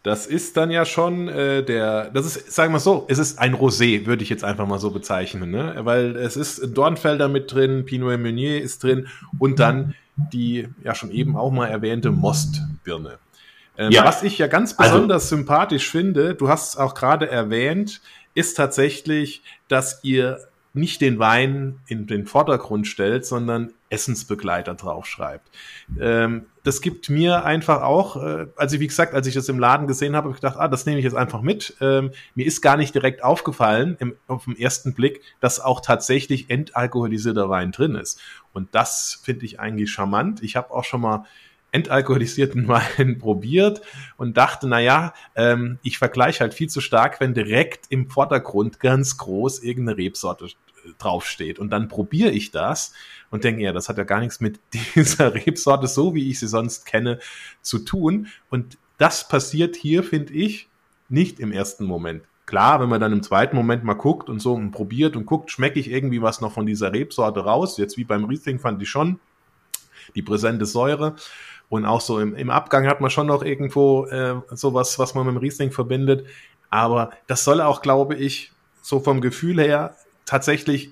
Das 0.05 0.27
ist 0.27 0.55
dann 0.55 0.69
ja 0.69 0.85
schon 0.85 1.29
äh, 1.29 1.63
der, 1.63 2.11
das 2.11 2.27
ist, 2.27 2.53
sagen 2.53 2.71
wir 2.71 2.79
so, 2.79 3.05
es 3.07 3.17
ist 3.17 3.39
ein 3.39 3.55
Rosé, 3.55 4.05
würde 4.05 4.21
ich 4.21 4.29
jetzt 4.29 4.43
einfach 4.43 4.67
mal 4.67 4.77
so 4.77 4.91
bezeichnen, 4.91 5.49
ne? 5.49 5.77
Weil 5.79 6.15
es 6.15 6.37
ist 6.37 6.77
Dornfelder 6.77 7.27
mit 7.27 7.51
drin, 7.51 7.85
Pinot 7.85 8.19
Meunier 8.19 8.61
ist 8.61 8.83
drin 8.83 9.07
und 9.39 9.57
dann 9.59 9.95
die 10.15 10.67
ja 10.83 10.93
schon 10.93 11.09
eben 11.09 11.35
auch 11.35 11.49
mal 11.49 11.69
erwähnte 11.69 12.11
Mostbirne. 12.11 13.17
Ähm, 13.79 13.91
ja. 13.91 14.05
Was 14.05 14.21
ich 14.21 14.37
ja 14.37 14.45
ganz 14.45 14.75
also 14.77 14.93
besonders 14.93 15.23
also, 15.23 15.37
sympathisch 15.37 15.89
finde, 15.89 16.35
du 16.35 16.49
hast 16.49 16.69
es 16.69 16.77
auch 16.77 16.93
gerade 16.93 17.27
erwähnt, 17.27 17.99
ist 18.35 18.57
tatsächlich, 18.57 19.41
dass 19.69 20.03
ihr 20.03 20.37
nicht 20.75 21.01
den 21.01 21.17
Wein 21.17 21.79
in 21.87 22.05
den 22.05 22.27
Vordergrund 22.27 22.85
stellt, 22.85 23.25
sondern 23.25 23.73
Essensbegleiter 23.95 24.75
draufschreibt. 24.75 25.49
Ähm, 25.99 26.47
das 26.63 26.81
gibt 26.81 27.09
mir 27.09 27.45
einfach 27.45 27.81
auch, 27.81 28.21
äh, 28.21 28.47
also 28.57 28.79
wie 28.81 28.87
gesagt, 28.87 29.13
als 29.13 29.25
ich 29.25 29.33
das 29.33 29.47
im 29.47 29.57
Laden 29.57 29.87
gesehen 29.87 30.15
habe, 30.15 30.25
habe 30.25 30.35
ich 30.35 30.41
gedacht, 30.41 30.57
ah, 30.59 30.67
das 30.67 30.85
nehme 30.85 30.99
ich 30.99 31.05
jetzt 31.05 31.15
einfach 31.15 31.41
mit. 31.41 31.77
Ähm, 31.79 32.11
mir 32.35 32.45
ist 32.45 32.61
gar 32.61 32.75
nicht 32.75 32.93
direkt 32.93 33.23
aufgefallen 33.23 33.95
im, 33.99 34.15
auf 34.27 34.43
den 34.43 34.59
ersten 34.59 34.93
Blick, 34.93 35.21
dass 35.39 35.61
auch 35.61 35.79
tatsächlich 35.79 36.49
entalkoholisierter 36.49 37.49
Wein 37.49 37.71
drin 37.71 37.95
ist. 37.95 38.19
Und 38.51 38.75
das 38.75 39.21
finde 39.23 39.45
ich 39.45 39.59
eigentlich 39.61 39.91
charmant. 39.91 40.43
Ich 40.43 40.57
habe 40.57 40.71
auch 40.71 40.83
schon 40.83 41.01
mal 41.01 41.25
entalkoholisierten 41.71 42.67
Wein 42.69 43.19
probiert 43.19 43.81
und 44.17 44.35
dachte, 44.35 44.67
naja, 44.67 45.13
ähm, 45.35 45.79
ich 45.83 45.97
vergleiche 45.97 46.41
halt 46.41 46.53
viel 46.53 46.69
zu 46.69 46.81
stark, 46.81 47.21
wenn 47.21 47.33
direkt 47.33 47.85
im 47.89 48.09
Vordergrund 48.09 48.79
ganz 48.79 49.17
groß 49.17 49.59
irgendeine 49.59 49.97
Rebsorte 49.97 50.47
draufsteht. 50.97 51.59
Und 51.59 51.69
dann 51.69 51.87
probiere 51.87 52.31
ich 52.31 52.51
das 52.51 52.93
und 53.29 53.43
denke, 53.43 53.63
ja, 53.63 53.71
das 53.73 53.89
hat 53.89 53.97
ja 53.97 54.03
gar 54.03 54.19
nichts 54.19 54.39
mit 54.39 54.59
dieser 54.95 55.33
Rebsorte, 55.33 55.87
so 55.87 56.15
wie 56.15 56.29
ich 56.29 56.39
sie 56.39 56.47
sonst 56.47 56.85
kenne, 56.85 57.19
zu 57.61 57.79
tun. 57.79 58.27
Und 58.49 58.77
das 58.97 59.27
passiert 59.27 59.75
hier, 59.75 60.03
finde 60.03 60.33
ich, 60.33 60.69
nicht 61.09 61.39
im 61.39 61.51
ersten 61.51 61.85
Moment. 61.85 62.23
Klar, 62.45 62.79
wenn 62.79 62.89
man 62.89 63.01
dann 63.01 63.11
im 63.11 63.23
zweiten 63.23 63.55
Moment 63.55 63.83
mal 63.83 63.93
guckt 63.95 64.29
und 64.29 64.39
so 64.39 64.53
und 64.53 64.71
probiert 64.71 65.15
und 65.15 65.25
guckt, 65.25 65.51
schmecke 65.51 65.79
ich 65.79 65.89
irgendwie 65.89 66.21
was 66.21 66.41
noch 66.41 66.51
von 66.51 66.65
dieser 66.65 66.93
Rebsorte 66.93 67.39
raus. 67.39 67.77
Jetzt 67.77 67.97
wie 67.97 68.03
beim 68.03 68.25
Riesling 68.25 68.59
fand 68.59 68.81
ich 68.81 68.89
schon 68.89 69.19
die 70.13 70.21
präsente 70.21 70.65
Säure. 70.65 71.15
Und 71.69 71.85
auch 71.85 72.01
so 72.01 72.19
im, 72.19 72.35
im 72.35 72.51
Abgang 72.51 72.87
hat 72.87 73.01
man 73.01 73.09
schon 73.09 73.27
noch 73.27 73.43
irgendwo 73.43 74.05
äh, 74.05 74.35
sowas, 74.51 74.99
was 74.99 75.15
man 75.15 75.25
mit 75.25 75.35
dem 75.35 75.39
Riesling 75.39 75.71
verbindet. 75.71 76.27
Aber 76.69 77.11
das 77.25 77.43
soll 77.43 77.61
auch, 77.61 77.81
glaube 77.81 78.15
ich, 78.15 78.51
so 78.81 78.99
vom 78.99 79.21
Gefühl 79.21 79.59
her 79.59 79.95
tatsächlich 80.25 80.91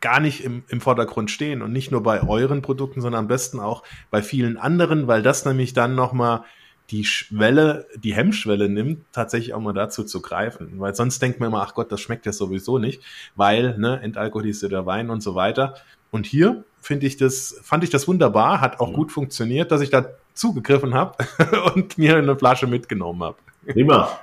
gar 0.00 0.20
nicht 0.20 0.44
im, 0.44 0.62
im 0.68 0.80
Vordergrund 0.80 1.30
stehen 1.30 1.62
und 1.62 1.72
nicht 1.72 1.90
nur 1.90 2.02
bei 2.02 2.22
euren 2.22 2.62
Produkten, 2.62 3.00
sondern 3.00 3.20
am 3.20 3.28
besten 3.28 3.60
auch 3.60 3.82
bei 4.10 4.22
vielen 4.22 4.56
anderen, 4.56 5.06
weil 5.06 5.22
das 5.22 5.44
nämlich 5.44 5.72
dann 5.72 5.94
nochmal 5.94 6.44
die 6.90 7.04
Schwelle, 7.04 7.86
die 7.96 8.14
Hemmschwelle 8.14 8.68
nimmt, 8.68 9.04
tatsächlich 9.12 9.54
auch 9.54 9.60
mal 9.60 9.72
dazu 9.72 10.04
zu 10.04 10.22
greifen. 10.22 10.78
Weil 10.78 10.94
sonst 10.94 11.20
denkt 11.20 11.40
man 11.40 11.48
immer, 11.48 11.62
ach 11.62 11.74
Gott, 11.74 11.90
das 11.90 12.00
schmeckt 12.00 12.26
ja 12.26 12.32
sowieso 12.32 12.78
nicht, 12.78 13.02
weil, 13.34 13.76
ne, 13.78 14.00
entalkoholisierter 14.00 14.86
Wein 14.86 15.10
und 15.10 15.22
so 15.22 15.34
weiter. 15.34 15.74
Und 16.12 16.26
hier 16.26 16.64
finde 16.80 17.06
ich 17.06 17.16
das, 17.16 17.58
fand 17.62 17.82
ich 17.82 17.90
das 17.90 18.06
wunderbar, 18.06 18.60
hat 18.60 18.78
auch 18.78 18.92
gut 18.92 19.10
funktioniert, 19.10 19.72
dass 19.72 19.80
ich 19.80 19.90
da 19.90 20.06
zugegriffen 20.34 20.94
habe 20.94 21.16
und 21.74 21.98
mir 21.98 22.16
eine 22.16 22.36
Flasche 22.36 22.66
mitgenommen 22.66 23.22
habe. 23.24 23.36
Prima. 23.66 24.20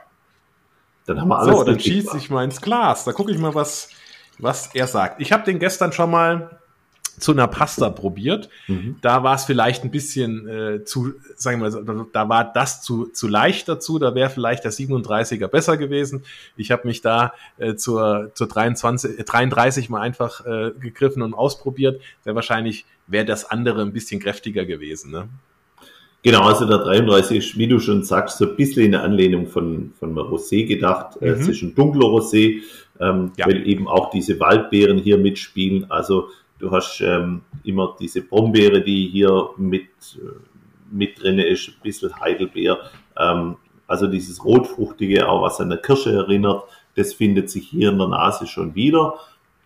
Dann 1.06 1.20
haben 1.20 1.28
wir 1.28 1.40
alles. 1.40 1.58
So, 1.58 1.64
dann 1.66 1.80
schieße 1.80 2.18
ich 2.18 2.30
mal 2.30 2.46
ins 2.46 2.62
Glas. 2.62 3.04
Da 3.04 3.12
gucke 3.12 3.32
ich 3.34 3.38
mal, 3.38 3.54
was, 3.54 3.90
was 4.44 4.70
er 4.74 4.88
sagt. 4.88 5.22
Ich 5.22 5.32
habe 5.32 5.44
den 5.44 5.60
gestern 5.60 5.92
schon 5.92 6.12
mal 6.12 6.60
zu 7.20 7.32
einer 7.32 7.48
Pasta 7.48 7.90
probiert. 7.90 8.50
Mhm. 8.68 8.98
Da 9.02 9.24
war 9.24 9.36
es 9.36 9.46
vielleicht 9.46 9.84
ein 9.84 9.92
bisschen 9.92 10.48
äh, 10.48 10.84
zu, 10.84 11.14
sagen 11.36 11.62
wir 11.62 11.70
mal, 11.70 12.06
da 12.12 12.28
war 12.28 12.52
das 12.52 12.82
zu, 12.82 13.06
zu 13.06 13.28
leicht 13.28 13.70
dazu. 13.70 14.00
Da 14.00 14.16
wäre 14.16 14.30
vielleicht 14.30 14.64
der 14.64 14.72
37er 14.72 15.48
besser 15.48 15.78
gewesen. 15.78 16.24
Ich 16.58 16.72
habe 16.72 16.88
mich 16.88 17.02
da 17.02 17.34
äh, 17.58 17.76
zur, 17.76 18.32
zur 18.34 18.48
23, 18.48 19.20
äh, 19.20 19.24
33 19.24 19.90
mal 19.90 20.02
einfach 20.02 20.46
äh, 20.46 20.72
gegriffen 20.80 21.22
und 21.22 21.34
ausprobiert. 21.34 22.02
Sehr 22.24 22.36
wahrscheinlich 22.36 22.86
wäre 23.06 23.26
das 23.26 23.46
andere 23.46 23.82
ein 23.82 23.94
bisschen 23.94 24.20
kräftiger 24.20 24.66
gewesen. 24.66 25.12
Ne? 25.12 25.30
Genau, 26.24 26.44
also 26.44 26.66
der 26.66 26.78
33 26.78 27.38
ist, 27.38 27.58
wie 27.58 27.68
du 27.68 27.80
schon 27.80 28.04
sagst, 28.04 28.38
so 28.38 28.50
ein 28.50 28.56
bisschen 28.56 28.86
in 28.86 28.92
der 28.94 29.04
Anlehnung 29.04 29.48
von, 29.48 29.92
von 30.00 30.18
Rosé 30.18 30.66
gedacht. 30.66 31.22
Äh, 31.22 31.32
mhm. 31.32 31.42
Es 31.42 31.48
ist 31.50 31.62
ein 31.62 31.76
dunkler 31.76 32.08
Rosé, 32.08 32.62
ähm, 33.00 33.32
ja. 33.38 33.46
weil 33.46 33.68
eben 33.68 33.88
auch 33.88 34.10
diese 34.10 34.40
Waldbeeren 34.40 34.98
hier 34.98 35.18
mitspielen. 35.18 35.90
Also 35.90 36.30
du 36.60 36.72
hast 36.72 37.02
ähm, 37.02 37.42
immer 37.64 37.96
diese 38.00 38.22
Brombeere, 38.22 38.82
die 38.82 39.08
hier 39.08 39.50
mit, 39.58 39.88
äh, 40.16 40.40
mit 40.92 41.22
drin 41.22 41.40
ist, 41.40 41.70
ein 41.70 41.76
bisschen 41.82 42.20
Heidelbeer. 42.20 42.80
Ähm, 43.18 43.56
also 43.88 44.08
dieses 44.08 44.44
Rotfruchtige, 44.44 45.28
auch 45.28 45.42
was 45.42 45.60
an 45.60 45.70
der 45.70 45.80
Kirsche 45.80 46.14
erinnert, 46.14 46.64
das 46.96 47.14
findet 47.14 47.50
sich 47.50 47.68
hier 47.68 47.90
in 47.90 47.98
der 47.98 48.08
Nase 48.08 48.48
schon 48.48 48.76
wieder. 48.76 49.16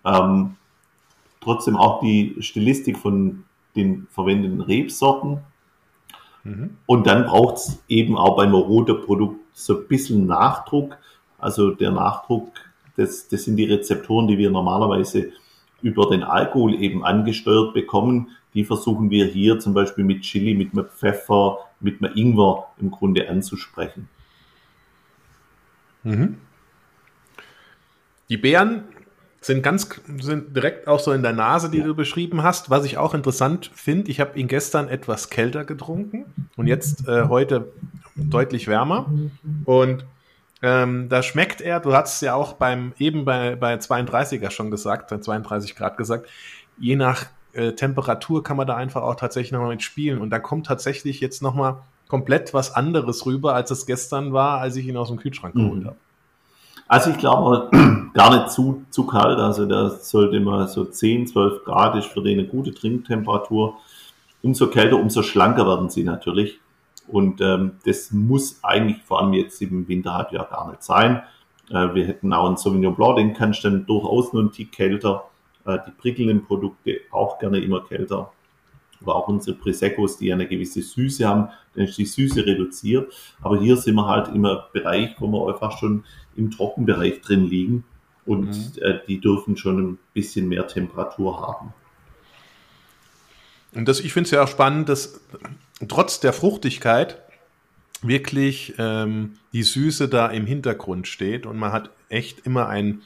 Ähm, 0.06 0.56
trotzdem 1.42 1.76
auch 1.76 2.00
die 2.00 2.36
Stilistik 2.40 2.98
von 2.98 3.44
den 3.76 4.08
verwendeten 4.12 4.62
Rebsorten 4.62 5.42
Mhm. 6.48 6.78
Und 6.86 7.08
dann 7.08 7.26
braucht 7.26 7.58
es 7.58 7.84
eben 7.88 8.18
auch 8.18 8.38
beim 8.38 8.54
Roter-Produkt 8.54 9.40
so 9.54 9.78
ein 9.80 9.88
bisschen 9.88 10.26
Nachdruck. 10.26 10.98
Also 11.38 11.72
der 11.72 11.92
Nachdruck, 11.92 12.52
das, 12.98 13.28
das 13.28 13.44
sind 13.44 13.56
die 13.56 13.66
Rezeptoren, 13.66 14.28
die 14.28 14.38
wir 14.38 14.50
normalerweise 14.50 15.32
über 15.82 16.10
den 16.10 16.24
Alkohol 16.24 16.76
eben 16.76 17.06
angesteuert 17.06 17.74
bekommen. 17.74 18.30
Die 18.54 18.66
versuchen 18.66 19.10
wir 19.10 19.26
hier 19.26 19.60
zum 19.60 19.74
Beispiel 19.74 20.04
mit 20.04 20.22
Chili, 20.24 20.56
mit 20.56 20.74
einem 20.74 20.86
Pfeffer, 20.86 21.60
mit 21.80 22.04
einem 22.04 22.16
Ingwer 22.16 22.68
im 22.80 22.92
Grunde 22.92 23.30
anzusprechen. 23.30 24.10
Mhm. 26.04 26.38
Die 28.30 28.38
Beeren 28.38 28.84
sind 29.40 29.62
ganz 29.62 29.90
sind 30.20 30.56
direkt 30.56 30.88
auch 30.88 31.00
so 31.00 31.12
in 31.12 31.22
der 31.22 31.32
Nase, 31.32 31.70
die 31.70 31.82
du 31.82 31.94
beschrieben 31.94 32.44
hast. 32.44 32.70
Was 32.70 32.86
ich 32.86 32.98
auch 32.98 33.14
interessant 33.14 33.72
finde, 33.74 34.10
ich 34.10 34.20
habe 34.20 34.38
ihn 34.38 34.48
gestern 34.48 34.90
etwas 34.90 35.30
kälter 35.30 35.64
getrunken 35.64 36.26
und 36.56 36.68
jetzt 36.68 37.08
äh, 37.08 37.28
heute 37.30 37.72
deutlich 38.16 38.68
wärmer. 38.68 39.10
Und 39.66 40.06
ähm, 40.62 41.08
da 41.10 41.22
schmeckt 41.22 41.62
er, 41.62 41.80
du 41.80 41.94
hast 41.94 42.16
es 42.16 42.22
ja 42.22 42.34
auch 42.34 42.54
beim 42.54 42.94
eben 42.98 43.26
bei, 43.26 43.56
bei 43.56 43.76
32er 43.76 44.50
schon 44.50 44.72
gesagt, 44.72 45.10
32 45.10 45.76
Grad 45.76 45.98
gesagt, 45.98 46.28
je 46.80 46.96
nach 46.96 47.26
äh, 47.54 47.74
Temperatur 47.74 48.44
kann 48.44 48.58
man 48.58 48.68
da 48.68 48.76
einfach 48.76 49.02
auch 49.02 49.16
tatsächlich 49.16 49.52
nochmal 49.52 49.70
mit 49.70 49.84
spielen. 49.84 50.20
Und 50.20 50.30
da 50.30 50.40
kommt 50.40 50.66
tatsächlich 50.66 51.20
jetzt 51.20 51.42
nochmal 51.42 51.78
komplett 52.08 52.54
was 52.54 52.74
anderes 52.74 53.26
rüber, 53.26 53.54
als 53.54 53.72
es 53.72 53.86
gestern 53.86 54.34
war, 54.34 54.60
als 54.60 54.76
ich 54.76 54.88
ihn 54.88 54.98
aus 54.98 55.10
dem 55.10 55.18
Kühlschrank 55.18 55.56
mhm. 55.56 55.64
geholt 55.64 55.86
habe. 55.86 55.96
Also 56.88 57.10
ich 57.12 57.18
glaube 57.18 57.70
gar 58.14 58.36
nicht 58.36 58.52
zu, 58.52 58.86
zu 58.90 59.06
kalt. 59.06 59.40
Also 59.40 59.66
das 59.66 60.10
sollte 60.10 60.38
immer 60.38 60.68
so 60.68 60.86
10, 60.86 61.28
12 61.28 61.66
Grad 61.66 61.96
ist 61.96 62.08
für 62.08 62.22
den 62.22 62.40
eine 62.40 62.48
gute 62.48 62.74
Trinktemperatur. 62.74 63.76
Umso 64.42 64.68
kälter, 64.68 64.98
umso 64.98 65.24
schlanker 65.24 65.68
werden 65.68 65.90
sie 65.90 66.04
natürlich. 66.04 66.60
Und 67.08 67.42
ähm, 67.42 67.74
das 67.86 68.12
muss 68.12 68.60
eigentlich 68.64 69.02
vor 69.04 69.22
allem 69.22 69.34
jetzt 69.34 69.62
im 69.62 69.88
Winterhalbjahr 69.88 70.48
gar 70.50 70.70
nicht 70.70 70.84
sein. 70.84 71.24
Äh, 71.70 71.94
wir 71.94 72.06
hätten 72.06 72.34
auch 72.34 72.48
einen 72.48 72.58
Sauvignon 72.58 72.96
Blanc, 72.96 73.18
den 73.18 73.34
kannst 73.34 73.64
du 73.64 73.70
dann 73.70 73.86
durchaus 73.86 74.34
nur 74.34 74.44
ein 74.44 74.52
Tick 74.52 74.72
kälter. 74.72 75.26
Äh, 75.66 75.78
die 75.88 75.92
prickelnden 75.92 76.46
Produkte 76.46 77.00
auch 77.12 77.40
gerne 77.40 77.60
immer 77.60 77.82
kälter 77.84 78.32
aber 79.02 79.16
auch 79.16 79.28
unsere 79.28 79.56
Preseccos, 79.58 80.18
die 80.18 80.32
eine 80.34 80.48
gewisse 80.48 80.82
Süße 80.82 81.28
haben, 81.28 81.50
dann 81.76 81.86
ist 81.86 81.98
die 81.98 82.06
Süße 82.06 82.46
reduziert. 82.46 83.14
Aber 83.42 83.60
hier 83.60 83.78
sind 83.78 83.96
wir 83.96 84.08
halt 84.08 84.30
im 84.34 84.48
Bereich, 84.74 85.16
wo 85.20 85.28
wir 85.28 85.54
einfach 85.54 85.78
schon 85.78 86.04
im 86.36 86.52
Trockenbereich 86.52 87.22
drin 87.22 87.46
liegen 87.46 87.84
und 88.26 88.50
mhm. 88.50 88.82
äh, 88.82 89.00
die 89.08 89.20
dürfen 89.20 89.58
schon 89.58 89.80
ein 89.80 90.00
bisschen 90.14 90.48
mehr 90.48 90.68
Temperatur 90.68 91.42
haben. 91.42 91.74
Und 93.74 93.88
das, 93.88 94.00
ich 94.00 94.14
finde 94.14 94.28
es 94.28 94.32
ja 94.32 94.44
auch 94.44 94.48
spannend, 94.48 94.90
dass 94.90 95.22
trotz 95.88 96.20
der 96.20 96.34
Fruchtigkeit 96.34 97.22
wirklich 98.02 98.76
ähm, 98.78 99.34
die 99.54 99.64
Süße 99.64 100.08
da 100.08 100.28
im 100.28 100.46
Hintergrund 100.46 101.08
steht 101.08 101.46
und 101.46 101.58
man 101.58 101.72
hat 101.72 101.90
echt 102.10 102.46
immer 102.46 102.68
ein, 102.68 103.02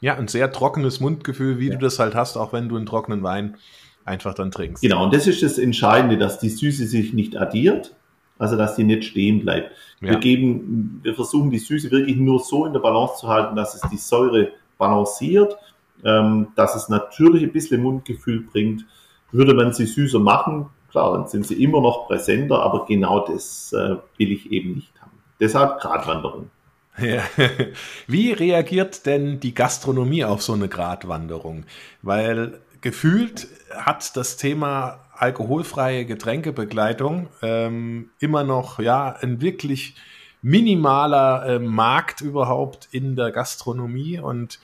ja, 0.00 0.16
ein 0.16 0.28
sehr 0.28 0.52
trockenes 0.52 1.00
Mundgefühl, 1.00 1.58
wie 1.58 1.68
ja. 1.68 1.74
du 1.74 1.78
das 1.78 1.98
halt 1.98 2.14
hast, 2.14 2.36
auch 2.36 2.52
wenn 2.52 2.68
du 2.68 2.76
einen 2.76 2.86
trockenen 2.86 3.22
Wein 3.22 3.56
einfach 4.04 4.34
dann 4.34 4.50
trinkst. 4.50 4.82
Genau, 4.82 5.04
und 5.04 5.14
das 5.14 5.26
ist 5.26 5.42
das 5.42 5.58
Entscheidende, 5.58 6.18
dass 6.18 6.38
die 6.38 6.50
Süße 6.50 6.86
sich 6.86 7.14
nicht 7.14 7.36
addiert, 7.36 7.94
also 8.38 8.56
dass 8.56 8.76
die 8.76 8.84
nicht 8.84 9.04
stehen 9.04 9.40
bleibt. 9.40 9.70
Ja. 10.00 10.10
Wir 10.10 10.18
geben, 10.18 11.00
wir 11.02 11.14
versuchen 11.14 11.50
die 11.50 11.58
Süße 11.58 11.90
wirklich 11.90 12.16
nur 12.16 12.40
so 12.40 12.66
in 12.66 12.72
der 12.72 12.80
Balance 12.80 13.20
zu 13.20 13.28
halten, 13.28 13.56
dass 13.56 13.74
es 13.74 13.80
die 13.90 13.96
Säure 13.96 14.50
balanciert, 14.76 15.56
ähm, 16.04 16.48
dass 16.56 16.76
es 16.76 16.88
natürlich 16.88 17.42
ein 17.42 17.52
bisschen 17.52 17.82
Mundgefühl 17.82 18.40
bringt. 18.40 18.84
Würde 19.32 19.54
man 19.54 19.72
sie 19.72 19.86
süßer 19.86 20.18
machen, 20.18 20.66
klar, 20.94 21.18
dann 21.18 21.26
sind 21.26 21.44
sie 21.44 21.60
immer 21.60 21.80
noch 21.80 22.06
präsenter, 22.06 22.62
aber 22.62 22.86
genau 22.86 23.26
das 23.26 23.72
äh, 23.72 23.96
will 24.16 24.30
ich 24.30 24.52
eben 24.52 24.74
nicht 24.74 24.92
haben. 25.00 25.10
Deshalb 25.40 25.80
Gratwanderung. 25.80 26.50
Ja. 26.98 27.24
Wie 28.06 28.30
reagiert 28.30 29.04
denn 29.04 29.40
die 29.40 29.54
Gastronomie 29.54 30.24
auf 30.24 30.40
so 30.40 30.52
eine 30.52 30.68
Gratwanderung? 30.68 31.64
Weil 32.02 32.60
gefühlt 32.80 33.48
hat 33.74 34.16
das 34.16 34.36
Thema 34.36 35.00
alkoholfreie 35.16 36.04
Getränkebegleitung 36.04 37.26
ähm, 37.42 38.10
immer 38.20 38.44
noch 38.44 38.78
ja 38.78 39.16
ein 39.20 39.40
wirklich 39.40 39.96
minimaler 40.42 41.46
äh, 41.46 41.58
Markt 41.58 42.20
überhaupt 42.20 42.86
in 42.92 43.16
der 43.16 43.32
Gastronomie 43.32 44.20
und 44.20 44.60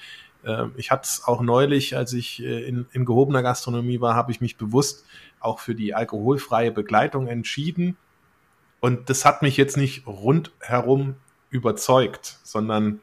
ich 0.77 0.91
hatte 0.91 1.05
es 1.05 1.23
auch 1.25 1.43
neulich, 1.43 1.97
als 1.97 2.13
ich 2.13 2.43
äh, 2.43 2.67
in, 2.67 2.87
in 2.93 3.05
gehobener 3.05 3.43
Gastronomie 3.43 4.01
war, 4.01 4.15
habe 4.15 4.33
ich 4.33 4.41
mich 4.41 4.57
bewusst 4.57 5.05
auch 5.39 5.59
für 5.59 5.75
die 5.75 5.95
alkoholfreie 5.95 6.71
Begleitung 6.71 7.27
entschieden. 7.27 7.97
Und 8.81 9.11
das 9.11 9.25
hat 9.25 9.43
mich 9.43 9.57
jetzt 9.57 9.77
nicht 9.77 10.07
rundherum 10.07 11.17
überzeugt, 11.51 12.39
sondern 12.43 13.01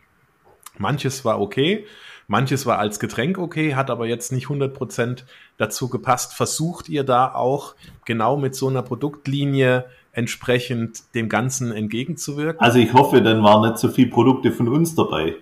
manches 0.78 1.26
war 1.26 1.40
okay, 1.40 1.86
manches 2.28 2.66
war 2.66 2.80
als 2.80 3.00
Getränk 3.00 3.38
okay, 3.38 3.76
hat 3.76 3.90
aber 3.90 4.08
jetzt 4.08 4.32
nicht 4.32 4.48
100% 4.48 5.24
dazu 5.58 5.90
gepasst. 5.90 6.34
Versucht 6.34 6.90
ihr 6.90 7.04
da 7.04 7.34
auch 7.34 7.76
genau 8.06 8.38
mit 8.38 8.56
so 8.56 8.68
einer 8.68 8.82
Produktlinie 8.82 9.86
entsprechend 10.12 11.14
dem 11.14 11.30
Ganzen 11.30 11.72
entgegenzuwirken? 11.72 12.60
Also 12.60 12.80
ich 12.80 12.94
hoffe, 12.94 13.22
dann 13.22 13.44
waren 13.44 13.70
nicht 13.70 13.78
so 13.78 13.90
viele 13.90 14.10
Produkte 14.10 14.52
von 14.52 14.68
uns 14.68 14.96
dabei. 14.96 15.36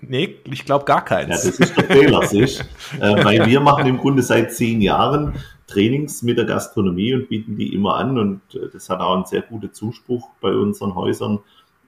Nee, 0.00 0.36
ich 0.44 0.64
glaube 0.64 0.84
gar 0.84 1.04
keins. 1.04 1.44
Ja, 1.44 1.50
das 1.50 1.58
ist 1.58 1.76
der 1.76 1.84
Fehler, 1.84 2.26
sich. 2.26 2.60
äh, 3.00 3.24
weil 3.24 3.46
wir 3.46 3.60
machen 3.60 3.86
im 3.86 3.98
Grunde 3.98 4.22
seit 4.22 4.52
zehn 4.52 4.80
Jahren 4.80 5.34
Trainings 5.66 6.22
mit 6.22 6.38
der 6.38 6.44
Gastronomie 6.44 7.14
und 7.14 7.28
bieten 7.28 7.56
die 7.56 7.74
immer 7.74 7.96
an 7.96 8.18
und 8.18 8.40
äh, 8.54 8.68
das 8.72 8.88
hat 8.88 9.00
auch 9.00 9.14
einen 9.14 9.26
sehr 9.26 9.42
guten 9.42 9.72
Zuspruch 9.72 10.30
bei 10.40 10.52
unseren 10.52 10.94
Häusern, 10.94 11.40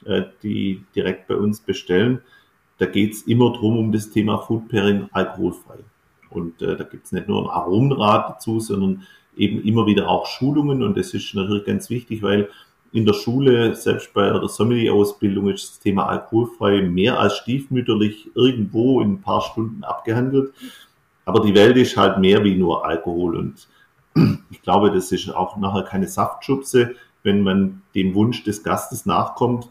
äh, 0.04 0.22
die 0.42 0.84
direkt 0.94 1.28
bei 1.28 1.36
uns 1.36 1.60
bestellen. 1.60 2.20
Da 2.78 2.86
geht 2.86 3.12
es 3.12 3.22
immer 3.22 3.52
drum 3.52 3.78
um 3.78 3.92
das 3.92 4.10
Thema 4.10 4.38
Food 4.38 4.68
Pairing 4.68 5.08
alkoholfrei. 5.12 5.78
Und 6.30 6.62
äh, 6.62 6.76
da 6.76 6.84
gibt 6.84 7.06
es 7.06 7.12
nicht 7.12 7.28
nur 7.28 7.42
ein 7.42 7.50
Aromenrat 7.50 8.30
dazu, 8.30 8.60
sondern 8.60 9.06
eben 9.36 9.62
immer 9.62 9.86
wieder 9.86 10.08
auch 10.08 10.26
Schulungen 10.26 10.82
und 10.82 10.96
das 10.96 11.14
ist 11.14 11.34
natürlich 11.34 11.64
ganz 11.64 11.90
wichtig, 11.90 12.22
weil 12.22 12.48
in 12.92 13.06
der 13.06 13.12
Schule, 13.12 13.74
selbst 13.76 14.12
bei 14.12 14.28
der 14.28 14.48
Sommelier-Ausbildung, 14.48 15.48
ist 15.48 15.70
das 15.70 15.78
Thema 15.78 16.06
alkoholfrei 16.06 16.82
mehr 16.82 17.20
als 17.20 17.36
stiefmütterlich 17.36 18.30
irgendwo 18.34 19.00
in 19.00 19.12
ein 19.12 19.20
paar 19.20 19.42
Stunden 19.42 19.84
abgehandelt. 19.84 20.52
Aber 21.24 21.40
die 21.40 21.54
Welt 21.54 21.76
ist 21.76 21.96
halt 21.96 22.18
mehr 22.18 22.42
wie 22.42 22.56
nur 22.56 22.84
Alkohol 22.84 23.36
und 23.36 23.68
ich 24.50 24.62
glaube, 24.62 24.90
das 24.90 25.12
ist 25.12 25.28
auch 25.28 25.56
nachher 25.56 25.84
keine 25.84 26.08
Saftschubse, 26.08 26.96
wenn 27.22 27.42
man 27.42 27.82
dem 27.94 28.14
Wunsch 28.14 28.42
des 28.42 28.64
Gastes 28.64 29.06
nachkommt, 29.06 29.68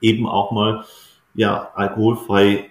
eben 0.00 0.26
auch 0.26 0.52
mal 0.52 0.84
ja 1.34 1.70
alkoholfrei 1.74 2.70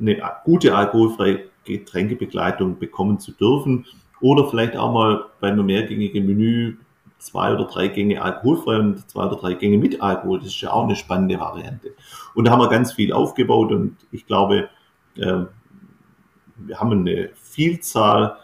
eine 0.00 0.20
gute 0.44 0.74
alkoholfreie 0.74 1.44
Getränkebegleitung 1.64 2.78
bekommen 2.78 3.20
zu 3.20 3.32
dürfen 3.32 3.86
oder 4.20 4.48
vielleicht 4.48 4.76
auch 4.76 4.92
mal 4.92 5.26
bei 5.40 5.48
einem 5.48 5.66
mehrgängigen 5.66 6.26
Menü 6.26 6.76
zwei 7.18 7.54
oder 7.54 7.64
drei 7.64 7.88
Gänge 7.88 8.22
alkoholfrei 8.22 8.78
und 8.78 9.08
zwei 9.10 9.26
oder 9.26 9.36
drei 9.36 9.54
Gänge 9.54 9.78
mit 9.78 10.00
Alkohol. 10.02 10.38
Das 10.38 10.48
ist 10.48 10.60
ja 10.60 10.72
auch 10.72 10.84
eine 10.84 10.96
spannende 10.96 11.38
Variante. 11.40 11.94
Und 12.34 12.46
da 12.46 12.52
haben 12.52 12.60
wir 12.60 12.68
ganz 12.68 12.92
viel 12.92 13.12
aufgebaut 13.12 13.72
und 13.72 13.96
ich 14.12 14.26
glaube, 14.26 14.68
äh, 15.16 15.44
wir 16.56 16.80
haben 16.80 16.92
eine 16.92 17.30
Vielzahl, 17.34 18.36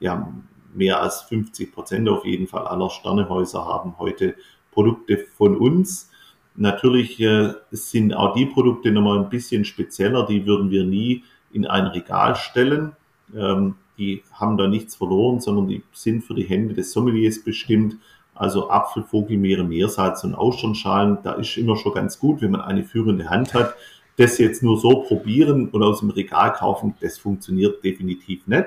ja, 0.00 0.32
mehr 0.74 1.02
als 1.02 1.22
50 1.22 1.72
Prozent 1.72 2.08
auf 2.08 2.24
jeden 2.24 2.46
Fall 2.46 2.66
aller 2.66 2.90
Sternehäuser 2.90 3.64
haben 3.64 3.98
heute 3.98 4.34
Produkte 4.70 5.18
von 5.36 5.56
uns. 5.56 6.10
Natürlich 6.54 7.20
äh, 7.20 7.54
sind 7.70 8.14
auch 8.14 8.34
die 8.34 8.46
Produkte 8.46 8.90
nochmal 8.90 9.18
ein 9.18 9.30
bisschen 9.30 9.64
spezieller, 9.64 10.26
die 10.26 10.46
würden 10.46 10.70
wir 10.70 10.84
nie 10.84 11.24
in 11.52 11.66
ein 11.66 11.86
Regal 11.86 12.36
stellen. 12.36 12.92
Ähm, 13.34 13.76
die 13.96 14.22
haben 14.32 14.56
da 14.56 14.68
nichts 14.68 14.94
verloren, 14.94 15.40
sondern 15.40 15.66
die 15.66 15.82
sind 15.92 16.24
für 16.24 16.34
die 16.34 16.44
Hände 16.44 16.74
des 16.74 16.92
Sommeliers 16.92 17.42
bestimmt. 17.42 17.96
Also 18.38 18.70
Apfel, 18.70 19.02
Vogelmeere, 19.02 19.64
Meersalz 19.64 20.22
und 20.22 20.34
Austernschalen, 20.34 21.18
da 21.24 21.32
ist 21.32 21.56
immer 21.56 21.76
schon 21.76 21.92
ganz 21.92 22.18
gut, 22.20 22.40
wenn 22.40 22.52
man 22.52 22.60
eine 22.60 22.84
führende 22.84 23.28
Hand 23.28 23.52
hat. 23.52 23.74
Das 24.16 24.38
jetzt 24.38 24.62
nur 24.62 24.78
so 24.78 25.02
probieren 25.02 25.68
und 25.68 25.82
aus 25.82 26.00
dem 26.00 26.10
Regal 26.10 26.52
kaufen, 26.52 26.94
das 27.00 27.18
funktioniert 27.18 27.82
definitiv 27.82 28.46
nicht. 28.46 28.66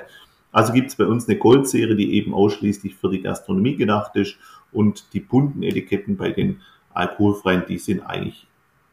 Also 0.52 0.74
gibt 0.74 0.90
es 0.90 0.96
bei 0.96 1.06
uns 1.06 1.28
eine 1.28 1.38
Goldserie, 1.38 1.96
die 1.96 2.14
eben 2.16 2.34
ausschließlich 2.34 2.96
für 2.96 3.10
die 3.10 3.22
Gastronomie 3.22 3.78
gedacht 3.78 4.16
ist 4.18 4.38
und 4.74 5.14
die 5.14 5.22
bunten 5.22 5.64
Etiketten 5.64 6.18
bei 6.18 6.32
den 6.32 6.62
alkoholfreien, 6.94 7.64
die 7.68 7.78
sind 7.78 8.02
eigentlich 8.02 8.48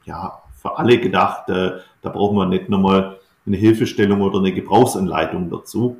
ja 0.04 0.42
für 0.56 0.78
alle 0.78 0.98
gedacht. 0.98 1.48
Da 1.48 1.80
brauchen 2.02 2.36
wir 2.36 2.46
nicht 2.46 2.68
nochmal 2.68 3.18
eine 3.46 3.56
Hilfestellung 3.56 4.20
oder 4.20 4.38
eine 4.38 4.52
Gebrauchsanleitung 4.52 5.50
dazu. 5.50 5.96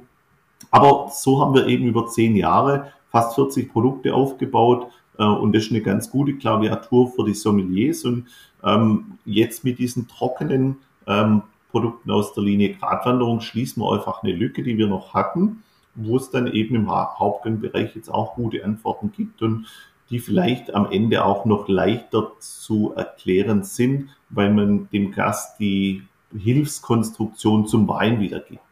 Aber 0.71 1.09
so 1.13 1.41
haben 1.41 1.55
wir 1.55 1.67
eben 1.67 1.87
über 1.87 2.07
zehn 2.07 2.37
Jahre 2.37 2.93
fast 3.11 3.35
40 3.35 3.73
Produkte 3.73 4.15
aufgebaut 4.15 4.89
äh, 5.19 5.25
und 5.25 5.55
das 5.55 5.65
ist 5.65 5.71
eine 5.71 5.83
ganz 5.83 6.11
gute 6.11 6.35
Klaviatur 6.35 7.11
für 7.11 7.25
die 7.25 7.35
Sommeliers. 7.35 8.05
Und 8.05 8.27
ähm, 8.65 9.19
jetzt 9.25 9.65
mit 9.65 9.79
diesen 9.79 10.09
trockenen 10.09 10.79
ähm, 11.07 11.43
Produkten 11.71 12.11
aus 12.11 12.33
der 12.33 12.45
Linie 12.45 12.75
Gratwanderung 12.75 13.41
schließen 13.41 13.83
wir 13.83 13.93
einfach 13.93 14.23
eine 14.23 14.33
Lücke, 14.33 14.63
die 14.63 14.79
wir 14.79 14.87
noch 14.87 15.13
hatten, 15.13 15.63
wo 15.95 16.17
es 16.17 16.31
dann 16.31 16.47
eben 16.47 16.75
im 16.75 16.91
Hauptgangbereich 16.91 17.95
jetzt 17.95 18.09
auch 18.09 18.37
gute 18.37 18.65
Antworten 18.65 19.13
gibt 19.13 19.43
und 19.43 19.67
die 20.11 20.21
vielleicht 20.21 20.75
am 20.75 20.91
Ende 20.91 21.25
auch 21.25 21.45
noch 21.45 21.69
leichter 21.69 22.33
zu 22.39 22.95
erklären 22.97 23.63
sind, 23.63 24.09
weil 24.31 24.53
man 24.55 24.89
dem 24.91 25.11
Gast 25.11 25.61
die 25.61 26.03
Hilfskonstruktion 26.37 27.67
zum 27.67 27.87
Wein 27.89 28.19
wiedergibt. 28.21 28.63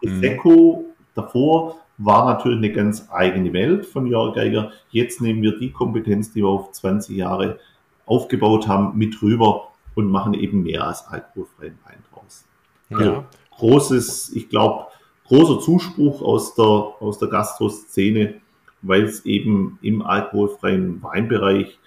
Prosecco 0.00 0.84
mhm. 0.84 0.92
davor 1.14 1.76
war 1.98 2.26
natürlich 2.26 2.58
eine 2.58 2.72
ganz 2.72 3.08
eigene 3.10 3.52
Welt 3.52 3.86
von 3.86 4.06
Jörg 4.06 4.34
Geiger. 4.34 4.72
Jetzt 4.90 5.20
nehmen 5.20 5.42
wir 5.42 5.58
die 5.58 5.70
Kompetenz, 5.70 6.32
die 6.32 6.42
wir 6.42 6.48
auf 6.48 6.72
20 6.72 7.16
Jahre 7.16 7.58
aufgebaut 8.04 8.68
haben, 8.68 8.96
mit 8.96 9.20
rüber 9.22 9.68
und 9.94 10.10
machen 10.10 10.34
eben 10.34 10.62
mehr 10.62 10.86
als 10.86 11.06
alkoholfreien 11.06 11.78
Wein 11.84 12.02
draus. 12.12 12.44
Ja. 12.90 12.98
Also 12.98 13.24
großes, 13.56 14.36
ich 14.36 14.48
glaube, 14.48 14.86
großer 15.24 15.60
Zuspruch 15.60 16.22
aus 16.22 16.54
der, 16.54 16.64
aus 16.64 17.18
der 17.18 17.28
Gastro-Szene, 17.28 18.40
weil 18.82 19.04
es 19.04 19.24
eben 19.24 19.78
im 19.82 20.02
alkoholfreien 20.02 21.02
Weinbereich, 21.02 21.78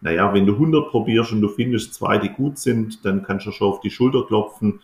naja, 0.00 0.32
wenn 0.32 0.46
du 0.46 0.52
100 0.52 0.90
probierst 0.90 1.32
und 1.32 1.40
du 1.40 1.48
findest 1.48 1.94
zwei, 1.94 2.18
die 2.18 2.28
gut 2.28 2.58
sind, 2.58 3.04
dann 3.04 3.22
kannst 3.22 3.46
du 3.46 3.50
schon 3.50 3.68
auf 3.68 3.80
die 3.80 3.90
Schulter 3.90 4.24
klopfen. 4.24 4.80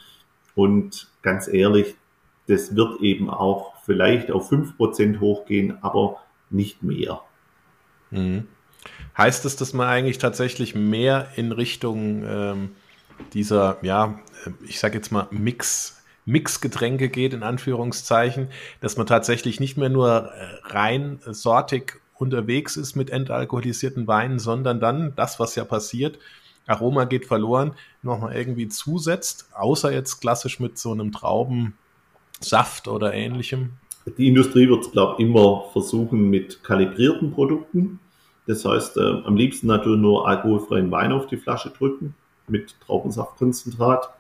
Und 0.55 1.09
ganz 1.23 1.49
ehrlich, 1.49 1.95
das 2.49 2.75
wird 2.75 3.01
eben 3.01 3.31
auch 3.31 3.72
vielleicht 3.85 4.31
auf 4.31 4.51
5% 4.51 5.21
hochgehen, 5.21 5.83
aber 5.83 6.21
nicht 6.51 6.83
mehr. 6.83 7.21
Mhm. 8.11 8.47
Heißt 9.17 9.45
es, 9.45 9.57
dass 9.57 9.73
man 9.73 9.89
eigentlich 9.89 10.19
tatsächlich 10.19 10.75
mehr 10.75 11.29
in 11.37 11.53
Richtung 11.53 12.25
ähm, 12.27 12.71
dieser, 13.33 13.79
ja, 13.83 14.19
ich 14.67 14.81
sage 14.81 14.97
jetzt 14.97 15.13
mal 15.13 15.29
Mix, 15.31 16.03
Mixgetränke 16.25 17.09
geht, 17.09 17.35
in 17.35 17.43
Anführungszeichen, 17.43 18.49
dass 18.81 18.97
man 18.97 19.07
tatsächlich 19.07 19.61
nicht 19.61 19.77
mehr 19.77 19.89
nur 19.89 20.33
äh, 20.33 20.73
rein 20.73 21.21
sortig 21.27 22.01
unterwegs 22.15 22.77
ist 22.77 22.95
mit 22.95 23.11
entalkoholisierten 23.11 24.07
Weinen, 24.07 24.39
sondern 24.39 24.81
dann 24.81 25.15
das, 25.17 25.41
was 25.41 25.57
ja 25.57 25.65
passiert, 25.65 26.19
Aroma 26.67 27.05
geht 27.05 27.27
verloren, 27.27 27.75
nochmal 28.03 28.37
irgendwie 28.37 28.69
zusetzt, 28.69 29.49
außer 29.53 29.93
jetzt 29.93 30.21
klassisch 30.21 30.61
mit 30.61 30.79
so 30.79 30.93
einem 30.93 31.11
Traubensaft 32.43 32.89
oder 32.89 33.15
ähnlichem? 33.15 33.71
Die 34.19 34.29
Industrie 34.29 34.69
wird 34.69 34.85
es, 34.85 34.91
glaube 34.91 35.15
ich, 35.19 35.27
immer 35.27 35.65
versuchen 35.73 36.29
mit 36.29 36.63
kalibrierten 36.65 37.33
Produkten. 37.33 38.01
Das 38.47 38.65
heißt, 38.65 38.97
äh, 38.97 39.23
am 39.25 39.37
liebsten 39.37 39.69
natürlich 39.69 40.01
nur 40.01 40.27
alkoholfreien 40.27 40.91
Wein 40.91 41.13
auf 41.13 41.27
die 41.27 41.37
Flasche 41.37 41.71
drücken 41.71 42.15
mit 42.49 42.75
Traubensaftkonzentrat. 42.81 44.11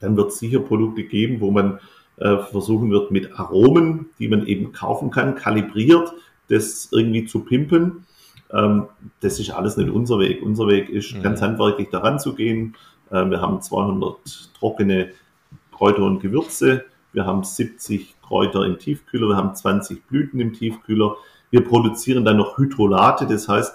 Dann 0.00 0.16
wird 0.16 0.30
es 0.30 0.38
sicher 0.38 0.60
Produkte 0.60 1.04
geben, 1.04 1.40
wo 1.40 1.50
man 1.50 1.78
äh, 2.16 2.38
versuchen 2.38 2.90
wird, 2.90 3.10
mit 3.10 3.38
Aromen, 3.38 4.06
die 4.18 4.28
man 4.28 4.46
eben 4.46 4.72
kaufen 4.72 5.10
kann, 5.10 5.34
kalibriert, 5.34 6.12
das 6.48 6.88
irgendwie 6.90 7.26
zu 7.26 7.40
pimpen. 7.40 8.06
Ähm, 8.50 8.86
das 9.20 9.38
ist 9.38 9.50
alles 9.50 9.76
nicht 9.76 9.90
unser 9.90 10.18
Weg. 10.18 10.42
Unser 10.42 10.68
Weg 10.68 10.88
ist, 10.88 11.14
mhm. 11.14 11.22
ganz 11.22 11.42
handwerklich 11.42 11.90
daran 11.90 12.18
zu 12.18 12.34
gehen. 12.34 12.74
Äh, 13.10 13.26
wir 13.26 13.42
haben 13.42 13.60
200 13.60 14.16
trockene 14.58 15.10
Kräuter 15.72 16.04
und 16.04 16.20
Gewürze. 16.20 16.86
Wir 17.14 17.24
haben 17.24 17.44
70 17.44 18.16
Kräuter 18.20 18.66
im 18.66 18.78
Tiefkühler. 18.78 19.28
Wir 19.28 19.36
haben 19.36 19.54
20 19.54 20.06
Blüten 20.06 20.40
im 20.40 20.52
Tiefkühler. 20.52 21.16
Wir 21.50 21.64
produzieren 21.64 22.24
dann 22.24 22.36
noch 22.36 22.58
Hydrolate, 22.58 23.26
das 23.26 23.48
heißt, 23.48 23.74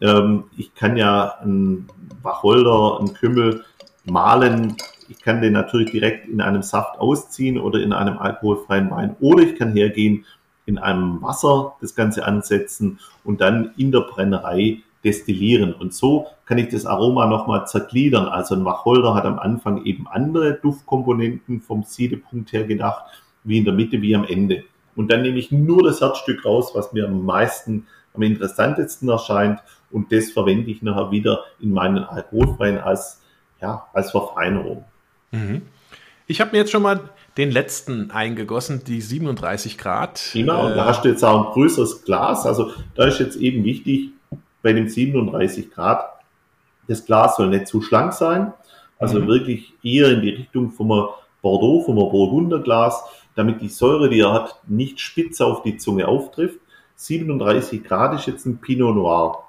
ähm, 0.00 0.44
ich 0.56 0.74
kann 0.74 0.96
ja 0.96 1.34
einen 1.40 1.86
Wacholder, 2.22 2.98
einen 2.98 3.12
Kümmel 3.12 3.64
mahlen. 4.04 4.76
Ich 5.08 5.20
kann 5.20 5.42
den 5.42 5.52
natürlich 5.52 5.90
direkt 5.90 6.26
in 6.26 6.40
einem 6.40 6.62
Saft 6.62 6.98
ausziehen 6.98 7.58
oder 7.58 7.80
in 7.80 7.92
einem 7.92 8.18
alkoholfreien 8.18 8.90
Wein. 8.90 9.16
Oder 9.20 9.42
ich 9.42 9.56
kann 9.56 9.72
hergehen, 9.72 10.24
in 10.64 10.78
einem 10.78 11.20
Wasser 11.22 11.76
das 11.80 11.94
Ganze 11.94 12.26
ansetzen 12.26 12.98
und 13.24 13.40
dann 13.40 13.72
in 13.76 13.90
der 13.90 14.00
Brennerei 14.00 14.82
destillieren. 15.04 15.72
Und 15.72 15.94
so 15.94 16.26
kann 16.44 16.58
ich 16.58 16.68
das 16.68 16.86
Aroma 16.86 17.26
nochmal 17.26 17.66
zergliedern. 17.66 18.26
Also 18.26 18.54
ein 18.54 18.64
Wacholder 18.64 19.14
hat 19.14 19.24
am 19.24 19.38
Anfang 19.38 19.84
eben 19.84 20.06
andere 20.08 20.54
Duftkomponenten 20.54 21.60
vom 21.60 21.84
Siedepunkt 21.84 22.52
her 22.52 22.64
gedacht, 22.64 23.04
wie 23.44 23.58
in 23.58 23.64
der 23.64 23.74
Mitte, 23.74 24.02
wie 24.02 24.14
am 24.14 24.24
Ende. 24.24 24.64
Und 24.96 25.12
dann 25.12 25.22
nehme 25.22 25.38
ich 25.38 25.52
nur 25.52 25.84
das 25.84 26.00
Herzstück 26.00 26.44
raus, 26.44 26.72
was 26.74 26.92
mir 26.92 27.06
am 27.06 27.24
meisten, 27.24 27.86
am 28.14 28.22
interessantesten 28.22 29.08
erscheint. 29.08 29.60
und 29.90 30.12
das 30.12 30.30
verwende 30.30 30.70
ich 30.70 30.82
nachher 30.82 31.10
wieder 31.10 31.44
in 31.60 31.72
meinen 31.72 32.04
alkoholfreien 32.04 32.78
als, 32.78 33.22
ja, 33.62 33.86
als 33.94 34.10
Verfeinerung. 34.10 34.84
Mhm. 35.30 35.62
Ich 36.26 36.42
habe 36.42 36.50
mir 36.50 36.58
jetzt 36.58 36.72
schon 36.72 36.82
mal 36.82 37.08
den 37.38 37.50
letzten 37.50 38.10
eingegossen, 38.10 38.82
die 38.84 39.00
37 39.00 39.78
Grad. 39.78 40.20
Genau, 40.34 40.68
äh, 40.68 40.74
da 40.74 40.84
hast 40.84 41.04
du 41.04 41.08
jetzt 41.08 41.24
auch 41.24 41.46
ein 41.46 41.52
größeres 41.52 42.04
Glas. 42.04 42.44
Also 42.44 42.72
da 42.96 43.06
ist 43.06 43.18
jetzt 43.18 43.36
eben 43.36 43.64
wichtig, 43.64 44.10
bei 44.62 44.72
dem 44.72 44.88
37 44.88 45.70
Grad, 45.70 46.04
das 46.86 47.04
Glas 47.04 47.36
soll 47.36 47.48
nicht 47.48 47.66
zu 47.66 47.82
schlank 47.82 48.12
sein. 48.12 48.52
Also 48.98 49.20
mhm. 49.20 49.28
wirklich 49.28 49.74
eher 49.82 50.10
in 50.10 50.22
die 50.22 50.30
Richtung 50.30 50.70
vom 50.70 50.88
Bordeaux, 51.42 51.84
vom 51.84 51.96
Burgunderglas, 51.96 53.04
damit 53.36 53.60
die 53.60 53.68
Säure, 53.68 54.08
die 54.08 54.20
er 54.20 54.32
hat, 54.32 54.60
nicht 54.66 54.98
spitz 55.00 55.40
auf 55.40 55.62
die 55.62 55.76
Zunge 55.76 56.08
auftrifft. 56.08 56.58
37 56.96 57.84
Grad 57.84 58.14
ist 58.14 58.26
jetzt 58.26 58.44
ein 58.46 58.58
Pinot 58.58 58.96
Noir. 58.96 59.44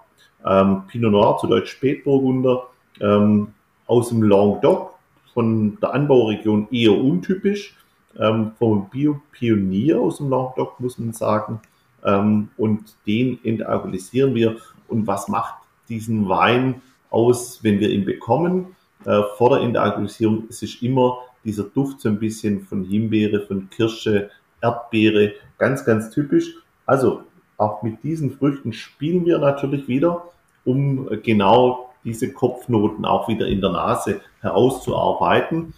Ähm, 0.45 0.83
Pinot 0.87 1.11
Noir, 1.11 1.37
zu 1.39 1.47
Deutsch 1.47 1.71
Spätburgunder, 1.71 2.67
ähm, 3.01 3.53
aus 3.87 4.09
dem 4.09 4.21
Languedoc, 4.21 4.93
von 5.33 5.77
der 5.81 5.93
Anbauregion 5.93 6.67
eher 6.69 6.95
untypisch, 6.95 7.75
ähm, 8.19 8.51
vom 8.59 8.89
Bio-Pionier 8.89 9.99
aus 9.99 10.17
dem 10.17 10.29
Languedoc, 10.29 10.79
muss 10.79 10.99
man 10.99 11.13
sagen. 11.13 11.59
Ähm, 12.05 12.49
und 12.57 12.95
den 13.07 13.39
entalkoholisieren 13.43 14.35
wir. 14.35 14.57
Und 14.89 15.07
was 15.07 15.27
macht 15.27 15.55
diesen 15.87 16.27
Wein 16.29 16.81
aus, 17.09 17.63
wenn 17.63 17.79
wir 17.79 17.89
ihn 17.89 18.05
bekommen? 18.05 18.75
Äh, 19.05 19.21
vor 19.37 19.51
der 19.51 19.61
Entalkoholisierung 19.61 20.45
es 20.49 20.61
immer 20.81 21.19
dieser 21.43 21.63
Duft 21.63 22.01
so 22.01 22.09
ein 22.09 22.19
bisschen 22.19 22.61
von 22.61 22.83
Himbeere, 22.83 23.45
von 23.45 23.69
Kirsche, 23.69 24.29
Erdbeere, 24.61 25.33
ganz, 25.57 25.85
ganz 25.85 26.09
typisch. 26.09 26.55
Also 26.85 27.23
auch 27.57 27.81
mit 27.81 28.03
diesen 28.03 28.31
Früchten 28.31 28.73
spielen 28.73 29.25
wir 29.25 29.37
natürlich 29.37 29.87
wieder, 29.87 30.23
um 30.65 31.09
genau 31.23 31.93
diese 32.03 32.31
Kopfnoten 32.31 33.05
auch 33.05 33.27
wieder 33.27 33.47
in 33.47 33.61
der 33.61 33.71
Nase 33.71 34.21
herauszuarbeiten. 34.41 35.73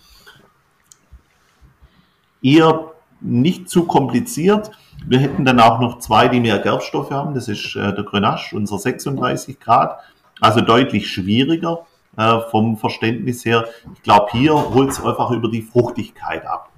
Eher 2.41 2.91
nicht 3.19 3.69
zu 3.69 3.85
kompliziert. 3.85 4.71
Wir 5.05 5.19
hätten 5.19 5.45
dann 5.45 5.59
auch 5.59 5.79
noch 5.79 5.99
zwei, 5.99 6.27
die 6.27 6.39
mehr 6.39 6.59
Gerbstoffe 6.59 7.11
haben. 7.11 7.33
Das 7.33 7.47
ist 7.47 7.75
äh, 7.75 7.93
der 7.93 8.03
Grenache, 8.03 8.55
unser 8.55 8.77
36 8.77 9.59
Grad. 9.59 9.99
Also 10.39 10.61
deutlich 10.61 11.11
schwieriger 11.11 11.85
äh, 12.17 12.39
vom 12.49 12.77
Verständnis 12.77 13.45
her. 13.45 13.67
Ich 13.95 14.03
glaube, 14.03 14.27
hier 14.31 14.53
holt 14.53 14.89
es 14.89 15.03
einfach 15.03 15.31
über 15.31 15.49
die 15.49 15.61
Fruchtigkeit 15.61 16.45
ab. 16.45 16.69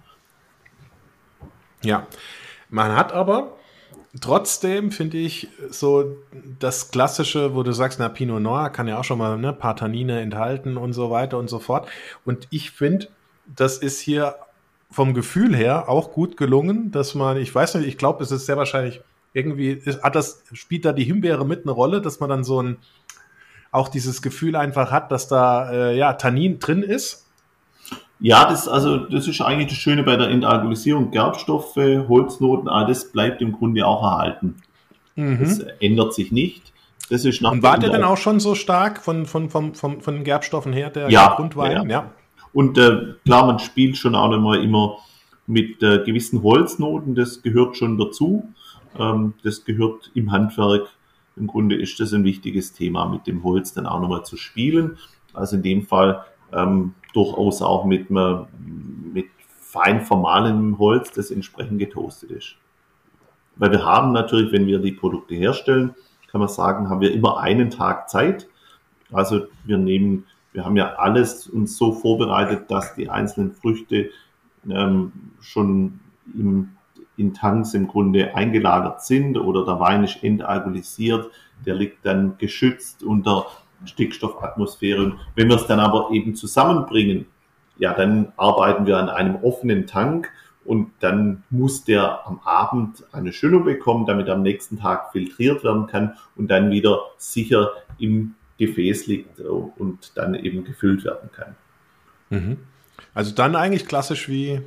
Ja, 1.84 2.08
man 2.70 2.96
hat 2.96 3.12
aber 3.12 3.54
trotzdem, 4.22 4.92
finde 4.92 5.18
ich, 5.18 5.50
so 5.70 6.16
das 6.60 6.92
Klassische, 6.92 7.56
wo 7.56 7.64
du 7.64 7.74
sagst, 7.74 8.00
na, 8.00 8.10
Pinot 8.10 8.42
Noir 8.42 8.70
kann 8.70 8.88
ja 8.88 9.00
auch 9.00 9.04
schon 9.04 9.18
mal 9.18 9.38
ne, 9.38 9.54
paar 9.54 9.76
Tannine 9.76 10.22
enthalten 10.22 10.78
und 10.78 10.94
so 10.94 11.10
weiter 11.10 11.38
und 11.38 11.50
so 11.50 11.60
fort. 11.60 11.88
Und 12.26 12.48
ich 12.52 12.72
finde, 12.72 13.10
das 13.46 13.78
ist 13.78 14.00
hier 14.00 14.36
vom 14.94 15.16
Gefühl 15.16 15.56
her 15.56 15.90
auch 15.90 16.12
gut 16.12 16.38
gelungen, 16.38 16.92
dass 16.92 17.16
man, 17.16 17.38
ich 17.38 17.54
weiß 17.54 17.76
nicht, 17.76 17.88
ich 17.88 17.98
glaube, 17.98 18.24
es 18.24 18.32
ist 18.32 18.46
sehr 18.46 18.58
wahrscheinlich 18.58 19.02
irgendwie, 19.34 19.72
ist, 19.72 20.04
hat 20.04 20.16
das, 20.16 20.44
spielt 20.54 20.86
da 20.86 20.94
die 20.94 21.04
Himbeere 21.04 21.46
mit 21.46 21.64
eine 21.64 21.72
Rolle, 21.72 22.00
dass 22.00 22.20
man 22.20 22.30
dann 22.30 22.44
so 22.44 22.62
ein, 22.62 22.78
auch 23.72 23.90
dieses 23.90 24.22
Gefühl 24.22 24.56
einfach 24.56 24.92
hat, 24.92 25.12
dass 25.12 25.28
da 25.28 25.72
äh, 25.72 25.98
ja 25.98 26.14
Tannin 26.14 26.60
drin 26.60 26.84
ist. 26.84 27.26
Ja, 28.20 28.48
das, 28.48 28.68
also, 28.68 28.98
das 28.98 29.28
ist 29.28 29.42
eigentlich 29.42 29.70
das 29.70 29.78
Schöne 29.78 30.04
bei 30.04 30.16
der 30.16 30.30
Entalkoholisierung. 30.30 31.10
Gerbstoffe, 31.10 31.76
Holznoten, 31.76 32.70
all 32.70 32.86
das 32.86 33.12
bleibt 33.12 33.42
im 33.42 33.52
Grunde 33.52 33.86
auch 33.86 34.04
erhalten. 34.04 34.58
Mhm. 35.16 35.40
Das 35.40 35.60
ändert 35.82 36.14
sich 36.14 36.32
nicht. 36.32 36.72
Das 37.10 37.26
ist 37.26 37.42
nach 37.42 37.52
Und 37.52 37.64
war 37.64 37.80
der 37.80 37.90
denn 37.90 38.04
auch 38.04 38.18
schon 38.18 38.40
so 38.40 38.54
stark 38.54 39.02
von, 39.02 39.26
von, 39.26 39.50
von, 39.50 39.74
von, 39.74 40.02
von 40.02 40.14
den 40.14 40.24
Gerbstoffen 40.24 40.72
her, 40.72 40.92
der 40.92 41.10
ja, 41.10 41.34
Grundwein? 41.36 41.72
Ja. 41.72 41.84
ja. 41.84 42.12
Und 42.54 42.78
äh, 42.78 43.16
klar, 43.26 43.48
man 43.48 43.60
spielt 43.60 43.98
schon 43.98 44.16
auch 44.16 44.32
immer, 44.32 44.60
immer 44.60 44.98
mit 45.48 45.82
äh, 45.84 46.04
gewissen 46.04 46.44
Holznoten, 46.44 47.16
das 47.16 47.42
gehört 47.42 47.76
schon 47.78 47.98
dazu. 47.98 48.48
Ähm, 48.98 49.34
das 49.44 49.66
gehört 49.66 50.12
im 50.14 50.32
Handwerk 50.32 50.90
im 51.36 51.48
Grunde 51.48 51.76
ist 51.76 52.00
das 52.00 52.14
ein 52.14 52.24
wichtiges 52.24 52.74
Thema, 52.74 53.06
mit 53.06 53.28
dem 53.28 53.44
Holz 53.44 53.74
dann 53.74 53.88
auch 53.88 54.00
nochmal 54.00 54.24
zu 54.24 54.38
spielen. 54.38 54.98
Also 55.34 55.56
in 55.56 55.64
dem 55.64 55.82
Fall 55.84 56.24
ähm, 56.52 56.94
durchaus 57.14 57.62
auch 57.62 57.86
mit, 57.86 58.10
mit 58.10 59.28
fein 59.48 60.02
vermahlenem 60.02 60.78
Holz, 60.78 61.12
das 61.12 61.32
entsprechend 61.32 61.80
getoastet 61.80 62.32
ist. 62.32 62.56
Weil 63.56 63.72
wir 63.72 63.84
haben 63.84 64.12
natürlich, 64.12 64.52
wenn 64.52 64.68
wir 64.68 64.80
die 64.80 64.92
Produkte 64.92 65.36
herstellen, 65.36 65.96
kann 66.28 66.40
man 66.40 66.50
sagen, 66.50 66.90
haben 66.90 67.02
wir 67.02 67.12
immer 67.12 67.40
einen 67.40 67.70
Tag 67.70 68.10
Zeit. 68.10 68.48
Also 69.12 69.48
wir 69.64 69.78
nehmen, 69.78 70.26
wir 70.54 70.66
haben 70.66 70.78
ja 70.78 70.96
alles 70.96 71.48
uns 71.48 71.78
so 71.78 71.92
vorbereitet, 71.92 72.70
dass 72.72 72.96
die 72.96 73.10
einzelnen 73.10 73.52
Früchte 73.52 74.10
ähm, 74.70 75.12
schon 75.42 76.00
im 76.34 76.70
in 77.18 77.34
Tanks 77.34 77.74
im 77.74 77.88
Grunde 77.88 78.36
eingelagert 78.36 79.04
sind 79.04 79.38
oder 79.38 79.66
der 79.66 79.80
Wein 79.80 80.04
ist 80.04 80.24
entalkoholisiert, 80.24 81.30
der 81.66 81.76
liegt 81.76 82.06
dann 82.06 82.38
geschützt 82.38 83.04
unter 83.04 83.48
Stickstoffatmosphäre. 83.86 85.04
Und 85.04 85.20
wenn 85.36 85.50
wir 85.50 85.58
es 85.58 85.68
dann 85.68 85.80
aber 85.80 86.10
eben 86.12 86.36
zusammenbringen, 86.36 87.28
ja, 87.78 87.94
dann 87.94 88.34
arbeiten 88.38 88.86
wir 88.86 88.98
an 88.98 89.10
einem 89.10 89.36
offenen 89.44 89.88
Tank 89.88 90.32
und 90.66 90.92
dann 91.02 91.44
muss 91.50 91.84
der 91.84 92.26
am 92.26 92.40
Abend 92.46 93.04
eine 93.12 93.34
Schönung 93.34 93.66
bekommen, 93.66 94.06
damit 94.06 94.30
am 94.30 94.42
nächsten 94.42 94.80
Tag 94.80 95.12
filtriert 95.12 95.64
werden 95.64 95.88
kann 95.88 96.14
und 96.36 96.50
dann 96.50 96.72
wieder 96.72 97.00
sicher 97.18 97.72
im 98.00 98.36
Gefäß 98.68 99.08
liegt 99.08 99.40
und 99.40 100.12
dann 100.16 100.36
eben 100.36 100.64
gefüllt 100.64 101.04
werden 101.04 101.30
kann. 101.32 101.56
Mhm. 102.30 102.58
Also 103.14 103.34
dann 103.34 103.56
eigentlich 103.56 103.88
klassisch 103.88 104.28
wie 104.30 104.62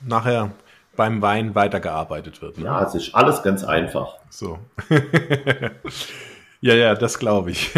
nachher 0.00 0.52
beim 0.96 1.22
Wein 1.22 1.54
weitergearbeitet 1.54 2.42
wird. 2.42 2.58
Ne? 2.58 2.66
Ja, 2.66 2.84
es 2.84 2.94
ist 2.94 3.14
alles 3.14 3.42
ganz 3.42 3.64
einfach. 3.64 4.16
So. 4.28 4.58
ja, 6.60 6.74
ja, 6.74 6.94
das 6.94 7.18
glaube 7.18 7.50
ich. 7.50 7.70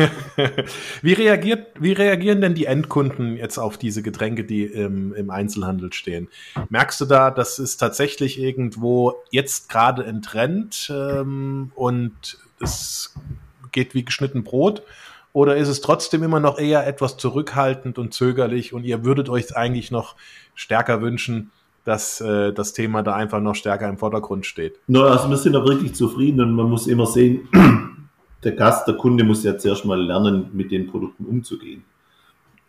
wie, 1.03 1.13
reagiert, 1.13 1.69
wie 1.79 1.93
reagieren 1.93 2.41
denn 2.41 2.55
die 2.55 2.67
Endkunden 2.67 3.37
jetzt 3.37 3.59
auf 3.59 3.79
diese 3.79 4.03
Getränke, 4.03 4.45
die 4.45 4.65
im, 4.65 5.15
im 5.15 5.31
Einzelhandel 5.31 5.93
stehen? 5.93 6.29
Merkst 6.71 7.01
du 7.03 7.05
da, 7.05 7.31
das 7.31 7.59
ist 7.59 7.77
tatsächlich 7.77 8.41
irgendwo 8.41 9.23
jetzt 9.31 9.69
gerade 9.69 10.05
ein 10.05 10.23
Trend 10.23 10.91
ähm, 10.93 11.71
und 11.75 12.39
es 12.61 13.15
geht 13.71 13.95
wie 13.95 14.05
geschnitten 14.05 14.43
Brot? 14.45 14.83
Oder 15.35 15.57
ist 15.57 15.67
es 15.67 15.81
trotzdem 15.81 16.23
immer 16.23 16.39
noch 16.39 16.59
eher 16.59 16.87
etwas 16.87 17.17
zurückhaltend 17.17 17.99
und 17.99 18.15
zögerlich 18.15 18.73
und 18.73 18.85
ihr 18.85 19.05
würdet 19.05 19.29
euch 19.29 19.57
eigentlich 19.57 19.91
noch 19.91 20.15
stärker 20.55 21.03
wünschen, 21.03 21.51
dass 21.85 22.21
äh, 22.21 22.53
das 22.53 22.73
Thema 22.73 23.03
da 23.03 23.17
einfach 23.17 23.41
noch 23.41 23.57
stärker 23.57 23.89
im 23.89 23.99
Vordergrund 23.99 24.47
steht. 24.47 24.79
No, 24.87 25.03
also 25.03 25.29
wir 25.29 25.37
sind 25.37 25.55
da 25.55 25.65
wirklich 25.65 25.93
zufrieden 25.93 26.41
und 26.41 26.53
man 26.53 26.71
muss 26.71 26.87
immer 26.87 27.07
sehen, 27.07 27.49
der 28.45 28.53
Gast, 28.53 28.87
der 28.87 28.95
Kunde 28.95 29.25
muss 29.25 29.43
ja 29.43 29.59
zuerst 29.59 29.85
mal 29.85 30.01
lernen, 30.01 30.51
mit 30.53 30.71
den 30.71 30.87
Produkten 30.87 31.25
umzugehen. 31.25 31.83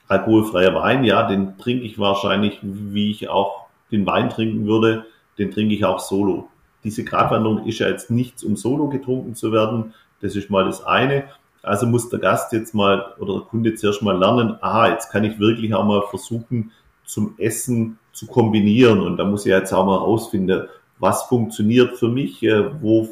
Alkoholfreier 0.07 0.73
Wein, 0.73 1.03
ja, 1.03 1.27
den 1.27 1.59
trinke 1.59 1.85
ich 1.85 1.99
wahrscheinlich, 1.99 2.57
wie 2.63 3.11
ich 3.11 3.29
auch 3.29 3.67
den 3.91 4.07
Wein 4.07 4.31
trinken 4.31 4.65
würde, 4.65 5.05
den 5.37 5.51
trinke 5.51 5.75
ich 5.75 5.85
auch 5.85 5.99
solo. 5.99 6.49
Diese 6.83 7.03
Gratwanderung 7.03 7.67
ist 7.67 7.77
ja 7.77 7.89
jetzt 7.89 8.09
nichts, 8.09 8.43
um 8.43 8.55
solo 8.55 8.89
getrunken 8.89 9.35
zu 9.35 9.51
werden. 9.51 9.93
Das 10.21 10.35
ist 10.35 10.49
mal 10.49 10.65
das 10.65 10.83
eine. 10.83 11.25
Also 11.65 11.87
muss 11.87 12.09
der 12.09 12.19
Gast 12.19 12.53
jetzt 12.53 12.73
mal 12.73 13.13
oder 13.19 13.33
der 13.33 13.41
Kunde 13.43 13.75
zuerst 13.75 14.01
mal 14.01 14.17
lernen, 14.17 14.57
aha, 14.61 14.89
jetzt 14.89 15.11
kann 15.11 15.23
ich 15.23 15.39
wirklich 15.39 15.73
auch 15.73 15.85
mal 15.85 16.03
versuchen, 16.09 16.71
zum 17.05 17.35
Essen 17.37 17.97
zu 18.11 18.27
kombinieren. 18.27 18.99
Und 18.99 19.17
da 19.17 19.25
muss 19.25 19.45
ich 19.45 19.51
jetzt 19.51 19.73
auch 19.73 19.85
mal 19.85 19.97
rausfinden, 19.97 20.67
was 20.99 21.23
funktioniert 21.23 21.97
für 21.97 22.07
mich, 22.07 22.41
äh, 22.43 22.81
wo, 22.81 23.09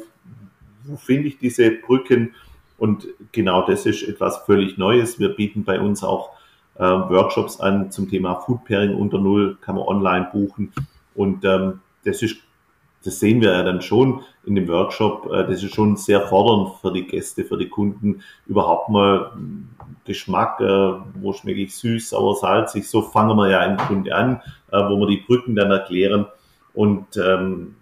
wo 0.84 0.96
finde 0.96 1.28
ich 1.28 1.38
diese 1.38 1.70
Brücken. 1.70 2.34
Und 2.78 3.06
genau 3.32 3.66
das 3.66 3.86
ist 3.86 4.02
etwas 4.02 4.38
völlig 4.46 4.78
Neues. 4.78 5.18
Wir 5.18 5.30
bieten 5.30 5.64
bei 5.64 5.80
uns 5.80 6.02
auch 6.02 6.30
äh, 6.76 6.82
Workshops 6.82 7.60
an 7.60 7.90
zum 7.90 8.10
Thema 8.10 8.36
Food 8.36 8.64
Pairing 8.64 8.94
unter 8.94 9.18
Null, 9.18 9.56
kann 9.60 9.76
man 9.76 9.84
online 9.84 10.28
buchen. 10.32 10.72
Und 11.14 11.44
ähm, 11.44 11.80
das 12.04 12.22
ist, 12.22 12.36
das 13.04 13.20
sehen 13.20 13.40
wir 13.40 13.52
ja 13.52 13.62
dann 13.62 13.82
schon 13.82 14.22
in 14.44 14.54
dem 14.54 14.68
Workshop. 14.68 15.30
Äh, 15.32 15.46
das 15.46 15.62
ist 15.62 15.74
schon 15.74 15.96
sehr 15.96 16.22
fordernd 16.22 16.76
für 16.80 16.92
die 16.92 17.06
Gäste, 17.06 17.44
für 17.44 17.56
die 17.56 17.68
Kunden, 17.68 18.22
überhaupt 18.46 18.88
mal 18.88 19.32
Geschmack, 20.04 20.60
äh, 20.60 20.92
wo 21.20 21.32
schmecke 21.32 21.60
ich 21.60 21.76
süß, 21.76 22.10
sauer, 22.10 22.36
salzig, 22.36 22.88
so 22.88 23.02
fangen 23.02 23.36
wir 23.36 23.50
ja 23.50 23.64
im 23.64 23.76
Grunde 23.76 24.14
an, 24.14 24.40
äh, 24.72 24.78
wo 24.78 24.98
wir 24.98 25.06
die 25.06 25.24
Brücken 25.26 25.54
dann 25.54 25.70
erklären. 25.70 26.26
Und 26.72 27.16
ähm, 27.16 27.76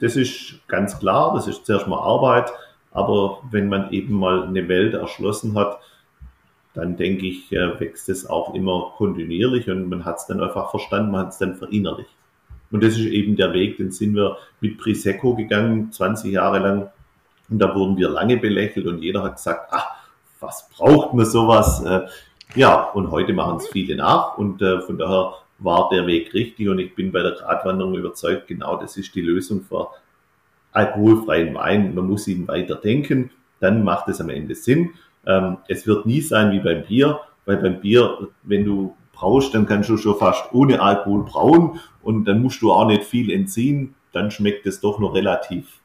das 0.00 0.16
ist 0.16 0.60
ganz 0.68 0.98
klar, 0.98 1.34
das 1.34 1.46
ist 1.48 1.66
zuerst 1.66 1.86
mal 1.86 1.98
Arbeit, 1.98 2.52
aber 2.92 3.42
wenn 3.50 3.68
man 3.68 3.90
eben 3.92 4.14
mal 4.14 4.44
eine 4.44 4.68
Welt 4.68 4.94
erschlossen 4.94 5.56
hat, 5.56 5.80
dann 6.74 6.96
denke 6.96 7.26
ich, 7.26 7.50
wächst 7.50 8.08
es 8.08 8.28
auch 8.28 8.54
immer 8.54 8.92
kontinuierlich 8.96 9.68
und 9.68 9.88
man 9.88 10.04
hat 10.04 10.18
es 10.18 10.26
dann 10.26 10.40
einfach 10.40 10.70
verstanden, 10.70 11.10
man 11.10 11.22
hat 11.22 11.28
es 11.30 11.38
dann 11.38 11.56
verinnerlicht. 11.56 12.17
Und 12.70 12.82
das 12.82 12.94
ist 12.94 13.06
eben 13.06 13.36
der 13.36 13.52
Weg, 13.52 13.78
den 13.78 13.90
sind 13.90 14.14
wir 14.14 14.36
mit 14.60 14.78
Prisecco 14.78 15.34
gegangen, 15.34 15.90
20 15.90 16.32
Jahre 16.32 16.58
lang 16.58 16.90
Und 17.48 17.58
da 17.58 17.74
wurden 17.74 17.96
wir 17.96 18.10
lange 18.10 18.36
belächelt 18.36 18.86
und 18.86 19.02
jeder 19.02 19.22
hat 19.22 19.36
gesagt, 19.36 19.68
ach, 19.70 19.86
was 20.40 20.68
braucht 20.76 21.14
man 21.14 21.26
sowas? 21.26 21.82
Äh, 21.84 22.06
ja, 22.54 22.82
und 22.82 23.10
heute 23.10 23.32
machen 23.32 23.56
es 23.56 23.68
viele 23.68 23.96
nach 23.96 24.38
und 24.38 24.62
äh, 24.62 24.80
von 24.80 24.98
daher 24.98 25.34
war 25.58 25.88
der 25.90 26.06
Weg 26.06 26.32
richtig 26.34 26.68
und 26.68 26.78
ich 26.78 26.94
bin 26.94 27.10
bei 27.10 27.22
der 27.22 27.32
Gratwanderung 27.32 27.94
überzeugt, 27.94 28.46
genau 28.46 28.76
das 28.76 28.96
ist 28.96 29.14
die 29.14 29.20
Lösung 29.20 29.62
für 29.62 29.88
alkoholfreien 30.72 31.54
Wein. 31.54 31.94
Man 31.94 32.06
muss 32.06 32.28
ihn 32.28 32.46
weiter 32.46 32.76
denken, 32.76 33.30
dann 33.60 33.82
macht 33.82 34.08
es 34.08 34.20
am 34.20 34.28
Ende 34.28 34.54
Sinn. 34.54 34.90
Ähm, 35.26 35.58
es 35.68 35.86
wird 35.86 36.06
nie 36.06 36.20
sein 36.20 36.52
wie 36.52 36.60
beim 36.60 36.84
Bier, 36.84 37.20
weil 37.44 37.56
beim 37.56 37.80
Bier, 37.80 38.28
wenn 38.42 38.64
du 38.64 38.94
brauchst, 39.18 39.54
dann 39.54 39.66
kannst 39.66 39.88
du 39.88 39.96
schon 39.96 40.16
fast 40.16 40.52
ohne 40.52 40.80
Alkohol 40.80 41.24
brauen 41.24 41.80
und 42.02 42.24
dann 42.24 42.42
musst 42.42 42.62
du 42.62 42.72
auch 42.72 42.86
nicht 42.86 43.04
viel 43.04 43.30
entziehen. 43.30 43.94
Dann 44.12 44.30
schmeckt 44.30 44.66
es 44.66 44.80
doch 44.80 44.98
noch 44.98 45.14
relativ 45.14 45.80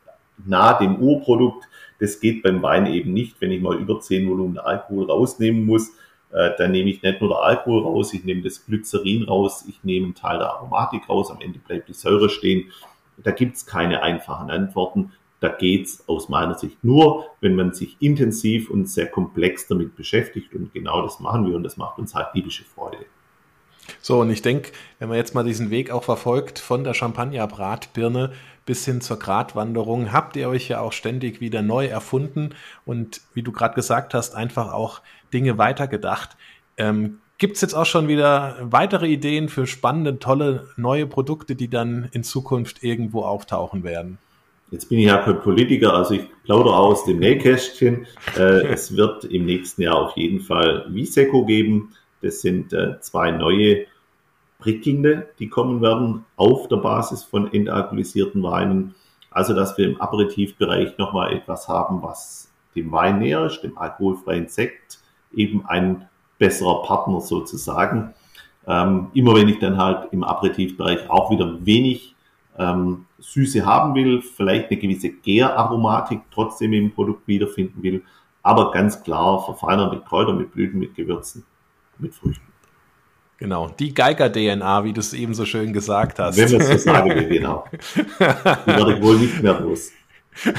nah 0.45 0.73
dem 0.73 0.97
Urprodukt. 0.97 1.67
Das 1.99 2.19
geht 2.19 2.43
beim 2.43 2.61
Wein 2.61 2.85
eben 2.85 3.13
nicht. 3.13 3.39
Wenn 3.39 3.51
ich 3.51 3.61
mal 3.61 3.77
über 3.77 3.99
10 3.99 4.29
Volumen 4.29 4.57
Alkohol 4.57 5.09
rausnehmen 5.09 5.65
muss, 5.65 5.91
äh, 6.31 6.51
dann 6.57 6.71
nehme 6.71 6.89
ich 6.89 7.01
nicht 7.01 7.21
nur 7.21 7.29
der 7.29 7.39
Alkohol 7.39 7.83
raus, 7.83 8.13
ich 8.13 8.23
nehme 8.23 8.41
das 8.41 8.65
Glycerin 8.65 9.23
raus, 9.23 9.65
ich 9.67 9.83
nehme 9.83 10.07
einen 10.07 10.15
Teil 10.15 10.39
der 10.39 10.49
Aromatik 10.49 11.07
raus, 11.07 11.29
am 11.29 11.41
Ende 11.41 11.59
bleibt 11.59 11.89
die 11.89 11.93
Säure 11.93 12.29
stehen. 12.29 12.71
Da 13.17 13.31
gibt 13.31 13.55
es 13.55 13.65
keine 13.65 14.01
einfachen 14.01 14.49
Antworten. 14.49 15.11
Da 15.39 15.49
geht's 15.49 16.07
aus 16.07 16.29
meiner 16.29 16.55
Sicht 16.55 16.83
nur, 16.83 17.25
wenn 17.41 17.55
man 17.55 17.73
sich 17.73 17.97
intensiv 17.99 18.69
und 18.69 18.89
sehr 18.89 19.07
komplex 19.07 19.67
damit 19.67 19.95
beschäftigt. 19.95 20.55
Und 20.55 20.73
genau 20.73 21.01
das 21.01 21.19
machen 21.19 21.45
wir 21.45 21.55
und 21.55 21.63
das 21.63 21.77
macht 21.77 21.99
uns 21.99 22.15
halt 22.15 22.33
liebische 22.33 22.63
Freude. 22.63 23.05
So, 24.01 24.21
und 24.21 24.29
ich 24.29 24.41
denke, 24.41 24.71
wenn 24.99 25.09
man 25.09 25.17
jetzt 25.17 25.35
mal 25.35 25.43
diesen 25.43 25.69
Weg 25.69 25.91
auch 25.91 26.03
verfolgt, 26.03 26.59
von 26.59 26.83
der 26.83 26.93
Champagner-Bratbirne 26.93 28.31
bis 28.65 28.85
hin 28.85 29.01
zur 29.01 29.19
Gratwanderung, 29.19 30.13
habt 30.13 30.35
ihr 30.35 30.47
euch 30.49 30.69
ja 30.69 30.79
auch 30.79 30.93
ständig 30.93 31.41
wieder 31.41 31.61
neu 31.61 31.87
erfunden 31.87 32.51
und 32.85 33.21
wie 33.33 33.43
du 33.43 33.51
gerade 33.51 33.75
gesagt 33.75 34.13
hast, 34.13 34.35
einfach 34.35 34.71
auch 34.71 35.01
Dinge 35.33 35.57
weitergedacht. 35.57 36.37
Ähm, 36.77 37.19
Gibt 37.37 37.55
es 37.55 37.61
jetzt 37.61 37.73
auch 37.73 37.85
schon 37.85 38.07
wieder 38.07 38.57
weitere 38.61 39.07
Ideen 39.07 39.49
für 39.49 39.67
spannende, 39.67 40.19
tolle 40.19 40.69
neue 40.77 41.07
Produkte, 41.07 41.55
die 41.55 41.67
dann 41.67 42.07
in 42.13 42.23
Zukunft 42.23 42.83
irgendwo 42.83 43.23
auftauchen 43.23 43.83
werden? 43.83 44.17
Jetzt 44.71 44.89
bin 44.89 44.99
ich 44.99 45.05
ja 45.05 45.17
kein 45.17 45.41
Politiker, 45.41 45.93
also 45.93 46.13
ich 46.13 46.23
plaudere 46.45 46.75
aus 46.75 47.05
dem 47.05 47.19
Nähkästchen. 47.19 48.07
Äh, 48.37 48.67
es 48.67 48.95
wird 48.95 49.25
im 49.25 49.45
nächsten 49.45 49.81
Jahr 49.81 49.95
auf 49.95 50.15
jeden 50.15 50.39
Fall 50.39 50.85
Viseco 50.89 51.45
geben. 51.45 51.89
Das 52.23 52.41
sind 52.41 52.73
äh, 52.73 52.99
zwei 53.01 53.31
neue 53.31 53.85
prickelnde, 54.59 55.29
die 55.39 55.49
kommen 55.49 55.81
werden 55.81 56.25
auf 56.37 56.67
der 56.69 56.77
Basis 56.77 57.23
von 57.23 57.53
entalkoholisierten 57.53 58.41
Weinen. 58.43 58.95
Also, 59.29 59.53
dass 59.53 59.77
wir 59.77 59.87
im 59.87 59.99
Aperitivbereich 59.99 60.97
nochmal 60.97 61.33
etwas 61.33 61.67
haben, 61.67 62.01
was 62.01 62.51
dem 62.75 62.91
Wein 62.91 63.19
näher 63.19 63.45
ist, 63.45 63.61
dem 63.61 63.77
alkoholfreien 63.77 64.47
Sekt, 64.47 64.99
eben 65.33 65.65
ein 65.65 66.07
besserer 66.37 66.83
Partner 66.83 67.19
sozusagen. 67.19 68.13
Ähm, 68.65 69.07
immer 69.13 69.35
wenn 69.35 69.49
ich 69.49 69.59
dann 69.59 69.77
halt 69.77 70.13
im 70.13 70.23
Aperitivbereich 70.23 71.09
auch 71.09 71.29
wieder 71.29 71.65
wenig 71.65 72.15
ähm, 72.57 73.05
Süße 73.19 73.65
haben 73.65 73.95
will, 73.95 74.21
vielleicht 74.21 74.69
eine 74.69 74.79
gewisse 74.79 75.09
Gäraromatik 75.09 76.21
trotzdem 76.31 76.73
im 76.73 76.93
Produkt 76.93 77.27
wiederfinden 77.27 77.83
will, 77.83 78.03
aber 78.41 78.71
ganz 78.71 79.03
klar 79.03 79.43
verfeinerte 79.43 79.99
Kräuter 80.01 80.33
mit 80.33 80.51
Blüten, 80.51 80.79
mit 80.79 80.95
Gewürzen, 80.95 81.45
mit 81.99 82.13
Früchten. 82.13 82.53
Genau, 83.37 83.67
die 83.67 83.93
Geiger-DNA, 83.93 84.83
wie 84.85 84.93
du 84.93 85.01
es 85.01 85.13
eben 85.13 85.33
so 85.33 85.45
schön 85.45 85.73
gesagt 85.73 86.19
hast. 86.19 86.37
Wenn 86.37 86.51
man 86.51 86.61
es 86.61 86.67
so 86.69 86.77
sagen 86.77 87.09
will, 87.09 87.27
genau. 87.27 87.65
Die 87.95 88.07
werde 88.67 88.93
ich 88.93 89.01
wohl 89.01 89.17
nicht 89.17 89.41
mehr 89.41 89.59
los. 89.59 89.91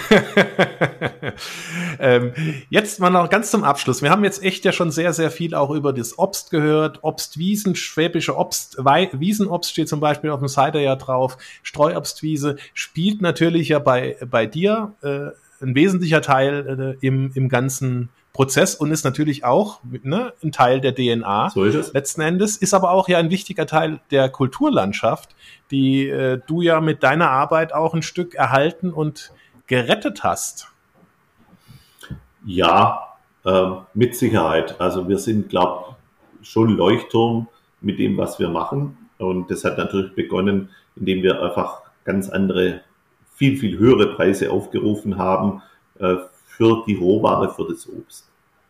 ähm, 1.99 2.33
jetzt 2.71 3.01
mal 3.01 3.11
noch 3.11 3.29
ganz 3.31 3.51
zum 3.51 3.65
Abschluss. 3.65 4.03
Wir 4.03 4.11
haben 4.11 4.23
jetzt 4.25 4.43
echt 4.43 4.65
ja 4.65 4.73
schon 4.73 4.91
sehr, 4.91 5.13
sehr 5.13 5.31
viel 5.31 5.55
auch 5.55 5.71
über 5.71 5.93
das 5.93 6.19
Obst 6.19 6.51
gehört. 6.51 6.99
Obstwiesen, 7.03 7.75
schwäbische 7.75 8.37
Obst, 8.37 8.77
Wei 8.79 9.09
Wiesenobst 9.13 9.71
steht 9.71 9.89
zum 9.89 10.01
Beispiel 10.01 10.31
auf 10.31 10.41
dem 10.41 10.49
Cider 10.49 10.81
ja 10.81 10.97
drauf. 10.97 11.39
Streuobstwiese 11.63 12.57
spielt 12.73 13.23
natürlich 13.23 13.69
ja 13.71 13.79
bei, 13.79 14.17
bei 14.31 14.47
dir 14.47 14.95
äh, 15.03 15.29
ein 15.65 15.75
wesentlicher 15.75 16.21
Teil 16.23 16.97
äh, 17.01 17.07
im, 17.07 17.33
im 17.35 17.49
ganzen 17.49 18.11
Prozess 18.35 18.75
und 18.75 18.91
ist 18.91 19.05
natürlich 19.05 19.45
auch 19.45 19.81
ne, 19.85 20.35
ein 20.43 20.51
Teil 20.51 20.81
der 20.81 20.93
DNA. 20.95 21.51
So 21.51 21.65
ist 21.65 21.77
es. 21.77 21.93
Letzten 21.93 22.21
Endes 22.21 22.57
ist 22.57 22.75
aber 22.75 22.91
auch 22.91 23.09
ja 23.09 23.19
ein 23.19 23.31
wichtiger 23.31 23.65
Teil 23.65 24.01
der 24.11 24.29
Kulturlandschaft, 24.29 25.35
die 25.71 26.09
äh, 26.09 26.41
du 26.45 26.61
ja 26.61 26.81
mit 26.81 27.05
deiner 27.05 27.31
Arbeit 27.31 27.73
auch 27.73 27.95
ein 27.95 28.03
Stück 28.03 28.35
erhalten 28.35 28.93
und 28.93 29.33
gerettet 29.69 30.25
hast. 30.25 30.69
Ja, 32.45 33.15
äh, 33.45 33.71
mit 33.95 34.17
Sicherheit. 34.17 34.81
Also 34.81 35.09
wir 35.09 35.19
sind, 35.19 35.49
glaube 35.49 35.95
ich, 36.43 36.49
schon 36.49 36.77
Leuchtturm 36.77 37.47
mit 37.81 38.01
dem, 38.01 38.19
was 38.19 38.41
wir 38.41 38.49
machen. 38.49 38.99
Und 39.17 39.49
das 39.49 39.65
hat 39.65 39.79
natürlich 39.79 40.13
begonnen, 40.17 40.71
indem 40.97 41.23
wir 41.23 41.41
einfach 41.41 41.83
ganz 42.05 42.29
andere, 42.29 42.81
viel, 43.37 43.57
viel 43.57 43.79
höhere 43.79 44.17
Preise 44.17 44.51
aufgerufen 44.51 45.19
haben 45.19 45.63
äh, 46.01 46.17
für 46.57 46.85
die 46.87 46.95
Rohware, 46.95 47.51
für 47.51 47.67
das 47.69 47.89
Obst. 47.89 48.29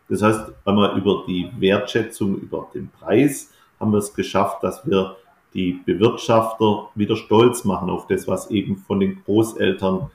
Das 0.09 0.21
heißt, 0.21 0.51
einmal 0.65 0.97
über 0.97 1.23
die 1.27 1.49
Wertschätzung, 1.57 2.35
über 2.35 2.67
den 2.73 2.89
Preis 2.89 3.51
haben 3.79 3.91
wir 3.91 3.99
es 3.99 4.13
geschafft, 4.13 4.63
dass 4.63 4.85
wir 4.85 5.15
die 5.53 5.79
Bewirtschafter 5.85 6.89
wieder 6.95 7.15
stolz 7.15 7.63
machen 7.63 7.89
auf 7.89 8.07
das, 8.07 8.27
was 8.27 8.51
eben 8.51 8.77
von 8.77 8.99
den 8.99 9.23
Großeltern 9.23 10.11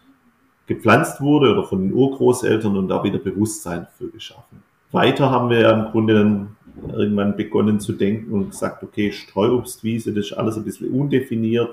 gepflanzt 0.66 1.20
wurde 1.20 1.52
oder 1.52 1.64
von 1.64 1.80
den 1.80 1.92
Urgroßeltern 1.92 2.76
und 2.76 2.88
da 2.88 3.02
wieder 3.02 3.18
Bewusstsein 3.18 3.86
für 3.98 4.08
geschaffen. 4.08 4.62
Weiter 4.92 5.30
haben 5.30 5.50
wir 5.50 5.60
ja 5.60 5.70
im 5.72 5.90
Grunde 5.90 6.14
dann 6.14 6.56
irgendwann 6.92 7.36
begonnen 7.36 7.80
zu 7.80 7.92
denken 7.92 8.32
und 8.32 8.50
gesagt, 8.50 8.82
okay, 8.82 9.12
Streuobstwiese, 9.12 10.12
das 10.12 10.26
ist 10.26 10.32
alles 10.32 10.56
ein 10.56 10.64
bisschen 10.64 10.90
undefiniert. 10.90 11.70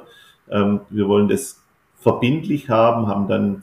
Ähm, 0.50 0.82
wir 0.90 1.08
wollen 1.08 1.28
das 1.28 1.62
verbindlich 2.00 2.70
haben, 2.70 3.08
haben 3.08 3.28
dann 3.28 3.62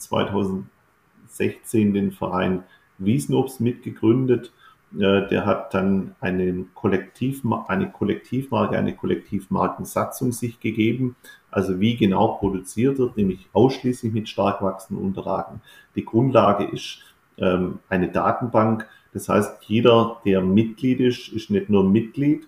2016 1.34 1.94
den 1.94 2.12
Verein 2.12 2.64
Wiesenobst 2.98 3.60
mitgegründet. 3.60 4.52
Äh, 4.94 5.28
der 5.28 5.46
hat 5.46 5.74
dann 5.74 6.14
einen 6.20 6.70
Kollektiv, 6.74 7.42
eine 7.68 7.90
Kollektivmarke, 7.90 8.76
eine 8.76 8.94
Kollektivmarkensatzung 8.94 10.32
sich 10.32 10.60
gegeben. 10.60 11.16
Also 11.50 11.80
wie 11.80 11.96
genau 11.96 12.28
produziert 12.28 12.98
wird, 12.98 13.16
nämlich 13.16 13.48
ausschließlich 13.52 14.12
mit 14.12 14.28
stark 14.28 14.62
wachsenden 14.62 15.04
Unterlagen. 15.04 15.60
Die 15.94 16.04
Grundlage 16.04 16.64
ist 16.64 16.98
ähm, 17.38 17.78
eine 17.88 18.08
Datenbank. 18.08 18.88
Das 19.12 19.28
heißt, 19.28 19.64
jeder, 19.64 20.20
der 20.24 20.40
Mitglied 20.40 21.00
ist, 21.00 21.28
ist 21.28 21.50
nicht 21.50 21.70
nur 21.70 21.88
Mitglied, 21.88 22.46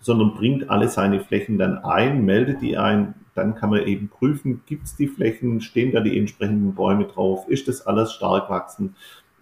sondern 0.00 0.34
bringt 0.34 0.70
alle 0.70 0.88
seine 0.88 1.20
Flächen 1.20 1.58
dann 1.58 1.78
ein, 1.78 2.24
meldet 2.24 2.62
die 2.62 2.76
ein. 2.76 3.14
Dann 3.38 3.54
kann 3.54 3.70
man 3.70 3.86
eben 3.86 4.08
prüfen, 4.08 4.62
gibt 4.66 4.86
es 4.86 4.96
die 4.96 5.08
Flächen, 5.08 5.60
stehen 5.60 5.92
da 5.92 6.00
die 6.00 6.18
entsprechenden 6.18 6.74
Bäume 6.74 7.06
drauf, 7.06 7.48
ist 7.48 7.68
das 7.68 7.86
alles 7.86 8.12
stark 8.12 8.50
wachsend 8.50 8.94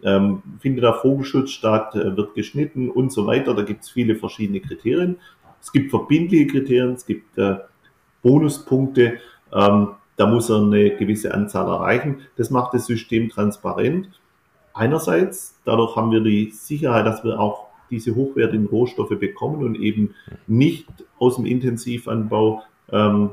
ähm, 0.03 0.43
findet 0.61 0.85
da 0.85 0.93
Vogelschutz 0.93 1.51
statt, 1.51 1.95
äh, 1.95 2.17
wird 2.17 2.35
geschnitten 2.35 2.91
und 2.91 3.13
so 3.13 3.27
weiter. 3.27 3.55
Da 3.55 3.63
gibt 3.63 3.85
es 3.85 3.91
viele 3.91 4.17
verschiedene 4.17 4.61
Kriterien. 4.61 5.17
Es 5.61 5.73
gibt 5.73 5.91
verbindliche 5.91 6.47
Kriterien, 6.47 6.93
es 6.93 7.07
gibt 7.07 7.37
äh, 7.39 7.57
Bonuspunkte. 8.23 9.19
Ähm, 9.53 9.89
da 10.17 10.27
muss 10.27 10.49
er 10.49 10.63
eine 10.63 10.97
gewisse 10.97 11.35
Anzahl 11.35 11.67
erreichen. 11.67 12.23
Das 12.37 12.51
macht 12.51 12.75
das 12.75 12.87
System 12.87 13.29
transparent. 13.29 14.09
Einerseits, 14.73 15.59
dadurch 15.65 15.97
haben 15.97 16.11
wir 16.11 16.21
die 16.21 16.51
Sicherheit, 16.51 17.07
dass 17.07 17.25
wir 17.25 17.41
auch 17.41 17.67
diese 17.91 18.15
hochwertigen 18.15 18.67
Rohstoffe 18.67 19.19
bekommen 19.19 19.63
und 19.63 19.77
eben 19.77 20.15
nicht 20.47 20.87
aus 21.19 21.37
dem 21.37 21.47
Intensivanbau 21.47 22.63
ähm, 22.91 23.31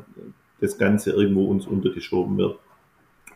das 0.62 0.78
Ganze 0.78 1.12
irgendwo 1.12 1.46
uns 1.46 1.68
untergeschoben 1.68 2.38
wird. 2.38 2.58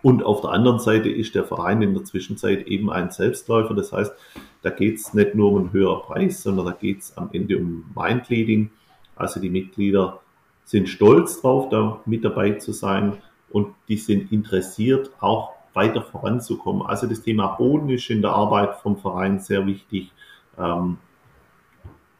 Und 0.03 0.23
auf 0.23 0.41
der 0.41 0.51
anderen 0.51 0.79
Seite 0.79 1.09
ist 1.09 1.35
der 1.35 1.43
Verein 1.43 1.81
in 1.81 1.93
der 1.93 2.03
Zwischenzeit 2.03 2.67
eben 2.67 2.89
ein 2.91 3.11
Selbstläufer. 3.11 3.73
Das 3.73 3.91
heißt, 3.91 4.13
da 4.61 4.69
geht 4.69 4.97
es 4.97 5.13
nicht 5.13 5.35
nur 5.35 5.51
um 5.51 5.57
einen 5.57 5.73
höheren 5.73 6.01
Preis, 6.01 6.43
sondern 6.43 6.67
da 6.67 6.71
geht 6.71 6.99
es 6.99 7.17
am 7.17 7.29
Ende 7.33 7.57
um 7.57 7.85
Mindleading. 7.95 8.69
Also 9.15 9.39
die 9.39 9.49
Mitglieder 9.49 10.19
sind 10.63 10.89
stolz 10.89 11.41
drauf, 11.41 11.69
da 11.69 12.01
mit 12.05 12.23
dabei 12.23 12.51
zu 12.53 12.71
sein 12.71 13.17
und 13.49 13.69
die 13.87 13.97
sind 13.97 14.31
interessiert, 14.31 15.11
auch 15.19 15.53
weiter 15.73 16.01
voranzukommen. 16.01 16.85
Also 16.85 17.07
das 17.07 17.21
Thema 17.21 17.47
Boden 17.47 17.89
ist 17.89 18.09
in 18.09 18.21
der 18.21 18.31
Arbeit 18.31 18.75
vom 18.81 18.97
Verein 18.97 19.39
sehr 19.39 19.65
wichtig. 19.65 20.11
Ähm, 20.57 20.97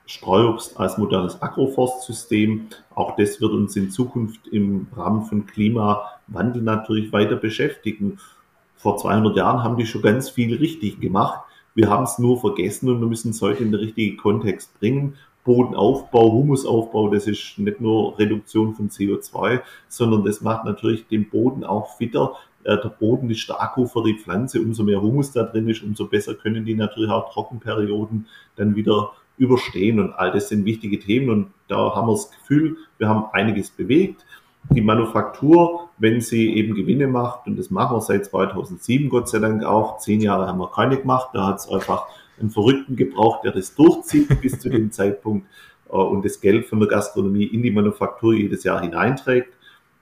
Streuobst 0.08 0.80
als 0.80 0.98
modernes 0.98 1.42
Agroforstsystem. 1.42 2.68
Auch 2.96 3.16
das 3.16 3.40
wird 3.40 3.52
uns 3.52 3.76
in 3.76 3.92
Zukunft 3.92 4.48
im 4.48 4.88
Rahmen 4.96 5.24
von 5.24 5.46
Klimawandel 5.46 6.64
natürlich 6.64 7.14
weiter 7.14 7.36
beschäftigen. 7.36 8.18
Vor 8.76 8.98
200 8.98 9.36
Jahren 9.38 9.64
haben 9.64 9.78
die 9.78 9.86
schon 9.86 10.02
ganz 10.02 10.30
viel 10.30 10.56
richtig 10.56 11.00
gemacht. 11.00 11.42
Wir 11.76 11.90
haben 11.90 12.06
es 12.06 12.18
nur 12.18 12.40
vergessen 12.40 12.90
und 12.90 13.00
wir 13.02 13.08
müssen 13.08 13.32
es 13.32 13.42
heute 13.42 13.64
in 13.64 13.72
den 13.72 13.82
richtigen 13.82 14.18
Kontext 14.18 14.80
bringen. 14.80 15.16
Bodenaufbau, 15.44 16.32
Humusaufbau, 16.32 17.10
das 17.10 17.28
ist 17.28 17.58
nicht 17.58 17.80
nur 17.80 18.18
Reduktion 18.20 18.74
von 18.74 18.90
CO2, 18.90 19.62
sondern 19.88 20.26
das 20.26 20.42
macht 20.42 20.66
natürlich 20.66 21.08
den 21.08 21.30
Boden 21.30 21.64
auch 21.64 21.96
fitter, 21.98 22.34
äh, 22.68 22.78
der 22.78 22.90
Boden 22.90 23.30
ist 23.30 23.48
der 23.48 23.62
Akku 23.62 23.86
für 23.86 24.04
die 24.04 24.18
Pflanze, 24.18 24.60
umso 24.60 24.84
mehr 24.84 25.02
Humus 25.02 25.32
da 25.32 25.44
drin 25.44 25.70
ist, 25.70 25.84
umso 25.84 26.08
besser 26.08 26.36
können 26.36 26.66
die 26.66 26.76
natürlich 26.76 27.10
auch 27.10 27.32
Trockenperioden 27.32 28.28
dann 28.58 28.76
wieder 28.76 29.12
überstehen. 29.38 30.00
Und 30.00 30.14
all 30.14 30.32
das 30.32 30.50
sind 30.50 30.66
wichtige 30.66 31.00
Themen 31.00 31.30
und 31.30 31.48
da 31.68 31.96
haben 31.96 32.08
wir 32.08 32.14
das 32.14 32.32
Gefühl, 32.32 32.78
wir 32.98 33.08
haben 33.08 33.26
einiges 33.34 33.72
bewegt. 33.72 34.26
Die 34.70 34.82
Manufaktur, 34.82 35.90
wenn 35.98 36.20
sie 36.20 36.54
eben 36.56 36.76
Gewinne 36.76 37.08
macht, 37.08 37.48
und 37.48 37.58
das 37.58 37.70
machen 37.70 37.96
wir 37.96 38.02
seit 38.02 38.26
2007, 38.26 39.10
Gott 39.10 39.30
sei 39.30 39.40
Dank 39.40 39.64
auch, 39.64 40.00
zehn 40.00 40.20
Jahre 40.20 40.48
haben 40.48 40.60
wir 40.60 40.72
keine 40.72 40.98
gemacht, 40.98 41.30
da 41.34 41.48
hat 41.48 41.60
es 41.60 41.70
einfach 41.70 42.08
einen 42.40 42.50
Verrückten 42.50 42.96
gebraucht, 42.96 43.44
der 43.44 43.52
das 43.52 43.76
durchzieht 43.76 44.42
bis 44.42 44.60
zu 44.60 44.70
dem 44.70 44.92
Zeitpunkt 44.92 45.48
äh, 45.90 45.96
und 45.96 46.26
das 46.26 46.42
Geld 46.42 46.66
von 46.66 46.80
der 46.80 46.90
Gastronomie 46.90 47.46
in 47.46 47.64
die 47.64 47.72
Manufaktur 47.72 48.34
jedes 48.34 48.64
Jahr 48.64 48.82
hineinträgt. 48.82 49.54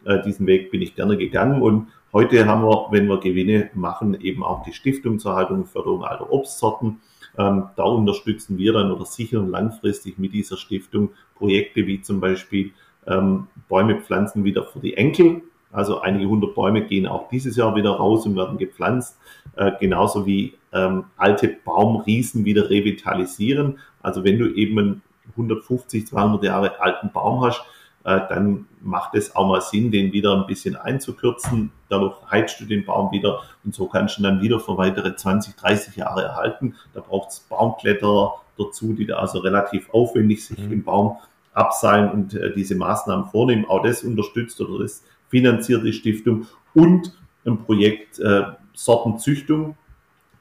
Äh, 0.06 0.22
diesen 0.24 0.48
Weg 0.48 0.72
bin 0.72 0.82
ich 0.82 0.96
gerne 0.96 1.18
gegangen 1.18 1.62
und 1.62 1.88
heute 2.12 2.46
haben 2.46 2.64
wir, 2.64 2.88
wenn 2.92 3.08
wir 3.08 3.20
Gewinne 3.20 3.70
machen, 3.74 4.20
eben 4.20 4.44
auch 4.44 4.64
die 4.64 4.74
Stiftung 4.74 5.20
zur 5.20 5.36
Haltung 5.36 5.60
und 5.60 5.68
Förderung 5.68 6.04
alter 6.04 6.32
Obstsorten. 6.32 7.02
Ähm, 7.38 7.66
da 7.76 7.84
unterstützen 7.84 8.58
wir 8.58 8.74
dann 8.74 8.92
oder 8.92 9.06
sichern 9.06 9.50
langfristig 9.50 10.18
mit 10.18 10.34
dieser 10.34 10.58
Stiftung 10.58 11.10
Projekte 11.36 11.86
wie 11.88 12.02
zum 12.02 12.20
Beispiel 12.20 12.72
ähm, 13.08 13.48
Bäume 13.68 14.00
pflanzen 14.00 14.44
wieder 14.44 14.64
für 14.64 14.80
die 14.80 14.96
Enkel. 14.96 15.42
Also 15.72 16.00
einige 16.00 16.30
hundert 16.30 16.56
Bäume 16.56 16.86
gehen 16.86 17.06
auch 17.06 17.28
dieses 17.30 17.58
Jahr 17.58 17.76
wieder 17.76 17.92
raus 17.92 18.26
und 18.26 18.38
werden 18.38 18.58
gepflanzt. 18.58 19.18
Äh, 19.58 19.74
genauso 19.80 20.26
wie 20.26 20.54
ähm, 20.72 21.06
alte 21.18 21.50
Baumriesen 21.50 22.46
wieder 22.46 22.70
revitalisieren. 22.70 23.80
Also 24.02 24.24
wenn 24.24 24.40
du 24.40 24.48
eben 24.54 24.80
einen 24.80 25.02
150, 25.32 26.08
200 26.08 26.44
Jahre 26.44 26.80
alten 26.80 27.12
Baum 27.12 27.44
hast, 27.44 27.62
äh, 28.06 28.22
dann 28.30 28.68
macht 28.82 29.16
es 29.16 29.36
auch 29.36 29.48
mal 29.48 29.62
Sinn, 29.62 29.92
den 29.92 30.14
wieder 30.14 30.36
ein 30.36 30.46
bisschen 30.46 30.76
einzukürzen. 30.76 31.72
Dadurch 31.90 32.16
heizt 32.30 32.60
du 32.62 32.66
den 32.66 32.86
Baum 32.86 33.12
wieder 33.12 33.42
und 33.64 33.74
so 33.74 33.88
kannst 33.88 34.18
du 34.18 34.22
ihn 34.22 34.24
dann 34.26 34.42
wieder 34.42 34.60
für 34.60 34.78
weitere 34.78 35.16
20, 35.16 35.56
30 35.56 35.96
Jahre 35.96 36.24
erhalten. 36.24 36.76
Da 36.94 37.02
braucht 37.02 37.32
es 37.32 37.40
Baumkletterer 37.40 38.36
dazu, 38.58 38.94
die 38.94 39.08
da 39.08 39.18
also 39.18 39.40
relativ 39.40 39.90
aufwendig 39.92 40.46
sich 40.46 40.60
mhm. 40.60 40.72
im 40.72 40.84
Baum 40.84 41.18
abseilen 41.54 42.12
und 42.12 42.36
äh, 42.36 42.54
diese 42.54 42.76
Maßnahmen 42.76 43.26
vornehmen. 43.26 43.66
Auch 43.66 43.82
das 43.82 44.04
unterstützt 44.04 44.62
oder 44.62 44.84
das 44.84 45.04
finanziert 45.30 45.84
die 45.84 45.94
Stiftung 45.94 46.46
und 46.76 47.12
ein 47.44 47.64
Projekt 47.64 48.20
äh, 48.20 48.44
Sortenzüchtung. 48.74 49.78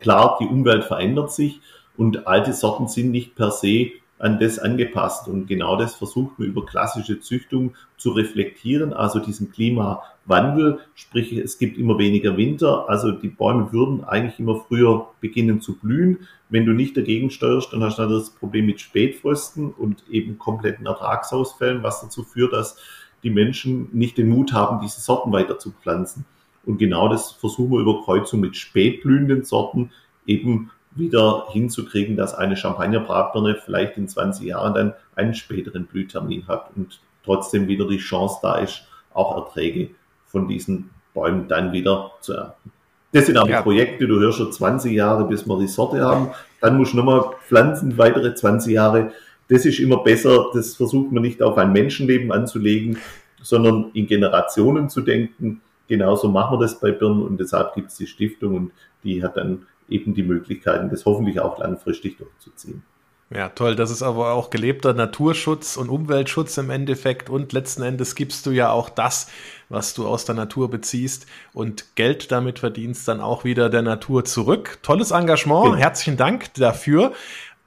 Klar, 0.00 0.36
die 0.38 0.46
Umwelt 0.46 0.84
verändert 0.84 1.32
sich 1.32 1.60
und 1.96 2.26
alte 2.26 2.52
Sorten 2.52 2.88
sind 2.88 3.10
nicht 3.10 3.34
per 3.36 3.50
se 3.50 3.92
an 4.24 4.38
das 4.40 4.58
angepasst. 4.58 5.28
Und 5.28 5.46
genau 5.46 5.76
das 5.76 5.94
versucht 5.94 6.38
man 6.38 6.48
über 6.48 6.64
klassische 6.64 7.20
Züchtung 7.20 7.74
zu 7.98 8.12
reflektieren, 8.12 8.94
also 8.94 9.18
diesen 9.18 9.52
Klimawandel, 9.52 10.80
sprich 10.94 11.36
es 11.36 11.58
gibt 11.58 11.76
immer 11.76 11.98
weniger 11.98 12.38
Winter, 12.38 12.88
also 12.88 13.12
die 13.12 13.28
Bäume 13.28 13.70
würden 13.70 14.02
eigentlich 14.02 14.40
immer 14.40 14.64
früher 14.66 15.08
beginnen 15.20 15.60
zu 15.60 15.76
blühen. 15.76 16.20
Wenn 16.48 16.64
du 16.64 16.72
nicht 16.72 16.96
dagegen 16.96 17.30
steuerst, 17.30 17.74
dann 17.74 17.84
hast 17.84 17.98
du 17.98 18.08
das 18.08 18.30
Problem 18.30 18.64
mit 18.64 18.80
Spätfrösten 18.80 19.70
und 19.70 20.02
eben 20.10 20.38
kompletten 20.38 20.86
Ertragsausfällen, 20.86 21.82
was 21.82 22.00
dazu 22.00 22.22
führt, 22.22 22.54
dass 22.54 22.78
die 23.24 23.30
Menschen 23.30 23.88
nicht 23.92 24.16
den 24.16 24.30
Mut 24.30 24.54
haben, 24.54 24.80
diese 24.80 25.02
Sorten 25.02 25.32
weiter 25.32 25.58
zu 25.58 25.72
pflanzen. 25.72 26.24
Und 26.64 26.78
genau 26.78 27.10
das 27.10 27.32
versuchen 27.32 27.72
wir 27.72 27.80
über 27.80 28.02
Kreuzung 28.02 28.40
mit 28.40 28.56
spätblühenden 28.56 29.44
Sorten 29.44 29.90
eben 30.26 30.70
wieder 30.94 31.46
hinzukriegen, 31.50 32.16
dass 32.16 32.34
eine 32.34 32.56
Champagnerbratbirne 32.56 33.56
vielleicht 33.56 33.96
in 33.96 34.08
20 34.08 34.46
Jahren 34.46 34.74
dann 34.74 34.92
einen 35.16 35.34
späteren 35.34 35.86
Blühtermin 35.86 36.46
hat 36.46 36.70
und 36.76 37.00
trotzdem 37.24 37.66
wieder 37.68 37.86
die 37.88 37.98
Chance 37.98 38.38
da 38.42 38.56
ist, 38.56 38.86
auch 39.12 39.36
Erträge 39.36 39.90
von 40.26 40.48
diesen 40.48 40.90
Bäumen 41.14 41.48
dann 41.48 41.72
wieder 41.72 42.12
zu 42.20 42.34
ernten. 42.34 42.72
Das 43.12 43.26
sind 43.26 43.36
aber 43.36 43.48
ja. 43.48 43.62
Projekte, 43.62 44.08
du 44.08 44.18
hörst 44.18 44.38
schon 44.38 44.52
20 44.52 44.92
Jahre, 44.92 45.24
bis 45.28 45.46
wir 45.46 45.56
die 45.60 45.68
Sorte 45.68 46.04
haben. 46.04 46.30
Dann 46.60 46.76
musst 46.76 46.94
du 46.94 46.96
nochmal 46.96 47.24
pflanzen, 47.46 47.96
weitere 47.96 48.34
20 48.34 48.72
Jahre. 48.72 49.12
Das 49.48 49.64
ist 49.64 49.78
immer 49.78 50.02
besser. 50.02 50.46
Das 50.52 50.74
versucht 50.74 51.12
man 51.12 51.22
nicht 51.22 51.40
auf 51.40 51.56
ein 51.56 51.72
Menschenleben 51.72 52.32
anzulegen, 52.32 52.98
sondern 53.40 53.92
in 53.94 54.08
Generationen 54.08 54.88
zu 54.88 55.00
denken. 55.00 55.60
Genauso 55.86 56.28
machen 56.28 56.58
wir 56.58 56.62
das 56.62 56.80
bei 56.80 56.90
Birnen 56.90 57.22
und 57.22 57.38
deshalb 57.38 57.74
gibt 57.74 57.90
es 57.90 57.98
die 57.98 58.08
Stiftung 58.08 58.54
und 58.56 58.72
die 59.04 59.22
hat 59.22 59.36
dann 59.36 59.66
eben 59.88 60.14
die 60.14 60.22
Möglichkeiten, 60.22 60.90
das 60.90 61.04
hoffentlich 61.04 61.40
auch 61.40 61.58
langfristig 61.58 62.18
durchzuziehen. 62.18 62.82
Ja, 63.30 63.48
toll. 63.48 63.74
Das 63.74 63.90
ist 63.90 64.02
aber 64.02 64.32
auch 64.32 64.50
gelebter 64.50 64.92
Naturschutz 64.92 65.76
und 65.76 65.88
Umweltschutz 65.88 66.56
im 66.58 66.70
Endeffekt. 66.70 67.30
Und 67.30 67.52
letzten 67.52 67.82
Endes 67.82 68.14
gibst 68.14 68.46
du 68.46 68.50
ja 68.50 68.70
auch 68.70 68.90
das, 68.90 69.28
was 69.68 69.94
du 69.94 70.06
aus 70.06 70.24
der 70.24 70.34
Natur 70.34 70.70
beziehst 70.70 71.26
und 71.52 71.96
Geld 71.96 72.30
damit 72.30 72.58
verdienst, 72.58 73.08
dann 73.08 73.20
auch 73.20 73.42
wieder 73.42 73.70
der 73.70 73.82
Natur 73.82 74.24
zurück. 74.24 74.78
Tolles 74.82 75.10
Engagement. 75.10 75.72
Ja. 75.72 75.76
Herzlichen 75.76 76.16
Dank 76.16 76.52
dafür 76.54 77.12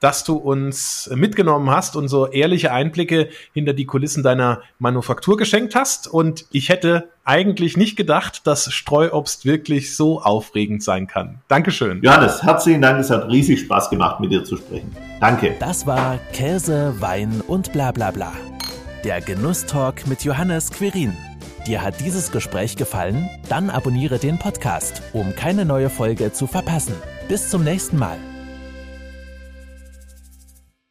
dass 0.00 0.24
du 0.24 0.36
uns 0.36 1.10
mitgenommen 1.14 1.70
hast 1.70 1.96
und 1.96 2.08
so 2.08 2.26
ehrliche 2.26 2.72
Einblicke 2.72 3.28
hinter 3.52 3.72
die 3.72 3.86
Kulissen 3.86 4.22
deiner 4.22 4.62
Manufaktur 4.78 5.36
geschenkt 5.36 5.74
hast. 5.74 6.06
Und 6.06 6.46
ich 6.52 6.68
hätte 6.68 7.08
eigentlich 7.24 7.76
nicht 7.76 7.96
gedacht, 7.96 8.46
dass 8.46 8.72
Streuobst 8.72 9.44
wirklich 9.44 9.96
so 9.96 10.22
aufregend 10.22 10.82
sein 10.82 11.06
kann. 11.06 11.40
Dankeschön. 11.48 12.00
Johannes, 12.02 12.42
herzlichen 12.42 12.82
Dank. 12.82 13.00
Es 13.00 13.10
hat 13.10 13.28
riesig 13.28 13.60
Spaß 13.60 13.90
gemacht, 13.90 14.20
mit 14.20 14.30
dir 14.30 14.44
zu 14.44 14.56
sprechen. 14.56 14.94
Danke. 15.20 15.56
Das 15.58 15.86
war 15.86 16.18
Käse, 16.32 16.94
Wein 17.00 17.42
und 17.46 17.72
bla 17.72 17.92
bla 17.92 18.10
bla. 18.10 18.32
Der 19.04 19.20
Genusstalk 19.20 20.06
mit 20.06 20.24
Johannes 20.24 20.70
Quirin. 20.70 21.16
Dir 21.66 21.82
hat 21.82 22.00
dieses 22.00 22.32
Gespräch 22.32 22.76
gefallen? 22.76 23.28
Dann 23.48 23.68
abonniere 23.68 24.18
den 24.18 24.38
Podcast, 24.38 25.02
um 25.12 25.34
keine 25.36 25.64
neue 25.66 25.90
Folge 25.90 26.32
zu 26.32 26.46
verpassen. 26.46 26.94
Bis 27.28 27.50
zum 27.50 27.62
nächsten 27.62 27.98
Mal. 27.98 28.16